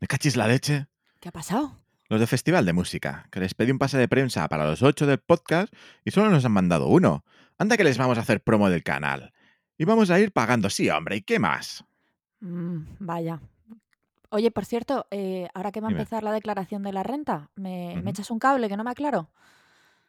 Me 0.00 0.06
cachis 0.06 0.36
la 0.36 0.48
leche. 0.48 0.86
¿Qué 1.20 1.28
ha 1.28 1.32
pasado? 1.32 1.76
Los 2.08 2.20
de 2.20 2.26
Festival 2.26 2.64
de 2.64 2.72
Música, 2.72 3.26
que 3.30 3.38
les 3.38 3.54
pedí 3.54 3.70
un 3.70 3.78
pase 3.78 3.98
de 3.98 4.08
prensa 4.08 4.48
para 4.48 4.64
los 4.64 4.82
ocho 4.82 5.06
del 5.06 5.18
podcast 5.18 5.72
y 6.04 6.10
solo 6.10 6.30
nos 6.30 6.44
han 6.44 6.52
mandado 6.52 6.88
uno. 6.88 7.22
Anda 7.58 7.76
que 7.76 7.84
les 7.84 7.98
vamos 7.98 8.16
a 8.16 8.22
hacer 8.22 8.42
promo 8.42 8.70
del 8.70 8.82
canal. 8.82 9.32
Y 9.76 9.84
vamos 9.84 10.10
a 10.10 10.18
ir 10.18 10.32
pagando, 10.32 10.70
sí, 10.70 10.88
hombre, 10.88 11.16
¿y 11.16 11.22
qué 11.22 11.38
más? 11.38 11.84
Mm, 12.40 12.80
vaya. 12.98 13.40
Oye, 14.30 14.50
por 14.50 14.64
cierto, 14.64 15.06
eh, 15.10 15.48
ahora 15.52 15.70
que 15.70 15.80
va 15.80 15.88
a 15.88 15.90
Dime. 15.90 16.00
empezar 16.00 16.22
la 16.22 16.32
declaración 16.32 16.82
de 16.82 16.92
la 16.92 17.02
renta, 17.02 17.50
¿me, 17.56 17.98
echas 18.08 18.30
un 18.30 18.38
cable 18.38 18.68
que 18.68 18.76
no 18.76 18.84
me 18.84 18.90
aclaro? 18.90 19.28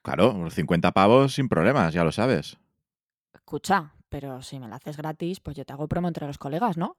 Claro, 0.04 0.34
los 0.34 0.54
50 0.54 0.92
pavos 0.94 1.34
sin 1.34 1.50
problemas, 1.50 1.94
ya 1.94 2.06
lo 2.06 2.12
sabes. 2.12 2.58
Escucha, 3.34 3.94
pero 4.08 4.42
si 4.42 4.60
me 4.60 4.70
la 4.70 4.78
haces 4.78 4.96
gratis, 4.96 5.42
pues 5.42 5.58
yo 5.58 5.66
te 5.66 5.74
hago 5.74 5.88
promo 5.88 6.08
entre 6.08 6.28
los 6.28 6.38
colegas, 6.38 6.78
¿no? 6.78 6.96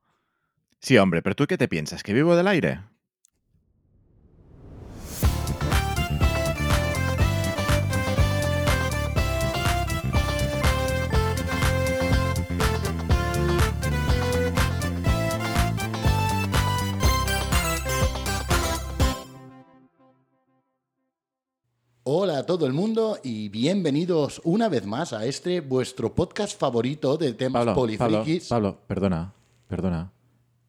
Sí, 0.82 0.98
hombre, 0.98 1.22
pero 1.22 1.36
¿tú 1.36 1.46
qué 1.46 1.56
te 1.56 1.68
piensas? 1.68 2.02
¿Que 2.02 2.12
vivo 2.12 2.34
del 2.34 2.48
aire? 2.48 2.80
Hola 22.02 22.38
a 22.38 22.46
todo 22.46 22.66
el 22.66 22.72
mundo 22.72 23.20
y 23.22 23.48
bienvenidos 23.50 24.40
una 24.42 24.68
vez 24.68 24.84
más 24.84 25.12
a 25.12 25.26
este 25.26 25.60
vuestro 25.60 26.12
podcast 26.12 26.58
favorito 26.58 27.16
de 27.16 27.34
temas 27.34 27.64
Pablo, 27.64 27.96
Pablo, 27.96 28.08
polifrikis. 28.18 28.48
Pablo, 28.48 28.80
perdona, 28.88 29.32
perdona. 29.68 30.12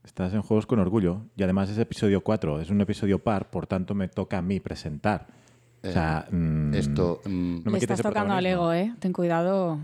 Estás 0.04 0.34
en 0.34 0.42
Juegos 0.42 0.66
con 0.66 0.80
Orgullo 0.80 1.22
y 1.38 1.44
además 1.44 1.70
es 1.70 1.78
episodio 1.78 2.22
4, 2.22 2.60
es 2.60 2.70
un 2.70 2.82
episodio 2.82 3.20
par, 3.20 3.50
por 3.50 3.68
tanto 3.68 3.96
me 3.96 4.10
toca 4.10 4.38
a 4.38 4.42
mí 4.42 4.60
presentar. 4.60 5.28
O 5.82 5.92
sea, 5.92 6.28
mm, 6.30 6.74
Esto, 6.74 7.22
mm, 7.26 7.64
No 7.64 7.72
me 7.72 7.72
Le 7.72 7.78
estás 7.80 8.02
tocando 8.02 8.34
al 8.34 8.46
ego, 8.46 8.72
¿eh? 8.74 8.94
Ten 9.00 9.14
cuidado. 9.14 9.80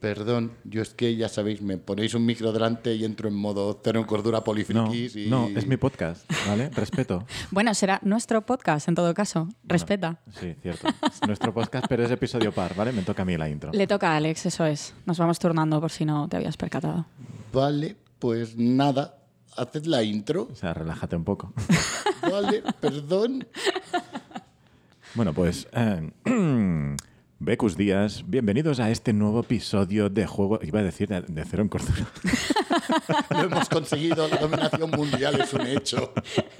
perdón, 0.00 0.52
yo 0.64 0.80
es 0.80 0.90
que 0.94 1.16
ya 1.16 1.28
sabéis, 1.28 1.60
me 1.60 1.76
ponéis 1.76 2.14
un 2.14 2.24
micro 2.24 2.52
delante 2.52 2.94
y 2.94 3.04
entro 3.04 3.28
en 3.28 3.34
modo 3.34 3.80
cero 3.82 3.98
en 3.98 4.06
cordura 4.06 4.38
no, 4.38 4.44
polifrikis 4.44 5.16
y... 5.16 5.28
no, 5.28 5.48
es 5.48 5.66
mi 5.66 5.76
podcast, 5.76 6.30
¿vale? 6.46 6.68
Respeto. 6.70 7.26
Bueno, 7.50 7.74
será 7.74 8.00
nuestro 8.04 8.42
podcast 8.42 8.86
en 8.86 8.94
todo 8.94 9.12
caso. 9.12 9.48
Respeta. 9.64 10.20
Sí, 10.38 10.54
cierto. 10.62 10.86
Es 11.06 11.26
nuestro 11.26 11.52
podcast, 11.52 11.86
pero 11.88 12.04
es 12.04 12.10
episodio 12.10 12.52
par, 12.52 12.76
¿vale? 12.76 12.92
Me 12.92 13.02
toca 13.02 13.22
a 13.22 13.24
mí 13.24 13.36
la 13.36 13.48
intro. 13.48 13.72
Le 13.72 13.86
toca 13.86 14.12
a 14.12 14.16
Alex, 14.16 14.46
eso 14.46 14.66
es. 14.66 14.94
Nos 15.04 15.18
vamos 15.18 15.38
turnando 15.38 15.80
por 15.80 15.90
si 15.90 16.04
no 16.04 16.28
te 16.28 16.36
habías 16.36 16.56
percatado. 16.56 17.06
Vale, 17.52 17.96
pues 18.20 18.56
nada, 18.56 19.17
haced 19.58 19.84
la 19.86 20.02
intro. 20.02 20.48
O 20.50 20.54
sea, 20.54 20.72
relájate 20.74 21.16
un 21.16 21.24
poco. 21.24 21.52
Vale, 22.22 22.62
perdón. 22.80 23.46
Bueno, 25.14 25.32
pues. 25.32 25.68
eh, 25.72 26.10
Becus 27.40 27.76
Díaz, 27.76 28.24
bienvenidos 28.26 28.80
a 28.80 28.90
este 28.90 29.12
nuevo 29.12 29.40
episodio 29.40 30.10
de 30.10 30.26
juego. 30.26 30.58
Iba 30.62 30.80
a 30.80 30.82
decir 30.82 31.08
de, 31.08 31.22
de 31.22 31.44
Cero 31.44 31.62
en 31.62 31.68
Cordura. 31.68 32.06
Lo 33.30 33.40
hemos 33.44 33.68
conseguido, 33.68 34.26
la 34.28 34.36
dominación 34.38 34.90
mundial 34.90 35.40
es 35.40 35.52
un 35.54 35.66
hecho. 35.66 36.12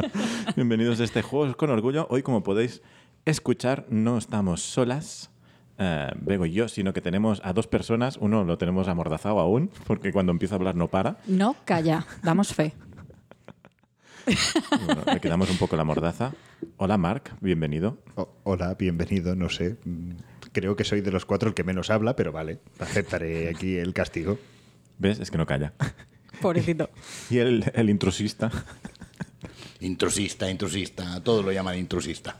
bienvenidos 0.56 1.00
a 1.00 1.04
este 1.04 1.22
Juegos 1.22 1.56
con 1.56 1.70
Orgullo. 1.70 2.06
Hoy, 2.10 2.22
como 2.22 2.42
podéis 2.44 2.80
escuchar, 3.24 3.86
no 3.90 4.18
estamos 4.18 4.62
solas. 4.62 5.30
eh, 5.78 6.10
Bego 6.20 6.46
y 6.46 6.52
yo, 6.52 6.68
sino 6.68 6.92
que 6.92 7.00
tenemos 7.00 7.40
a 7.44 7.52
dos 7.52 7.66
personas. 7.66 8.16
Uno 8.20 8.44
lo 8.44 8.56
tenemos 8.56 8.86
amordazado 8.86 9.40
aún, 9.40 9.70
porque 9.84 10.12
cuando 10.12 10.30
empieza 10.30 10.54
a 10.54 10.58
hablar 10.58 10.76
no 10.76 10.86
para. 10.88 11.16
No, 11.26 11.56
calla. 11.64 12.06
Damos 12.22 12.54
fe. 12.54 12.72
Bueno, 14.86 15.02
le 15.12 15.20
quedamos 15.20 15.50
un 15.50 15.56
poco 15.58 15.76
la 15.76 15.84
mordaza. 15.84 16.32
Hola, 16.76 16.98
Marc, 16.98 17.32
bienvenido. 17.40 17.98
O- 18.16 18.28
hola, 18.44 18.74
bienvenido, 18.74 19.34
no 19.34 19.48
sé. 19.48 19.76
Creo 20.52 20.76
que 20.76 20.84
soy 20.84 21.00
de 21.00 21.10
los 21.10 21.24
cuatro 21.24 21.48
el 21.48 21.54
que 21.54 21.64
menos 21.64 21.90
habla, 21.90 22.16
pero 22.16 22.32
vale, 22.32 22.58
aceptaré 22.78 23.48
aquí 23.48 23.76
el 23.76 23.92
castigo. 23.92 24.38
¿Ves? 24.98 25.20
Es 25.20 25.30
que 25.30 25.38
no 25.38 25.46
calla. 25.46 25.72
Pobrecito. 26.42 26.90
Y 27.30 27.38
el, 27.38 27.70
el 27.74 27.90
intrusista. 27.90 28.50
Intrusista, 29.80 30.50
intrusista, 30.50 31.22
todo 31.22 31.42
lo 31.42 31.52
llaman 31.52 31.78
intrusista. 31.78 32.36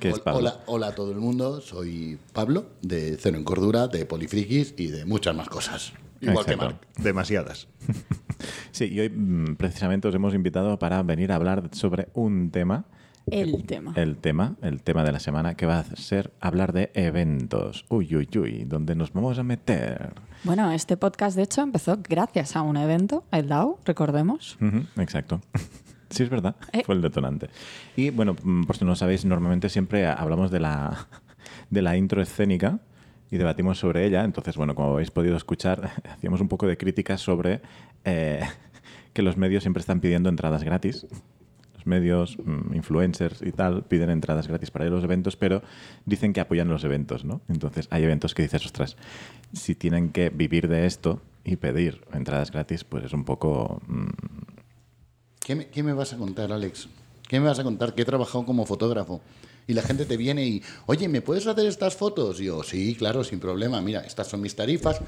Es 0.00 0.20
Pablo. 0.20 0.38
Hola, 0.40 0.60
hola 0.66 0.86
a 0.88 0.94
todo 0.94 1.12
el 1.12 1.18
mundo, 1.18 1.60
soy 1.62 2.18
Pablo, 2.34 2.66
de 2.82 3.16
Cero 3.18 3.38
en 3.38 3.44
Cordura, 3.44 3.88
de 3.88 4.04
Polifrikis 4.04 4.74
y 4.76 4.88
de 4.88 5.06
muchas 5.06 5.34
más 5.34 5.48
cosas. 5.48 5.94
Igual 6.30 6.46
que. 6.46 6.56
Marc. 6.56 6.86
Demasiadas. 6.98 7.68
Sí, 8.72 8.86
y 8.86 9.00
hoy 9.00 9.08
mm, 9.08 9.54
precisamente 9.54 10.08
os 10.08 10.14
hemos 10.14 10.34
invitado 10.34 10.78
para 10.80 11.02
venir 11.04 11.30
a 11.30 11.36
hablar 11.36 11.68
sobre 11.72 12.08
un 12.12 12.50
tema. 12.50 12.84
El 13.30 13.64
tema. 13.64 13.92
El 13.94 14.16
tema, 14.16 14.56
el 14.62 14.82
tema 14.82 15.04
de 15.04 15.12
la 15.12 15.20
semana, 15.20 15.54
que 15.54 15.64
va 15.64 15.78
a 15.78 15.84
ser 15.96 16.32
hablar 16.40 16.72
de 16.72 16.90
eventos. 16.94 17.86
Uy, 17.88 18.14
uy, 18.16 18.28
uy, 18.36 18.64
donde 18.64 18.96
nos 18.96 19.12
vamos 19.12 19.38
a 19.38 19.44
meter. 19.44 20.12
Bueno, 20.42 20.72
este 20.72 20.96
podcast 20.96 21.36
de 21.36 21.44
hecho 21.44 21.62
empezó 21.62 21.98
gracias 22.02 22.56
a 22.56 22.62
un 22.62 22.76
evento, 22.76 23.24
el 23.30 23.48
DAO, 23.48 23.78
recordemos. 23.84 24.58
Exacto. 24.96 25.40
Sí, 26.10 26.22
es 26.22 26.30
verdad. 26.30 26.54
Eh. 26.72 26.82
Fue 26.84 26.94
el 26.94 27.02
detonante. 27.02 27.48
Y 27.96 28.10
bueno, 28.10 28.36
mm, 28.40 28.64
por 28.64 28.76
si 28.76 28.84
no 28.84 28.90
lo 28.90 28.96
sabéis, 28.96 29.24
normalmente 29.24 29.68
siempre 29.68 30.06
hablamos 30.06 30.52
de 30.52 30.60
la, 30.60 31.08
de 31.70 31.82
la 31.82 31.96
intro 31.96 32.22
escénica 32.22 32.78
y 33.30 33.36
debatimos 33.36 33.78
sobre 33.78 34.06
ella. 34.06 34.24
Entonces, 34.24 34.56
bueno, 34.56 34.74
como 34.74 34.92
habéis 34.92 35.10
podido 35.10 35.36
escuchar, 35.36 35.90
hacíamos 36.10 36.40
un 36.40 36.48
poco 36.48 36.66
de 36.66 36.76
críticas 36.76 37.20
sobre 37.20 37.62
eh, 38.04 38.40
que 39.12 39.22
los 39.22 39.36
medios 39.36 39.62
siempre 39.62 39.80
están 39.80 40.00
pidiendo 40.00 40.28
entradas 40.28 40.64
gratis. 40.64 41.06
Los 41.74 41.86
medios, 41.86 42.38
mm, 42.38 42.74
influencers 42.74 43.42
y 43.42 43.52
tal, 43.52 43.84
piden 43.84 44.10
entradas 44.10 44.48
gratis 44.48 44.70
para 44.70 44.86
ir 44.86 44.92
a 44.92 44.94
los 44.94 45.04
eventos, 45.04 45.36
pero 45.36 45.62
dicen 46.06 46.32
que 46.32 46.40
apoyan 46.40 46.68
los 46.68 46.84
eventos, 46.84 47.24
¿no? 47.24 47.40
Entonces, 47.48 47.88
hay 47.90 48.04
eventos 48.04 48.34
que 48.34 48.42
dices, 48.42 48.64
ostras, 48.64 48.96
si 49.52 49.74
tienen 49.74 50.10
que 50.10 50.30
vivir 50.30 50.68
de 50.68 50.86
esto 50.86 51.20
y 51.44 51.56
pedir 51.56 52.02
entradas 52.12 52.50
gratis, 52.50 52.84
pues 52.84 53.04
es 53.04 53.12
un 53.12 53.24
poco... 53.24 53.82
mm, 53.86 54.08
¿Qué 55.40 55.54
me, 55.54 55.66
qué 55.66 55.82
me 55.82 55.92
vas 55.92 56.14
a 56.14 56.16
contar, 56.16 56.52
Alex? 56.52 56.88
¿Qué 57.28 57.38
me 57.40 57.46
vas 57.46 57.58
a 57.58 57.64
contar? 57.64 57.94
Que 57.94 58.02
he 58.02 58.04
trabajado 58.04 58.46
como 58.46 58.64
fotógrafo. 58.64 59.20
Y 59.66 59.72
la 59.74 59.82
gente 59.82 60.04
te 60.04 60.16
viene 60.16 60.46
y, 60.46 60.62
oye, 60.86 61.08
¿me 61.08 61.22
puedes 61.22 61.46
hacer 61.46 61.66
estas 61.66 61.96
fotos? 61.96 62.40
Y 62.40 62.44
yo, 62.44 62.62
sí, 62.62 62.94
claro, 62.94 63.24
sin 63.24 63.40
problema. 63.40 63.80
Mira, 63.80 64.00
estas 64.00 64.28
son 64.28 64.40
mis 64.40 64.54
tarifas. 64.54 65.00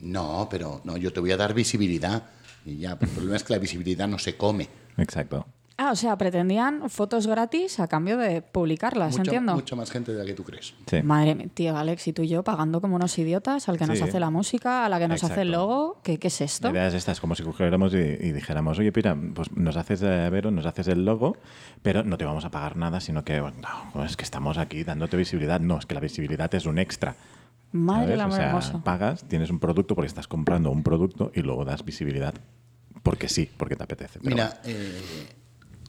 No, 0.00 0.48
pero 0.50 0.80
no, 0.84 0.96
yo 0.96 1.12
te 1.12 1.20
voy 1.20 1.30
a 1.32 1.36
dar 1.36 1.54
visibilidad. 1.54 2.24
Y 2.64 2.78
ya, 2.78 2.98
el 3.00 3.08
problema 3.08 3.36
es 3.36 3.44
que 3.44 3.52
la 3.52 3.58
visibilidad 3.58 4.08
no 4.08 4.18
se 4.18 4.36
come. 4.36 4.68
Exacto. 4.96 5.46
Ah, 5.82 5.90
o 5.90 5.96
sea, 5.96 6.16
pretendían 6.16 6.88
fotos 6.88 7.26
gratis 7.26 7.80
a 7.80 7.88
cambio 7.88 8.16
de 8.16 8.40
publicarlas, 8.40 9.16
entiendo. 9.16 9.54
mucha 9.54 9.74
más 9.74 9.90
gente 9.90 10.12
de 10.12 10.18
la 10.18 10.24
que 10.24 10.32
tú 10.32 10.44
crees. 10.44 10.74
Sí. 10.86 11.02
Madre 11.02 11.34
mía, 11.34 11.48
tío, 11.52 11.76
Alex 11.76 12.06
y 12.06 12.12
tú 12.12 12.22
y 12.22 12.28
yo 12.28 12.44
pagando 12.44 12.80
como 12.80 12.94
unos 12.94 13.18
idiotas 13.18 13.68
al 13.68 13.78
que 13.78 13.86
nos 13.86 14.00
hace 14.00 14.20
la 14.20 14.30
música, 14.30 14.84
a 14.84 14.88
la 14.88 15.00
que 15.00 15.08
nos 15.08 15.24
hace 15.24 15.42
el 15.42 15.50
logo. 15.50 15.98
¿Qué, 16.04 16.18
qué 16.18 16.28
es 16.28 16.40
esto? 16.40 16.68
La 16.68 16.74
idea 16.78 16.86
es 16.86 16.94
esta, 16.94 17.10
es 17.10 17.20
como 17.20 17.34
si 17.34 17.42
cogiéramos 17.42 17.94
y, 17.94 17.96
y 17.96 18.30
dijéramos, 18.30 18.78
oye, 18.78 18.92
Pira, 18.92 19.16
pues 19.34 19.50
nos 19.56 19.76
haces 19.76 20.02
eh, 20.02 20.28
Vero, 20.30 20.52
nos 20.52 20.66
haces 20.66 20.86
el 20.86 21.04
logo, 21.04 21.36
pero 21.82 22.04
no 22.04 22.16
te 22.16 22.24
vamos 22.24 22.44
a 22.44 22.50
pagar 22.52 22.76
nada, 22.76 23.00
sino 23.00 23.24
que, 23.24 23.40
bueno, 23.40 23.56
no, 23.94 24.04
es 24.04 24.16
que 24.16 24.22
estamos 24.22 24.58
aquí 24.58 24.84
dándote 24.84 25.16
visibilidad. 25.16 25.58
No, 25.58 25.78
es 25.78 25.86
que 25.86 25.94
la 25.94 26.00
visibilidad 26.00 26.54
es 26.54 26.64
un 26.64 26.78
extra. 26.78 27.16
Madre 27.72 28.12
del 28.12 28.20
O 28.20 28.30
sea, 28.30 28.60
pagas, 28.84 29.24
tienes 29.24 29.50
un 29.50 29.58
producto 29.58 29.96
porque 29.96 30.06
estás 30.06 30.28
comprando 30.28 30.70
un 30.70 30.84
producto 30.84 31.32
y 31.34 31.40
luego 31.40 31.64
das 31.64 31.84
visibilidad 31.84 32.34
porque 33.02 33.28
sí, 33.28 33.50
porque 33.56 33.76
te 33.76 33.82
apetece. 33.82 34.20
pero 34.22 34.34
Mira, 34.34 34.60
eh, 34.64 35.26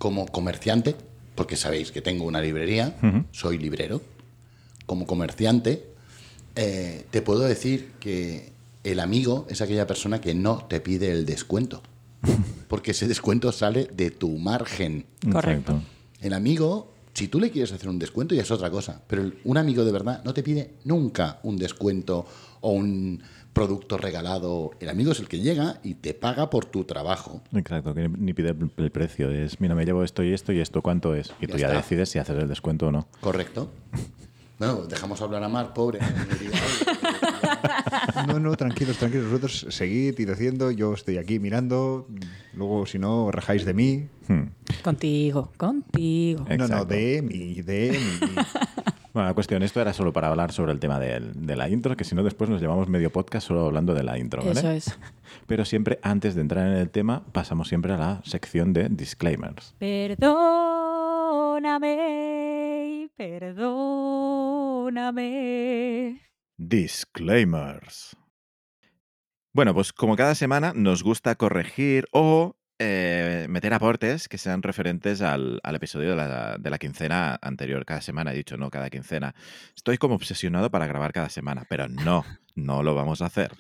como 0.04 0.26
comerciante, 0.26 0.98
porque 1.34 1.56
sabéis 1.56 1.94
que 1.94 2.02
tengo 2.02 2.26
una 2.26 2.42
librería, 2.42 2.94
soy 3.32 3.58
librero, 3.58 4.02
como 4.86 5.08
comerciante, 5.08 5.94
eh, 6.58 7.06
te 7.10 7.22
puedo 7.22 7.40
decir 7.40 7.94
que 8.02 8.52
el 8.84 9.00
amigo 9.00 9.48
es 9.50 9.62
aquella 9.62 9.88
persona 9.88 10.20
que 10.20 10.36
no 10.36 10.66
te 10.66 10.82
pide 10.82 11.10
el 11.10 11.26
descuento, 11.26 11.82
porque 12.68 12.92
ese 12.92 13.08
descuento 13.08 13.54
sale 13.54 13.88
de 13.96 14.12
tu 14.12 14.38
margen. 14.40 15.06
Correcto. 15.32 15.82
El 16.20 16.34
amigo, 16.34 16.92
si 17.14 17.30
tú 17.30 17.40
le 17.40 17.50
quieres 17.50 17.72
hacer 17.72 17.88
un 17.88 17.98
descuento, 17.98 18.36
ya 18.36 18.42
es 18.42 18.52
otra 18.52 18.70
cosa, 18.70 19.02
pero 19.08 19.32
un 19.46 19.58
amigo 19.58 19.86
de 19.86 19.92
verdad 19.94 20.22
no 20.26 20.34
te 20.34 20.44
pide 20.44 20.74
nunca 20.84 21.40
un 21.44 21.56
descuento 21.56 22.26
o 22.60 22.74
un 22.74 23.24
producto 23.54 23.98
regalado. 23.98 24.72
El 24.80 24.90
amigo 24.90 25.12
es 25.12 25.20
el 25.20 25.28
que 25.28 25.40
llega 25.40 25.80
y 25.84 25.96
te 25.96 26.14
paga 26.14 26.50
por 26.50 26.66
tu 26.66 26.84
trabajo. 26.84 27.42
Exacto, 27.54 27.94
que 27.94 28.10
ni 28.10 28.34
pide 28.34 28.56
el, 28.78 28.92
precio. 28.92 29.30
Es, 29.32 29.62
mira, 29.62 29.76
me 29.76 29.86
llevo 29.86 30.04
esto 30.04 30.24
y 30.24 30.34
esto 30.34 30.52
y 30.52 30.60
esto, 30.60 30.82
¿cuánto 30.82 31.16
es? 31.16 31.34
Y 31.40 31.48
Ya 31.48 31.54
tú 31.54 31.58
ya 31.60 31.68
está. 31.68 31.78
decides 31.78 32.10
si 32.10 32.20
haces 32.20 32.38
el 32.38 32.48
descuento 32.48 32.88
o 32.88 32.92
no. 32.92 33.08
Correcto. 33.22 33.70
Bueno, 34.60 34.86
dejamos 34.86 35.22
hablar 35.22 35.44
a 35.44 35.50
Mar, 35.50 35.74
pobre. 35.74 36.00
No, 38.28 38.40
no, 38.40 38.56
tranquilos, 38.56 38.98
tranquilos. 38.98 39.28
Vosotros 39.28 39.68
seguid 39.70 40.18
y 40.18 40.30
haciendo. 40.30 40.72
Yo 40.72 40.94
estoy 40.94 41.18
aquí 41.18 41.40
mirando. 41.40 42.08
Luego, 42.54 42.86
si 42.86 43.00
no, 43.00 43.32
rajáis 43.32 43.66
de 43.66 43.74
mí. 43.74 44.08
Hmm. 44.28 44.44
Contigo, 44.84 45.52
contigo. 45.58 46.46
No, 46.58 46.68
no, 46.68 46.86
de 46.86 47.22
mí, 47.22 47.62
de 47.62 47.92
mí. 47.92 48.36
Bueno, 49.14 49.28
la 49.30 49.34
cuestión, 49.36 49.62
esto 49.62 49.80
era 49.80 49.94
solo 49.94 50.12
para 50.12 50.28
hablar 50.30 50.52
sobre 50.52 50.72
el 50.72 50.80
tema 50.80 51.00
del- 51.00 51.46
de, 51.46 51.56
la 51.56 51.70
intro, 51.70 51.96
que 51.96 52.04
si 52.04 52.16
no 52.16 52.24
después 52.24 52.50
nos 52.50 52.60
llevamos 52.62 52.90
medio 52.90 53.12
podcast 53.12 53.48
solo 53.48 53.66
hablando 53.68 53.94
de 53.94 54.02
la 54.04 54.18
intro, 54.18 54.42
¿vale? 54.44 54.60
Eso 54.60 54.72
es. 54.72 54.98
Pero 55.48 55.66
siempre, 55.66 56.00
antes 56.02 56.34
de 56.34 56.42
entrar 56.42 56.68
en 56.68 56.74
el 56.78 56.90
tema, 56.90 57.24
pasamos 57.32 57.68
siempre 57.68 57.94
a 57.94 57.98
la 57.98 58.22
sección 58.26 58.74
de 58.74 58.90
disclaimers. 58.90 59.76
Perdóname, 61.64 63.10
perdóname. 64.84 66.22
Disclaimers. 66.58 68.16
Bueno, 69.54 69.74
pues 69.76 69.94
como 69.94 70.16
cada 70.16 70.34
semana 70.34 70.74
nos 70.76 71.04
gusta 71.04 71.36
corregir 71.36 72.06
o 72.12 72.56
eh, 72.80 73.46
meter 73.50 73.74
aportes 73.74 74.28
que 74.28 74.38
sean 74.38 74.62
referentes 74.62 75.22
al, 75.22 75.60
al 75.64 75.76
episodio 75.76 76.12
de 76.12 76.16
la, 76.16 76.58
de 76.58 76.70
la 76.70 76.78
quincena 76.78 77.38
anterior. 77.42 77.86
Cada 77.86 78.02
semana 78.02 78.34
he 78.34 78.36
dicho, 78.36 78.58
no, 78.58 78.70
cada 78.70 78.90
quincena. 78.90 79.36
Estoy 79.76 79.98
como 79.98 80.16
obsesionado 80.16 80.70
para 80.72 80.88
grabar 80.88 81.14
cada 81.14 81.30
semana, 81.30 81.66
pero 81.70 81.88
no, 81.88 82.26
no 82.56 82.84
lo 82.84 82.96
vamos 82.96 83.22
a 83.22 83.26
hacer. 83.26 83.52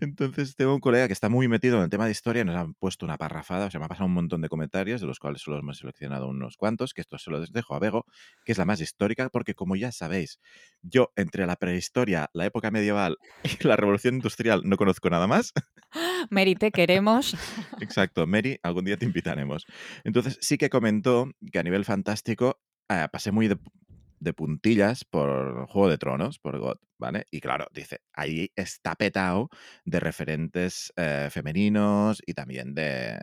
Entonces 0.00 0.56
tengo 0.56 0.74
un 0.74 0.80
colega 0.80 1.06
que 1.06 1.12
está 1.12 1.28
muy 1.28 1.46
metido 1.46 1.76
en 1.76 1.84
el 1.84 1.90
tema 1.90 2.06
de 2.06 2.12
historia 2.12 2.44
nos 2.44 2.56
han 2.56 2.74
puesto 2.74 3.04
una 3.04 3.18
parrafada, 3.18 3.66
o 3.66 3.70
sea, 3.70 3.78
me 3.80 3.86
ha 3.86 3.88
pasado 3.88 4.06
un 4.06 4.14
montón 4.14 4.40
de 4.40 4.48
comentarios, 4.48 5.00
de 5.00 5.06
los 5.06 5.18
cuales 5.18 5.42
solo 5.42 5.58
hemos 5.58 5.78
seleccionado 5.78 6.28
unos 6.28 6.56
cuantos, 6.56 6.94
que 6.94 7.02
esto 7.02 7.18
se 7.18 7.30
los 7.30 7.52
dejo 7.52 7.74
a 7.74 7.78
Bego, 7.78 8.06
que 8.44 8.52
es 8.52 8.58
la 8.58 8.64
más 8.64 8.80
histórica, 8.80 9.28
porque 9.28 9.54
como 9.54 9.76
ya 9.76 9.92
sabéis, 9.92 10.40
yo 10.82 11.12
entre 11.16 11.46
la 11.46 11.56
prehistoria, 11.56 12.30
la 12.32 12.46
época 12.46 12.70
medieval 12.70 13.18
y 13.60 13.66
la 13.66 13.76
revolución 13.76 14.14
industrial 14.14 14.62
no 14.64 14.76
conozco 14.76 15.10
nada 15.10 15.26
más. 15.26 15.52
Mary, 16.30 16.54
te 16.54 16.70
queremos. 16.70 17.36
Exacto, 17.80 18.26
Mary, 18.26 18.58
algún 18.62 18.84
día 18.84 18.96
te 18.96 19.04
invitaremos. 19.04 19.66
Entonces 20.04 20.38
sí 20.40 20.56
que 20.56 20.70
comentó 20.70 21.30
que 21.52 21.58
a 21.58 21.62
nivel 21.62 21.84
fantástico 21.84 22.60
eh, 22.88 23.06
pasé 23.12 23.32
muy 23.32 23.48
de, 23.48 23.58
de 24.20 24.34
puntillas 24.34 25.04
por 25.04 25.66
Juego 25.66 25.88
de 25.88 25.98
Tronos, 25.98 26.38
por 26.38 26.58
God, 26.58 26.76
¿vale? 26.98 27.24
Y 27.30 27.40
claro, 27.40 27.66
dice, 27.72 28.00
ahí 28.12 28.52
está 28.54 28.94
petado 28.94 29.48
de 29.84 29.98
referentes 29.98 30.92
eh, 30.96 31.28
femeninos 31.30 32.22
y 32.26 32.34
también 32.34 32.74
de, 32.74 33.18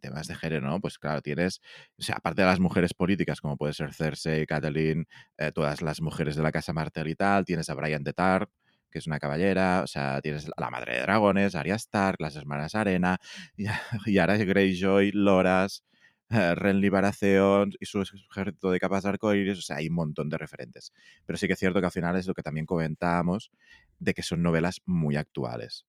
temas 0.00 0.26
de 0.26 0.34
género, 0.34 0.66
¿no? 0.68 0.80
Pues 0.80 0.98
claro, 0.98 1.22
tienes, 1.22 1.60
o 1.98 2.02
sea, 2.02 2.16
aparte 2.16 2.42
de 2.42 2.48
las 2.48 2.60
mujeres 2.60 2.94
políticas, 2.94 3.40
como 3.40 3.56
puede 3.56 3.72
ser 3.72 3.94
Cersei, 3.94 4.46
Catelyn, 4.46 5.06
eh, 5.38 5.52
todas 5.52 5.82
las 5.82 6.00
mujeres 6.00 6.36
de 6.36 6.42
la 6.42 6.52
Casa 6.52 6.72
Martel 6.72 7.08
y 7.08 7.14
tal, 7.14 7.44
tienes 7.44 7.70
a 7.70 7.74
Brian 7.74 8.02
de 8.04 8.12
Tarth, 8.12 8.50
que 8.90 8.98
es 8.98 9.06
una 9.06 9.20
caballera, 9.20 9.82
o 9.84 9.86
sea, 9.86 10.20
tienes 10.20 10.46
a 10.48 10.60
la 10.60 10.70
madre 10.70 10.94
de 10.96 11.02
dragones, 11.02 11.54
Arya 11.54 11.76
Stark, 11.76 12.16
las 12.20 12.36
hermanas 12.36 12.74
Arena, 12.74 13.18
y, 13.56 14.12
Yara 14.12 14.36
Greyjoy, 14.36 15.12
Loras, 15.12 15.84
eh, 16.30 16.54
Renly 16.54 16.88
Baratheon 16.88 17.72
y 17.80 17.86
su 17.86 18.00
ejército 18.02 18.70
de 18.70 18.80
capas 18.80 19.02
de 19.04 19.10
arcoíris, 19.10 19.58
o 19.58 19.62
sea, 19.62 19.76
hay 19.76 19.88
un 19.88 19.94
montón 19.94 20.28
de 20.28 20.38
referentes. 20.38 20.92
Pero 21.26 21.36
sí 21.38 21.46
que 21.46 21.54
es 21.54 21.58
cierto 21.58 21.80
que 21.80 21.86
al 21.86 21.92
final 21.92 22.16
es 22.16 22.26
lo 22.26 22.34
que 22.34 22.42
también 22.42 22.66
comentábamos, 22.66 23.50
de 23.98 24.14
que 24.14 24.22
son 24.22 24.42
novelas 24.42 24.80
muy 24.86 25.16
actuales. 25.16 25.86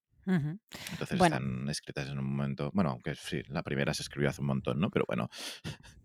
Entonces 0.91 1.17
Bueno. 1.17 1.35
están 1.37 1.69
escritas 1.69 2.07
en 2.09 2.19
un 2.19 2.25
momento, 2.25 2.71
bueno, 2.73 2.91
aunque 2.91 3.15
sí, 3.15 3.41
la 3.47 3.63
primera 3.63 3.93
se 3.93 4.03
escribió 4.03 4.29
hace 4.29 4.41
un 4.41 4.47
montón, 4.47 4.79
¿no? 4.79 4.89
Pero 4.91 5.05
bueno, 5.07 5.29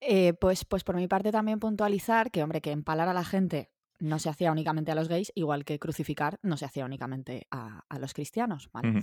Eh, 0.00 0.34
pues, 0.34 0.64
pues 0.64 0.84
por 0.84 0.96
mi 0.96 1.08
parte 1.08 1.32
también 1.32 1.60
puntualizar 1.60 2.30
que, 2.30 2.42
hombre, 2.42 2.60
que 2.60 2.70
empalar 2.72 3.08
a 3.08 3.14
la 3.14 3.24
gente 3.24 3.70
no 3.98 4.18
se 4.18 4.28
hacía 4.28 4.52
únicamente 4.52 4.92
a 4.92 4.94
los 4.94 5.08
gays, 5.08 5.32
igual 5.34 5.64
que 5.64 5.78
crucificar 5.78 6.38
no 6.42 6.56
se 6.56 6.64
hacía 6.64 6.84
únicamente 6.84 7.46
a, 7.50 7.84
a 7.88 7.98
los 7.98 8.12
cristianos, 8.12 8.68
¿vale? 8.72 9.02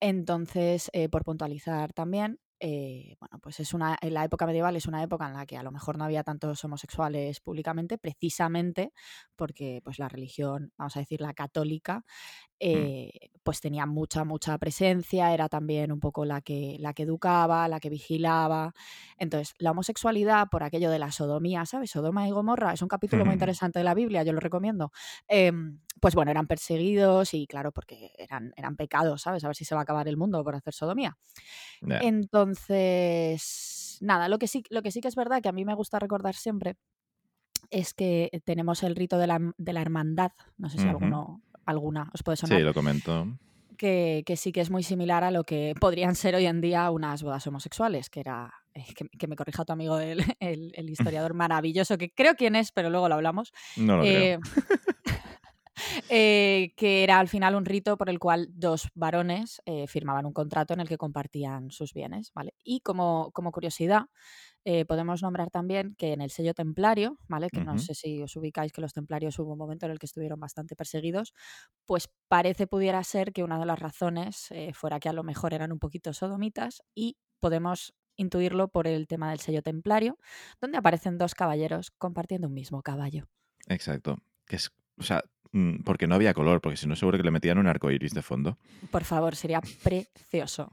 Entonces, 0.00 0.90
eh, 0.92 1.08
por 1.08 1.24
puntualizar 1.24 1.92
también, 1.92 2.40
eh, 2.60 3.16
bueno, 3.20 3.38
pues 3.40 3.60
es 3.60 3.74
una, 3.74 3.96
en 4.00 4.14
la 4.14 4.24
época 4.24 4.46
medieval 4.46 4.76
es 4.76 4.86
una 4.86 5.02
época 5.02 5.26
en 5.26 5.34
la 5.34 5.46
que 5.46 5.56
a 5.56 5.62
lo 5.62 5.72
mejor 5.72 5.98
no 5.98 6.04
había 6.04 6.22
tantos 6.22 6.64
homosexuales 6.64 7.40
públicamente, 7.40 7.98
precisamente 7.98 8.92
porque 9.36 9.80
pues 9.84 9.98
la 9.98 10.08
religión, 10.08 10.72
vamos 10.78 10.96
a 10.96 11.00
decir, 11.00 11.20
la 11.20 11.34
católica, 11.34 12.04
eh, 12.66 13.30
pues 13.42 13.60
tenía 13.60 13.84
mucha, 13.84 14.24
mucha 14.24 14.56
presencia, 14.56 15.34
era 15.34 15.50
también 15.50 15.92
un 15.92 16.00
poco 16.00 16.24
la 16.24 16.40
que, 16.40 16.78
la 16.80 16.94
que 16.94 17.02
educaba, 17.02 17.68
la 17.68 17.78
que 17.78 17.90
vigilaba. 17.90 18.72
Entonces, 19.18 19.54
la 19.58 19.72
homosexualidad, 19.72 20.48
por 20.50 20.62
aquello 20.62 20.90
de 20.90 20.98
la 20.98 21.12
sodomía, 21.12 21.66
¿sabes? 21.66 21.90
Sodoma 21.90 22.26
y 22.26 22.30
Gomorra, 22.30 22.72
es 22.72 22.80
un 22.80 22.88
capítulo 22.88 23.26
muy 23.26 23.34
interesante 23.34 23.80
de 23.80 23.84
la 23.84 23.92
Biblia, 23.92 24.22
yo 24.22 24.32
lo 24.32 24.40
recomiendo. 24.40 24.92
Em, 25.28 25.78
pues 26.00 26.14
bueno, 26.14 26.30
eran 26.30 26.46
perseguidos 26.46 27.34
y 27.34 27.46
claro, 27.46 27.70
porque 27.70 28.12
eran, 28.16 28.54
eran 28.56 28.76
pecados, 28.76 29.20
¿sabes? 29.20 29.44
A 29.44 29.48
ver 29.48 29.56
si 29.56 29.66
se 29.66 29.74
va 29.74 29.82
a 29.82 29.84
acabar 29.84 30.08
el 30.08 30.16
mundo 30.16 30.42
por 30.42 30.54
hacer 30.54 30.72
sodomía. 30.72 31.18
Entonces, 32.00 33.98
nada, 34.00 34.30
lo 34.30 34.38
que 34.38 34.48
sí, 34.48 34.64
lo 34.70 34.80
que 34.80 34.90
sí 34.90 35.02
que 35.02 35.08
es 35.08 35.16
verdad 35.16 35.42
que 35.42 35.50
a 35.50 35.52
mí 35.52 35.66
me 35.66 35.74
gusta 35.74 35.98
recordar 35.98 36.34
siempre 36.34 36.76
es 37.70 37.92
que 37.92 38.30
tenemos 38.44 38.82
el 38.82 38.96
rito 38.96 39.18
de 39.18 39.26
la, 39.26 39.52
de 39.58 39.72
la 39.74 39.82
hermandad, 39.82 40.32
no 40.56 40.70
sé 40.70 40.78
si 40.78 40.88
alguno, 40.88 41.42
alguna 41.66 42.10
os 42.14 42.22
puede 42.22 42.36
sonar, 42.36 42.58
Sí, 42.58 42.64
lo 42.64 42.74
comento. 42.74 43.26
que, 43.76 44.22
que 44.26 44.36
sí 44.36 44.52
que 44.52 44.60
es 44.60 44.70
muy 44.70 44.82
similar 44.82 45.24
a 45.24 45.30
lo 45.30 45.44
que 45.44 45.74
podrían 45.80 46.14
ser 46.14 46.34
hoy 46.34 46.46
en 46.46 46.60
día 46.60 46.90
unas 46.90 47.22
bodas 47.22 47.46
homosexuales, 47.46 48.08
que 48.10 48.20
era, 48.20 48.52
eh, 48.74 48.84
que, 48.94 49.06
que 49.18 49.26
me 49.26 49.36
corrija 49.36 49.64
tu 49.64 49.72
amigo 49.72 49.98
el, 49.98 50.22
el- 50.40 50.72
el 50.76 50.90
historiador 50.90 51.34
maravilloso, 51.34 51.98
que 51.98 52.10
creo 52.10 52.34
quién 52.34 52.54
es, 52.56 52.70
pero 52.72 52.88
luego 52.90 53.08
lo 53.08 53.14
hablamos, 53.16 53.52
No 53.76 53.96
lo 53.96 54.02
creo. 54.02 54.14
eh, 54.14 54.38
eh, 56.08 56.72
que 56.76 57.02
era 57.02 57.18
al 57.18 57.28
final 57.28 57.54
un 57.56 57.64
rito 57.64 57.96
por 57.96 58.08
el 58.08 58.18
cual 58.18 58.48
dos 58.52 58.88
varones 58.94 59.60
eh, 59.66 59.86
firmaban 59.88 60.26
un 60.26 60.32
contrato 60.32 60.72
en 60.74 60.80
el 60.80 60.88
que 60.88 60.96
compartían 60.98 61.70
sus 61.70 61.92
bienes, 61.92 62.30
¿vale? 62.34 62.54
Y 62.62 62.80
como, 62.80 63.30
como 63.32 63.50
curiosidad, 63.50 64.02
eh, 64.64 64.86
podemos 64.86 65.22
nombrar 65.22 65.50
también 65.50 65.94
que 65.96 66.12
en 66.12 66.22
el 66.22 66.30
sello 66.30 66.54
templario, 66.54 67.18
¿vale? 67.28 67.48
Que 67.50 67.60
no 67.60 67.78
sé 67.78 67.94
si 67.94 68.22
os 68.22 68.34
ubicáis 68.36 68.72
que 68.72 68.80
los 68.80 68.94
templarios 68.94 69.38
hubo 69.38 69.52
un 69.52 69.58
momento 69.58 69.84
en 69.84 69.92
el 69.92 69.98
que 69.98 70.06
estuvieron 70.06 70.40
bastante 70.40 70.74
perseguidos, 70.74 71.34
pues 71.84 72.08
parece 72.28 72.66
pudiera 72.66 73.02
ser 73.04 73.32
que 73.32 73.44
una 73.44 73.58
de 73.58 73.66
las 73.66 73.78
razones 73.78 74.50
eh, 74.50 74.72
fuera 74.72 75.00
que 75.00 75.08
a 75.08 75.12
lo 75.12 75.22
mejor 75.22 75.52
eran 75.52 75.70
un 75.70 75.78
poquito 75.78 76.14
sodomitas 76.14 76.82
y 76.94 77.18
podemos 77.40 77.94
intuirlo 78.16 78.68
por 78.68 78.86
el 78.86 79.06
tema 79.06 79.30
del 79.30 79.40
sello 79.40 79.62
templario, 79.62 80.18
donde 80.60 80.78
aparecen 80.78 81.18
dos 81.18 81.34
caballeros 81.34 81.90
compartiendo 81.98 82.48
un 82.48 82.54
mismo 82.54 82.82
caballo. 82.82 83.28
Exacto. 83.68 84.16
Que 84.46 84.56
es, 84.56 84.70
o 84.98 85.02
sea, 85.02 85.22
mm, 85.52 85.82
porque 85.82 86.06
no 86.06 86.14
había 86.14 86.32
color, 86.32 86.60
porque 86.60 86.76
si 86.76 86.86
no 86.86 86.96
seguro 86.96 87.18
que 87.18 87.24
le 87.24 87.30
metían 87.30 87.58
un 87.58 87.66
arco 87.66 87.90
iris 87.90 88.14
de 88.14 88.22
fondo. 88.22 88.58
Por 88.90 89.04
favor, 89.04 89.36
sería 89.36 89.60
precioso. 89.82 90.72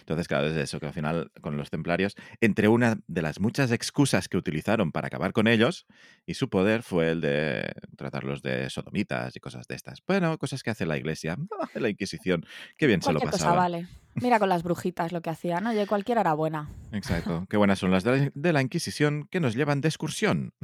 Entonces, 0.00 0.28
claro, 0.28 0.48
es 0.48 0.56
eso, 0.56 0.78
que 0.80 0.86
al 0.86 0.92
final 0.92 1.30
con 1.40 1.56
los 1.56 1.70
templarios, 1.70 2.16
entre 2.40 2.68
una 2.68 2.98
de 3.06 3.22
las 3.22 3.40
muchas 3.40 3.72
excusas 3.72 4.28
que 4.28 4.36
utilizaron 4.36 4.92
para 4.92 5.08
acabar 5.08 5.32
con 5.32 5.48
ellos 5.48 5.86
y 6.24 6.34
su 6.34 6.48
poder 6.48 6.82
fue 6.82 7.10
el 7.10 7.20
de 7.20 7.72
tratarlos 7.96 8.42
de 8.42 8.70
sodomitas 8.70 9.34
y 9.36 9.40
cosas 9.40 9.66
de 9.66 9.74
estas. 9.74 10.02
Bueno, 10.06 10.38
cosas 10.38 10.62
que 10.62 10.70
hace 10.70 10.86
la 10.86 10.96
iglesia, 10.96 11.36
la 11.74 11.88
Inquisición, 11.88 12.44
qué 12.76 12.86
bien 12.86 13.02
se 13.02 13.12
lo 13.12 13.20
Cualquier 13.20 13.32
cosa 13.32 13.44
pasaba. 13.44 13.62
vale. 13.62 13.88
Mira 14.16 14.38
con 14.38 14.48
las 14.48 14.62
brujitas 14.62 15.12
lo 15.12 15.20
que 15.20 15.30
hacían. 15.30 15.66
Oye, 15.66 15.86
cualquiera 15.86 16.22
era 16.22 16.32
buena. 16.32 16.70
Exacto, 16.92 17.46
qué 17.50 17.56
buenas 17.58 17.78
son 17.78 17.90
las 17.90 18.02
de 18.02 18.18
la, 18.18 18.32
de 18.34 18.52
la 18.52 18.62
Inquisición 18.62 19.28
que 19.30 19.40
nos 19.40 19.54
llevan 19.54 19.80
de 19.82 19.88
excursión. 19.88 20.54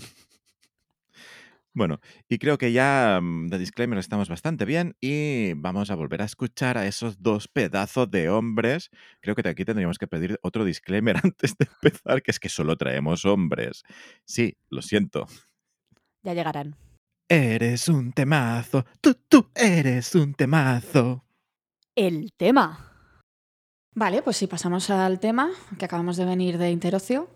Bueno, 1.74 2.00
y 2.28 2.38
creo 2.38 2.58
que 2.58 2.72
ya 2.72 3.18
mm, 3.22 3.48
de 3.48 3.58
disclaimer 3.58 3.98
estamos 3.98 4.28
bastante 4.28 4.64
bien 4.64 4.94
y 5.00 5.54
vamos 5.54 5.90
a 5.90 5.94
volver 5.94 6.20
a 6.20 6.26
escuchar 6.26 6.76
a 6.76 6.86
esos 6.86 7.22
dos 7.22 7.48
pedazos 7.48 8.10
de 8.10 8.28
hombres. 8.28 8.90
Creo 9.20 9.34
que 9.34 9.48
aquí 9.48 9.64
tendríamos 9.64 9.98
que 9.98 10.06
pedir 10.06 10.38
otro 10.42 10.64
disclaimer 10.64 11.16
antes 11.24 11.56
de 11.56 11.66
empezar, 11.66 12.22
que 12.22 12.30
es 12.30 12.38
que 12.38 12.48
solo 12.48 12.76
traemos 12.76 13.24
hombres. 13.24 13.82
Sí, 14.24 14.56
lo 14.68 14.82
siento. 14.82 15.26
Ya 16.22 16.34
llegarán. 16.34 16.76
Eres 17.28 17.88
un 17.88 18.12
temazo, 18.12 18.84
tú, 19.00 19.14
tú 19.28 19.50
eres 19.54 20.14
un 20.14 20.34
temazo. 20.34 21.24
El 21.94 22.32
tema. 22.36 22.92
Vale, 23.94 24.22
pues 24.22 24.36
si 24.36 24.46
pasamos 24.46 24.90
al 24.90 25.20
tema, 25.20 25.50
que 25.78 25.84
acabamos 25.84 26.16
de 26.16 26.24
venir 26.24 26.58
de 26.58 26.70
Interocio, 26.70 27.30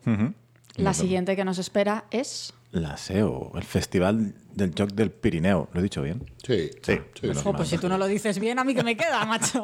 la 0.76 0.94
siguiente 0.94 1.36
que 1.36 1.44
nos 1.44 1.58
espera 1.58 2.04
es... 2.10 2.52
La 2.72 2.96
SEO, 2.96 3.52
el 3.54 3.62
Festival 3.64 4.34
del 4.52 4.72
Joc 4.76 4.92
del 4.92 5.10
Pirineo. 5.10 5.68
¿Lo 5.72 5.80
he 5.80 5.82
dicho 5.82 6.02
bien? 6.02 6.30
Sí, 6.44 6.70
Sí, 6.82 6.98
sí. 7.20 7.28
Jo, 7.42 7.52
pues 7.52 7.68
si 7.68 7.78
tú 7.78 7.88
no 7.88 7.96
lo 7.96 8.06
dices 8.06 8.38
bien, 8.38 8.58
a 8.58 8.64
mí 8.64 8.74
que 8.74 8.82
me 8.82 8.96
queda, 8.96 9.24
macho. 9.24 9.62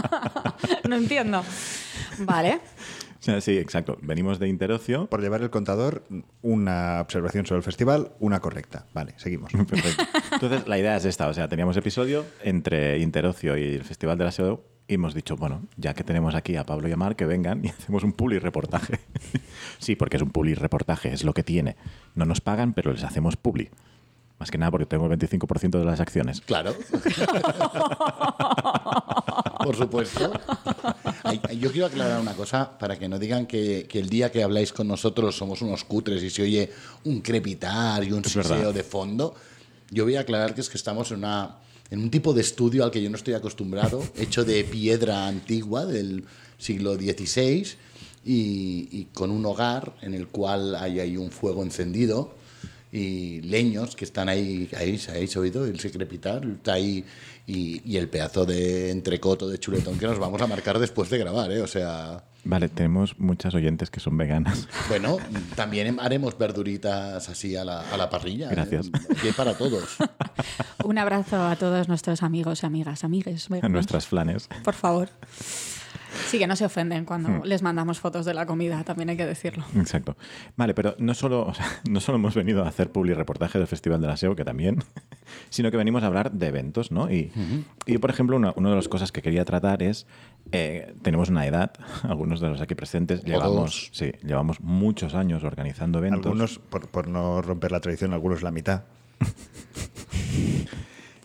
no 0.88 0.96
entiendo. 0.96 1.42
Vale. 2.20 2.60
Sí, 3.40 3.56
exacto. 3.56 3.98
Venimos 4.02 4.38
de 4.38 4.48
Interocio. 4.48 5.06
Por 5.06 5.22
llevar 5.22 5.40
el 5.40 5.48
contador, 5.48 6.04
una 6.42 7.00
observación 7.00 7.46
sobre 7.46 7.58
el 7.58 7.62
festival, 7.64 8.12
una 8.20 8.40
correcta. 8.40 8.84
Vale, 8.92 9.14
seguimos. 9.16 9.50
Perfecto. 9.68 10.04
Entonces, 10.32 10.68
la 10.68 10.78
idea 10.78 10.96
es 10.96 11.06
esta. 11.06 11.28
O 11.28 11.34
sea, 11.34 11.48
teníamos 11.48 11.76
episodio 11.76 12.26
entre 12.42 12.98
Interocio 12.98 13.56
y 13.56 13.62
el 13.76 13.84
Festival 13.84 14.18
de 14.18 14.24
la 14.24 14.32
SEO 14.32 14.62
y 14.86 14.94
hemos 14.94 15.14
dicho, 15.14 15.36
bueno, 15.36 15.62
ya 15.76 15.94
que 15.94 16.04
tenemos 16.04 16.34
aquí 16.34 16.56
a 16.56 16.64
Pablo 16.64 16.88
y 16.88 16.92
a 16.92 16.96
Mar, 16.96 17.16
que 17.16 17.24
vengan 17.24 17.64
y 17.64 17.68
hacemos 17.78 18.04
un 18.04 18.12
publi 18.12 18.38
reportaje. 18.38 19.00
sí, 19.78 19.96
porque 19.96 20.16
es 20.16 20.22
un 20.22 20.30
publi 20.30 20.54
reportaje, 20.54 21.12
es 21.12 21.24
lo 21.24 21.32
que 21.32 21.42
tiene. 21.42 21.76
No 22.14 22.24
nos 22.26 22.40
pagan, 22.40 22.74
pero 22.74 22.92
les 22.92 23.04
hacemos 23.04 23.36
publi. 23.36 23.70
Más 24.38 24.50
que 24.50 24.58
nada 24.58 24.72
porque 24.72 24.86
tengo 24.86 25.06
el 25.06 25.18
25% 25.18 25.78
de 25.78 25.84
las 25.84 26.00
acciones. 26.00 26.40
Claro. 26.40 26.74
Por 29.64 29.76
supuesto. 29.76 30.32
Ay, 31.22 31.40
Yo 31.58 31.70
quiero 31.70 31.86
aclarar 31.86 32.20
una 32.20 32.34
cosa 32.34 32.76
para 32.76 32.98
que 32.98 33.08
no 33.08 33.18
digan 33.18 33.46
que, 33.46 33.86
que 33.88 34.00
el 34.00 34.08
día 34.10 34.32
que 34.32 34.42
habláis 34.42 34.72
con 34.72 34.88
nosotros 34.88 35.36
somos 35.36 35.62
unos 35.62 35.84
cutres 35.84 36.22
y 36.22 36.30
se 36.30 36.42
oye 36.42 36.70
un 37.04 37.20
crepitar 37.20 38.02
y 38.04 38.12
un 38.12 38.24
siseo 38.24 38.72
de 38.72 38.82
fondo. 38.82 39.34
Yo 39.90 40.04
voy 40.04 40.16
a 40.16 40.22
aclarar 40.22 40.54
que 40.54 40.60
es 40.60 40.68
que 40.68 40.76
estamos 40.76 41.12
en, 41.12 41.18
una, 41.18 41.58
en 41.90 42.00
un 42.00 42.10
tipo 42.10 42.32
de 42.32 42.40
estudio 42.40 42.84
al 42.84 42.90
que 42.90 43.02
yo 43.02 43.10
no 43.10 43.16
estoy 43.16 43.34
acostumbrado, 43.34 44.02
hecho 44.16 44.44
de 44.44 44.64
piedra 44.64 45.26
antigua 45.26 45.84
del 45.86 46.24
siglo 46.58 46.94
XVI 46.94 47.66
y, 48.24 48.88
y 48.90 49.08
con 49.12 49.30
un 49.30 49.44
hogar 49.46 49.94
en 50.02 50.14
el 50.14 50.28
cual 50.28 50.74
hay 50.76 51.00
ahí 51.00 51.16
un 51.16 51.30
fuego 51.30 51.62
encendido 51.62 52.34
y 52.94 53.40
leños 53.40 53.96
que 53.96 54.04
están 54.04 54.28
ahí, 54.28 54.68
ahí, 54.76 55.00
¿habéis 55.08 55.36
oído? 55.36 55.66
El 55.66 55.78
crepitar, 55.78 56.46
está 56.46 56.74
ahí, 56.74 57.04
y, 57.44 57.82
y 57.84 57.96
el 57.96 58.08
pedazo 58.08 58.46
de 58.46 58.90
entrecoto 58.90 59.48
de 59.48 59.58
chuletón 59.58 59.98
que 59.98 60.06
nos 60.06 60.18
vamos 60.18 60.40
a 60.40 60.46
marcar 60.46 60.78
después 60.78 61.10
de 61.10 61.18
grabar, 61.18 61.50
¿eh? 61.50 61.60
O 61.60 61.66
sea, 61.66 62.22
Vale, 62.44 62.68
tenemos 62.68 63.18
muchas 63.18 63.54
oyentes 63.54 63.90
que 63.90 64.00
son 64.00 64.16
veganas. 64.16 64.68
bueno, 64.88 65.18
también 65.56 65.98
haremos 66.00 66.36
verduritas 66.36 67.28
así 67.28 67.56
a 67.56 67.64
la, 67.64 67.80
a 67.80 67.96
la 67.96 68.10
parrilla. 68.10 68.48
¿eh? 68.48 68.54
Gracias. 68.54 68.90
Aquí 69.10 69.28
hay 69.28 69.32
para 69.32 69.54
todos. 69.54 69.96
Un 70.84 70.98
abrazo 70.98 71.42
a 71.46 71.56
todos 71.56 71.88
nuestros 71.88 72.22
amigos 72.22 72.62
y 72.62 72.66
amigas, 72.66 73.04
amigues. 73.04 73.48
A 73.62 73.68
nuestras 73.68 74.06
flanes. 74.06 74.48
Por 74.62 74.74
favor. 74.74 75.08
Sí, 76.28 76.38
que 76.38 76.46
no 76.46 76.56
se 76.56 76.64
ofenden 76.64 77.04
cuando 77.04 77.28
Hmm. 77.28 77.40
les 77.44 77.62
mandamos 77.62 78.00
fotos 78.00 78.24
de 78.26 78.34
la 78.34 78.46
comida, 78.46 78.82
también 78.84 79.08
hay 79.10 79.16
que 79.16 79.26
decirlo. 79.26 79.64
Exacto. 79.76 80.16
Vale, 80.56 80.74
pero 80.74 80.94
no 80.98 81.14
solo, 81.14 81.46
o 81.46 81.54
sea, 81.54 81.66
no 81.90 82.00
solo 82.00 82.16
hemos 82.16 82.34
venido 82.34 82.64
a 82.64 82.68
hacer 82.68 82.90
public 82.90 83.16
reportaje 83.16 83.58
del 83.58 83.66
Festival 83.66 84.00
de 84.00 84.06
la 84.06 84.16
SEO, 84.16 84.36
que 84.36 84.44
también, 84.44 84.82
sino 85.50 85.70
que 85.70 85.76
venimos 85.76 86.02
a 86.02 86.06
hablar 86.06 86.32
de 86.32 86.46
eventos, 86.46 86.90
¿no? 86.92 87.10
Y, 87.10 87.32
y 87.86 87.92
yo, 87.94 88.00
por 88.00 88.10
ejemplo, 88.10 88.36
una, 88.36 88.52
una 88.56 88.70
de 88.70 88.76
las 88.76 88.88
cosas 88.88 89.12
que 89.12 89.22
quería 89.22 89.44
tratar 89.44 89.82
es, 89.82 90.06
eh, 90.52 90.94
tenemos 91.02 91.28
una 91.28 91.46
edad, 91.46 91.72
algunos 92.02 92.40
de 92.40 92.48
los 92.48 92.60
aquí 92.60 92.74
presentes, 92.74 93.24
llevamos, 93.24 93.90
sí, 93.92 94.12
llevamos 94.22 94.60
muchos 94.60 95.14
años 95.14 95.44
organizando 95.44 95.98
eventos. 95.98 96.26
Algunos, 96.26 96.58
por, 96.58 96.88
por 96.88 97.08
no 97.08 97.42
romper 97.42 97.72
la 97.72 97.80
tradición, 97.80 98.12
algunos 98.12 98.42
la 98.42 98.50
mitad. 98.50 98.82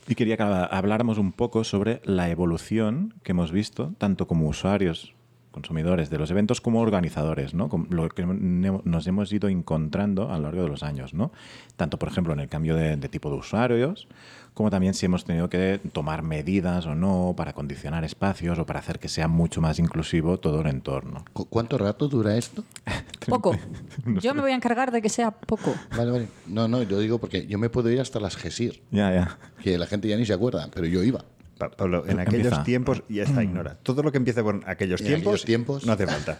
Y 0.09 0.15
quería 0.15 0.37
que 0.37 0.43
habláramos 0.43 1.19
un 1.19 1.31
poco 1.31 1.63
sobre 1.63 2.01
la 2.03 2.31
evolución 2.31 3.13
que 3.21 3.33
hemos 3.33 3.51
visto, 3.51 3.93
tanto 3.99 4.25
como 4.25 4.47
usuarios, 4.47 5.13
consumidores 5.51 6.09
de 6.09 6.17
los 6.17 6.29
eventos, 6.31 6.61
como 6.61 6.79
organizadores, 6.81 7.53
¿no? 7.53 7.69
Con 7.69 7.87
lo 7.89 8.07
que 8.09 8.23
nos 8.25 9.07
hemos 9.07 9.31
ido 9.33 9.49
encontrando 9.49 10.31
a 10.31 10.37
lo 10.37 10.43
largo 10.43 10.63
de 10.63 10.69
los 10.69 10.83
años, 10.83 11.13
¿no? 11.13 11.31
Tanto, 11.75 11.97
por 11.99 12.09
ejemplo, 12.09 12.33
en 12.33 12.39
el 12.39 12.47
cambio 12.49 12.75
de, 12.75 12.97
de 12.97 13.09
tipo 13.09 13.29
de 13.29 13.37
usuarios, 13.37 14.07
como 14.53 14.69
también 14.69 14.93
si 14.93 15.05
hemos 15.05 15.23
tenido 15.25 15.49
que 15.49 15.79
tomar 15.93 16.21
medidas 16.21 16.85
o 16.85 16.93
no 16.95 17.33
para 17.37 17.53
condicionar 17.53 18.03
espacios 18.03 18.59
o 18.59 18.65
para 18.65 18.79
hacer 18.79 18.99
que 18.99 19.07
sea 19.07 19.27
mucho 19.27 19.61
más 19.61 19.79
inclusivo 19.79 20.39
todo 20.39 20.61
el 20.61 20.67
entorno. 20.67 21.23
¿Cu- 21.33 21.45
¿Cuánto 21.45 21.77
rato 21.77 22.07
dura 22.07 22.35
esto? 22.37 22.63
Poco. 23.27 23.55
Yo 24.21 24.33
me 24.35 24.41
voy 24.41 24.51
a 24.51 24.55
encargar 24.55 24.91
de 24.91 25.01
que 25.01 25.09
sea 25.09 25.31
poco. 25.31 25.73
Vale, 25.95 26.11
vale. 26.11 26.27
No, 26.47 26.67
no, 26.67 26.81
yo 26.83 26.99
digo 26.99 27.19
porque 27.19 27.45
yo 27.47 27.57
me 27.59 27.69
puedo 27.69 27.89
ir 27.91 27.99
hasta 28.01 28.19
las 28.19 28.35
GESIR, 28.37 28.81
Ya, 28.91 29.13
ya. 29.13 29.37
que 29.61 29.77
la 29.77 29.85
gente 29.85 30.07
ya 30.07 30.17
ni 30.17 30.25
se 30.25 30.33
acuerda, 30.33 30.69
pero 30.73 30.87
yo 30.87 31.03
iba. 31.03 31.23
Pa- 31.59 31.69
Pablo, 31.69 32.03
en 32.07 32.19
Empieza. 32.19 32.47
aquellos 32.49 32.63
tiempos, 32.63 33.03
ya 33.09 33.21
está, 33.23 33.43
ignora. 33.43 33.75
Todo 33.83 34.01
lo 34.01 34.11
que 34.11 34.17
empiece 34.17 34.41
con 34.41 34.63
aquellos 34.65 35.01
En 35.01 35.07
tiempos, 35.07 35.27
aquellos 35.33 35.45
tiempos. 35.45 35.85
no 35.85 35.93
hace 35.93 36.07
falta. 36.07 36.39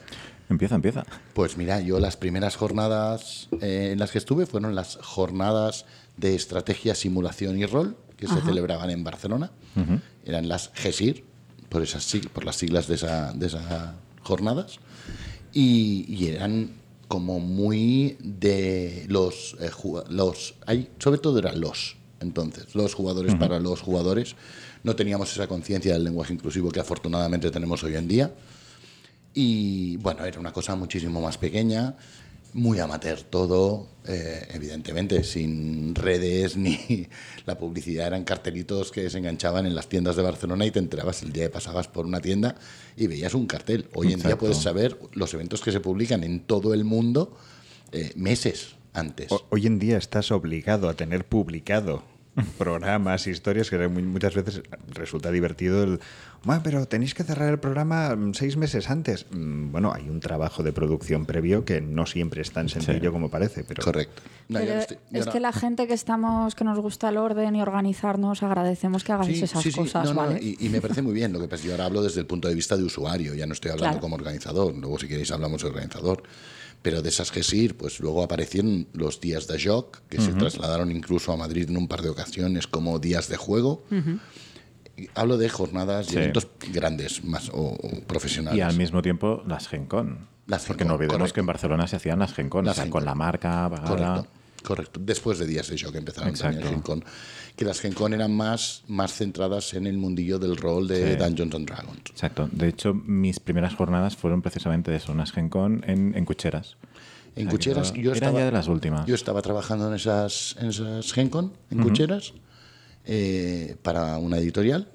Empieza, 0.50 0.74
empieza. 0.76 1.06
Pues 1.36 1.58
mira, 1.58 1.80
yo 1.82 2.00
las 2.00 2.18
primeras 2.18 2.56
jornadas 2.56 3.50
eh, 3.62 3.90
en 3.94 4.00
las 4.00 4.10
que 4.12 4.18
estuve 4.18 4.48
fueron 4.48 4.74
las 4.74 4.96
jornadas 5.04 5.86
de 6.18 6.34
estrategia, 6.34 6.96
simulación 6.96 7.60
y 7.60 7.66
rol 7.68 7.96
que 8.18 8.28
se 8.28 8.42
celebraban 8.42 8.90
en 8.90 9.04
Barcelona. 9.04 9.52
Eran 10.26 10.48
las 10.50 10.72
GESIR, 10.74 11.24
por, 11.70 11.84
esas, 11.84 12.12
sig- 12.12 12.28
por 12.30 12.44
las 12.46 12.56
siglas 12.56 12.88
de 12.88 12.96
esas 12.96 13.38
de 13.40 13.50
jornadas. 14.24 14.80
Y, 15.54 16.06
y 16.08 16.28
eran 16.28 16.72
como 17.08 17.40
muy 17.40 18.18
de 18.20 19.06
los, 19.08 19.56
eh, 19.60 19.70
los 20.10 20.56
hay, 20.66 20.90
sobre 21.00 21.20
todo 21.20 21.40
eran 21.40 21.60
los, 21.60 21.96
entonces, 22.20 22.76
los 22.76 22.94
jugadores 22.94 23.36
para 23.36 23.60
los 23.60 23.82
jugadores. 23.82 24.36
No 24.84 24.96
teníamos 24.96 25.32
esa 25.32 25.48
conciencia 25.48 25.94
del 25.94 26.04
lenguaje 26.06 26.34
inclusivo 26.34 26.72
que 26.72 26.80
afortunadamente 26.80 27.52
tenemos 27.52 27.84
hoy 27.84 27.96
en 27.96 28.08
día. 28.08 28.32
Y 29.34 29.98
bueno, 29.98 30.26
era 30.26 30.40
una 30.40 30.52
cosa 30.52 30.76
muchísimo 30.76 31.22
más 31.22 31.38
pequeña, 31.38 31.96
muy 32.54 32.80
amateur 32.80 33.22
todo, 33.22 33.88
eh, 34.08 34.48
evidentemente, 34.54 35.24
sin 35.24 35.94
redes 35.94 36.58
ni 36.58 37.08
la 37.46 37.58
publicidad, 37.58 38.08
eran 38.08 38.24
cartelitos 38.24 38.92
que 38.92 39.08
se 39.10 39.18
enganchaban 39.20 39.66
en 39.68 39.76
las 39.76 39.88
tiendas 39.88 40.16
de 40.16 40.24
Barcelona 40.24 40.66
y 40.66 40.72
te 40.72 40.80
enterabas 40.80 41.22
el 41.22 41.32
día 41.32 41.44
que 41.44 41.50
pasabas 41.52 41.88
por 41.88 42.06
una 42.08 42.20
tienda 42.22 42.56
y 42.98 43.06
veías 43.08 43.36
un 43.36 43.46
cartel. 43.46 43.88
Hoy 43.94 44.14
en 44.14 44.20
día 44.22 44.38
puedes 44.38 44.58
saber 44.58 44.98
los 45.14 45.34
eventos 45.36 45.62
que 45.62 45.72
se 45.72 45.80
publican 45.80 46.24
en 46.24 46.40
todo 46.40 46.74
el 46.74 46.84
mundo 46.86 47.38
eh, 47.92 48.12
meses 48.16 48.76
antes. 48.94 49.32
O- 49.32 49.46
hoy 49.52 49.68
en 49.68 49.78
día 49.78 49.98
estás 49.98 50.32
obligado 50.32 50.90
a 50.90 50.96
tener 50.96 51.26
publicado 51.26 52.04
programas, 52.58 53.28
historias, 53.28 53.70
que 53.70 53.88
mu- 53.88 54.02
muchas 54.02 54.36
veces 54.36 54.62
resulta 54.94 55.32
divertido 55.32 55.84
el... 55.84 56.00
Bueno, 56.44 56.62
pero 56.64 56.86
tenéis 56.88 57.14
que 57.14 57.24
cerrar 57.26 57.50
el 57.50 57.60
programa 57.60 58.16
mm, 58.16 58.34
seis 58.34 58.56
meses 58.56 58.90
antes. 58.90 59.26
Mm, 59.32 59.72
Bueno, 59.72 59.92
hay 59.94 60.10
un 60.10 60.20
trabajo 60.22 60.64
de 60.64 60.72
producción 60.72 61.26
previo 61.26 61.66
que 61.66 61.82
no 61.82 62.06
siempre 62.06 62.42
es 62.42 62.52
tan 62.52 62.70
sencillo 62.70 63.00
Sí. 63.02 63.08
como 63.10 63.30
parece, 63.30 63.64
pero... 63.66 63.84
Correcto. 63.84 64.22
No, 64.48 64.60
yo 64.60 64.66
Pero 64.66 64.76
no 64.76 64.82
estoy- 64.82 64.98
yo 65.12 65.20
es 65.20 65.26
no- 65.26 65.32
que 65.34 65.40
la 65.42 65.52
gente 65.52 65.88
que 65.88 65.94
estamos, 65.94 66.56
que 66.56 66.64
nos 66.64 66.80
gusta 66.80 67.10
el 67.10 67.18
orden 67.18 67.56
y 67.56 67.62
organizarnos, 67.62 68.42
agradecemos 68.42 69.04
que 69.04 69.12
hagáis 69.12 69.38
Sí, 69.38 69.44
esas 69.44 69.62
sí, 69.62 69.72
sí. 69.72 69.78
cosas, 69.80 70.06
No, 70.06 70.14
no, 70.14 70.22
¿vale? 70.22 70.40
y, 70.42 70.58
y 70.66 70.70
me 70.70 70.80
parece 70.82 71.02
muy 71.02 71.14
bien. 71.14 71.34
Lo 71.34 71.40
que 71.40 71.46
pasa 71.48 71.56
es 71.58 71.62
que 71.64 71.68
yo 71.68 71.74
ahora 71.74 71.86
hablo 71.86 72.02
desde 72.02 72.22
el 72.22 72.26
punto 72.26 72.48
de 72.48 72.56
vista 72.56 72.78
de 72.78 72.84
usuario, 72.84 73.34
ya 73.36 73.46
no 73.46 73.54
estoy 73.54 73.72
hablando 73.72 73.94
Claro. 73.98 74.02
como 74.02 74.16
organizador. 74.16 74.74
Luego, 74.76 74.98
si 74.98 75.08
queréis, 75.08 75.32
hablamos 75.32 75.62
de 75.62 75.68
organizador. 75.68 76.24
Pero 76.82 77.02
de 77.02 77.10
esas 77.10 77.32
GESIR, 77.32 77.76
pues 77.76 78.00
luego 78.00 78.24
aparecieron 78.24 78.88
los 78.94 79.20
días 79.20 79.48
de 79.48 79.60
JOC, 79.62 80.02
que 80.08 80.22
se 80.22 80.34
trasladaron 80.34 80.92
incluso 80.92 81.34
a 81.34 81.38
Madrid 81.38 81.70
en 81.70 81.76
un 81.78 81.88
par 81.90 82.02
de 82.02 82.10
ocasiones 82.10 82.68
como 82.68 83.00
días 83.00 83.28
de 83.28 83.36
juego. 83.38 83.84
Hablo 85.16 85.38
de 85.38 85.48
jornadas 85.50 86.08
y 86.08 86.12
Sí. 86.12 86.18
eventos 86.18 86.48
grandes 86.74 87.24
más 87.24 87.50
o, 87.50 87.72
o 87.72 88.02
profesionales. 88.06 88.58
Y 88.58 88.62
al 88.62 88.76
mismo 88.78 89.02
tiempo 89.02 89.44
las 89.48 89.68
Gencon. 89.68 90.28
Las 90.46 90.66
Porque 90.66 90.80
Gen 90.84 90.88
no 90.88 90.94
Con, 90.94 91.02
olvidemos 91.02 91.18
correcto. 91.20 91.34
que 91.36 91.40
en 91.42 91.46
Barcelona 91.46 91.88
se 91.88 91.96
hacían 91.98 92.20
las 92.20 92.34
Gencon, 92.34 92.66
Las 92.66 92.74
o 92.74 92.76
sea, 92.76 92.84
Gen 92.86 92.92
con 92.92 93.00
Con. 93.02 93.06
la 93.06 93.16
marca 93.16 93.70
pagada. 93.70 93.88
Correcto, 93.88 94.28
correcto. 94.64 95.00
Después 95.04 95.40
de 95.40 95.46
días 95.48 95.68
de 95.70 95.76
que 95.76 95.98
empezaron 95.98 96.34
también 96.34 96.60
Exacto. 96.60 96.60
las 96.62 96.70
Gen 96.70 96.82
Con. 96.82 97.04
Que 97.56 97.66
las 97.66 97.80
Gen 97.82 97.94
Con 97.94 98.14
eran 98.14 98.34
más, 98.34 98.84
más 98.88 99.14
centradas 99.14 99.74
en 99.74 99.86
el 99.88 99.98
mundillo 99.98 100.40
del 100.40 100.56
rol 100.58 100.88
de 100.88 101.14
Sí. 101.14 101.18
Dungeons 101.18 101.56
and 101.56 101.68
Dragons. 101.68 102.02
Exacto. 102.10 102.48
De 102.52 102.68
hecho, 102.70 102.94
mis 102.94 103.40
primeras 103.40 103.76
jornadas 103.76 104.16
fueron 104.16 104.42
precisamente 104.42 104.92
de 104.92 104.98
eso, 104.98 105.12
unas 105.12 105.32
Gencon 105.32 105.84
en, 105.88 106.16
en 106.16 106.26
Cucheras. 106.26 106.78
En 107.36 107.48
O 107.48 107.52
sea, 107.52 107.58
Cucheras, 107.58 107.92
era- 107.92 108.02
yo 108.02 108.12
estaba, 108.14 108.40
ya 108.40 108.46
de 108.46 108.52
las 108.52 108.68
últimas. 108.68 109.06
Yo 109.06 109.16
estaba 109.16 109.42
trabajando 109.42 109.88
en 109.90 109.96
esas, 109.96 110.56
en 110.60 110.70
esas 110.70 111.12
Gencon, 111.14 111.54
en 111.70 111.80
Cucheras, 111.84 112.34
eh, 113.06 113.76
para 113.82 114.18
una 114.18 114.38
editorial. 114.38 114.88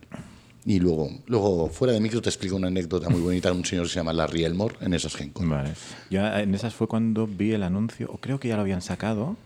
Y 0.66 0.80
luego, 0.80 1.11
luego, 1.26 1.68
fuera 1.68 1.92
de 1.92 2.00
micro, 2.00 2.23
te 2.23 2.30
explico 2.30 2.56
una 2.56 2.68
anécdota 2.68 3.11
muy 3.11 3.21
bonita 3.21 3.50
de 3.50 3.56
un 3.59 3.64
señor 3.66 3.85
que 3.85 3.90
se 3.90 3.97
llama 3.97 4.14
Larry 4.14 4.44
Elmore 4.44 4.76
en 4.80 4.94
esas 4.94 5.14
Gencon. 5.14 5.50
Vale. 5.50 5.73
Yo 6.11 6.26
en 6.26 6.54
esas 6.54 6.73
fue 6.75 6.88
cuando 6.88 7.26
vi 7.26 7.52
el 7.52 7.62
anuncio, 7.62 8.11
o 8.11 8.16
creo 8.16 8.40
que 8.40 8.49
ya 8.49 8.56
lo 8.56 8.62
habían 8.62 8.80
sacado. 8.80 9.37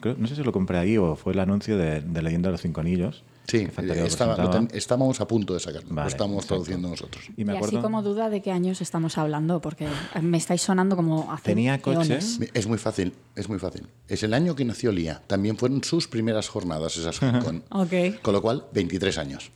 Creo- 0.00 0.16
no 0.18 0.26
sé 0.28 0.36
si 0.36 0.42
lo 0.42 0.52
compré 0.52 0.78
ahí 0.78 0.96
o 0.96 1.16
fue 1.16 1.32
el 1.32 1.40
anuncio 1.40 1.76
de, 1.76 2.00
de 2.00 2.22
Leyenda 2.22 2.48
de 2.48 2.52
los 2.52 2.60
Cinco 2.62 2.80
Anillos. 2.80 3.22
Sí, 3.48 3.58
estaba- 3.58 3.86
lo 3.88 3.94
presentaba. 3.94 4.50
ten- 4.50 4.68
estábamos 4.72 5.20
a 5.20 5.26
punto 5.26 5.52
de 5.54 5.60
sacarlo. 5.60 5.88
Vale, 5.90 6.02
lo 6.02 6.08
estamos 6.08 6.36
exacto. 6.36 6.54
traduciendo 6.54 6.88
nosotros. 6.88 7.24
Y 7.36 7.44
me 7.44 7.54
y 7.54 7.56
así 7.56 7.76
como 7.78 8.02
duda 8.02 8.30
de 8.30 8.40
qué 8.40 8.52
años 8.52 8.80
estamos 8.80 9.18
hablando, 9.18 9.60
porque 9.60 9.88
me 10.22 10.38
estáis 10.38 10.62
sonando 10.62 10.94
como 10.94 11.30
hace 11.32 11.42
Tenía 11.44 11.80
coche. 11.82 12.18
Es 12.54 12.66
muy 12.68 12.78
fácil, 12.78 13.12
es 13.34 13.48
muy 13.48 13.58
fácil. 13.58 13.86
Es 14.08 14.22
el 14.22 14.32
año 14.34 14.54
que 14.54 14.64
nació 14.64 14.92
Lía. 14.92 15.22
También 15.26 15.56
fueron 15.56 15.82
sus 15.82 16.06
primeras 16.06 16.48
jornadas 16.48 16.96
esas 16.96 17.18
Gencon. 17.20 17.64
Ok. 17.70 18.20
Con 18.22 18.34
lo 18.34 18.42
cual, 18.42 18.64
23 18.72 19.18
años. 19.18 19.50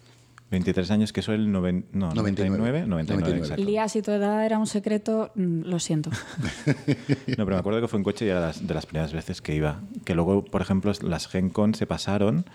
23 0.50 0.90
años, 0.92 1.12
que 1.12 1.20
eso 1.20 1.32
el 1.32 1.48
noven- 1.50 1.86
no, 1.92 2.14
99, 2.14 2.56
99, 2.86 2.86
99, 2.86 3.38
exacto. 3.38 3.64
Lía, 3.64 3.88
si 3.88 4.00
tu 4.02 4.12
edad 4.12 4.44
era 4.46 4.58
un 4.58 4.66
secreto, 4.68 5.32
mm, 5.34 5.62
lo 5.62 5.78
siento. 5.80 6.10
No, 6.10 7.44
pero 7.44 7.46
me 7.50 7.56
acuerdo 7.56 7.80
que 7.80 7.88
fue 7.88 7.98
en 7.98 8.04
coche 8.04 8.26
y 8.26 8.28
era 8.28 8.40
de 8.40 8.46
las, 8.46 8.66
de 8.66 8.74
las 8.74 8.86
primeras 8.86 9.12
veces 9.12 9.42
que 9.42 9.54
iba. 9.54 9.80
Que 10.04 10.14
luego, 10.14 10.44
por 10.44 10.62
ejemplo, 10.62 10.92
las 11.02 11.26
Gen 11.28 11.50
Con 11.50 11.74
se 11.74 11.86
pasaron, 11.86 12.46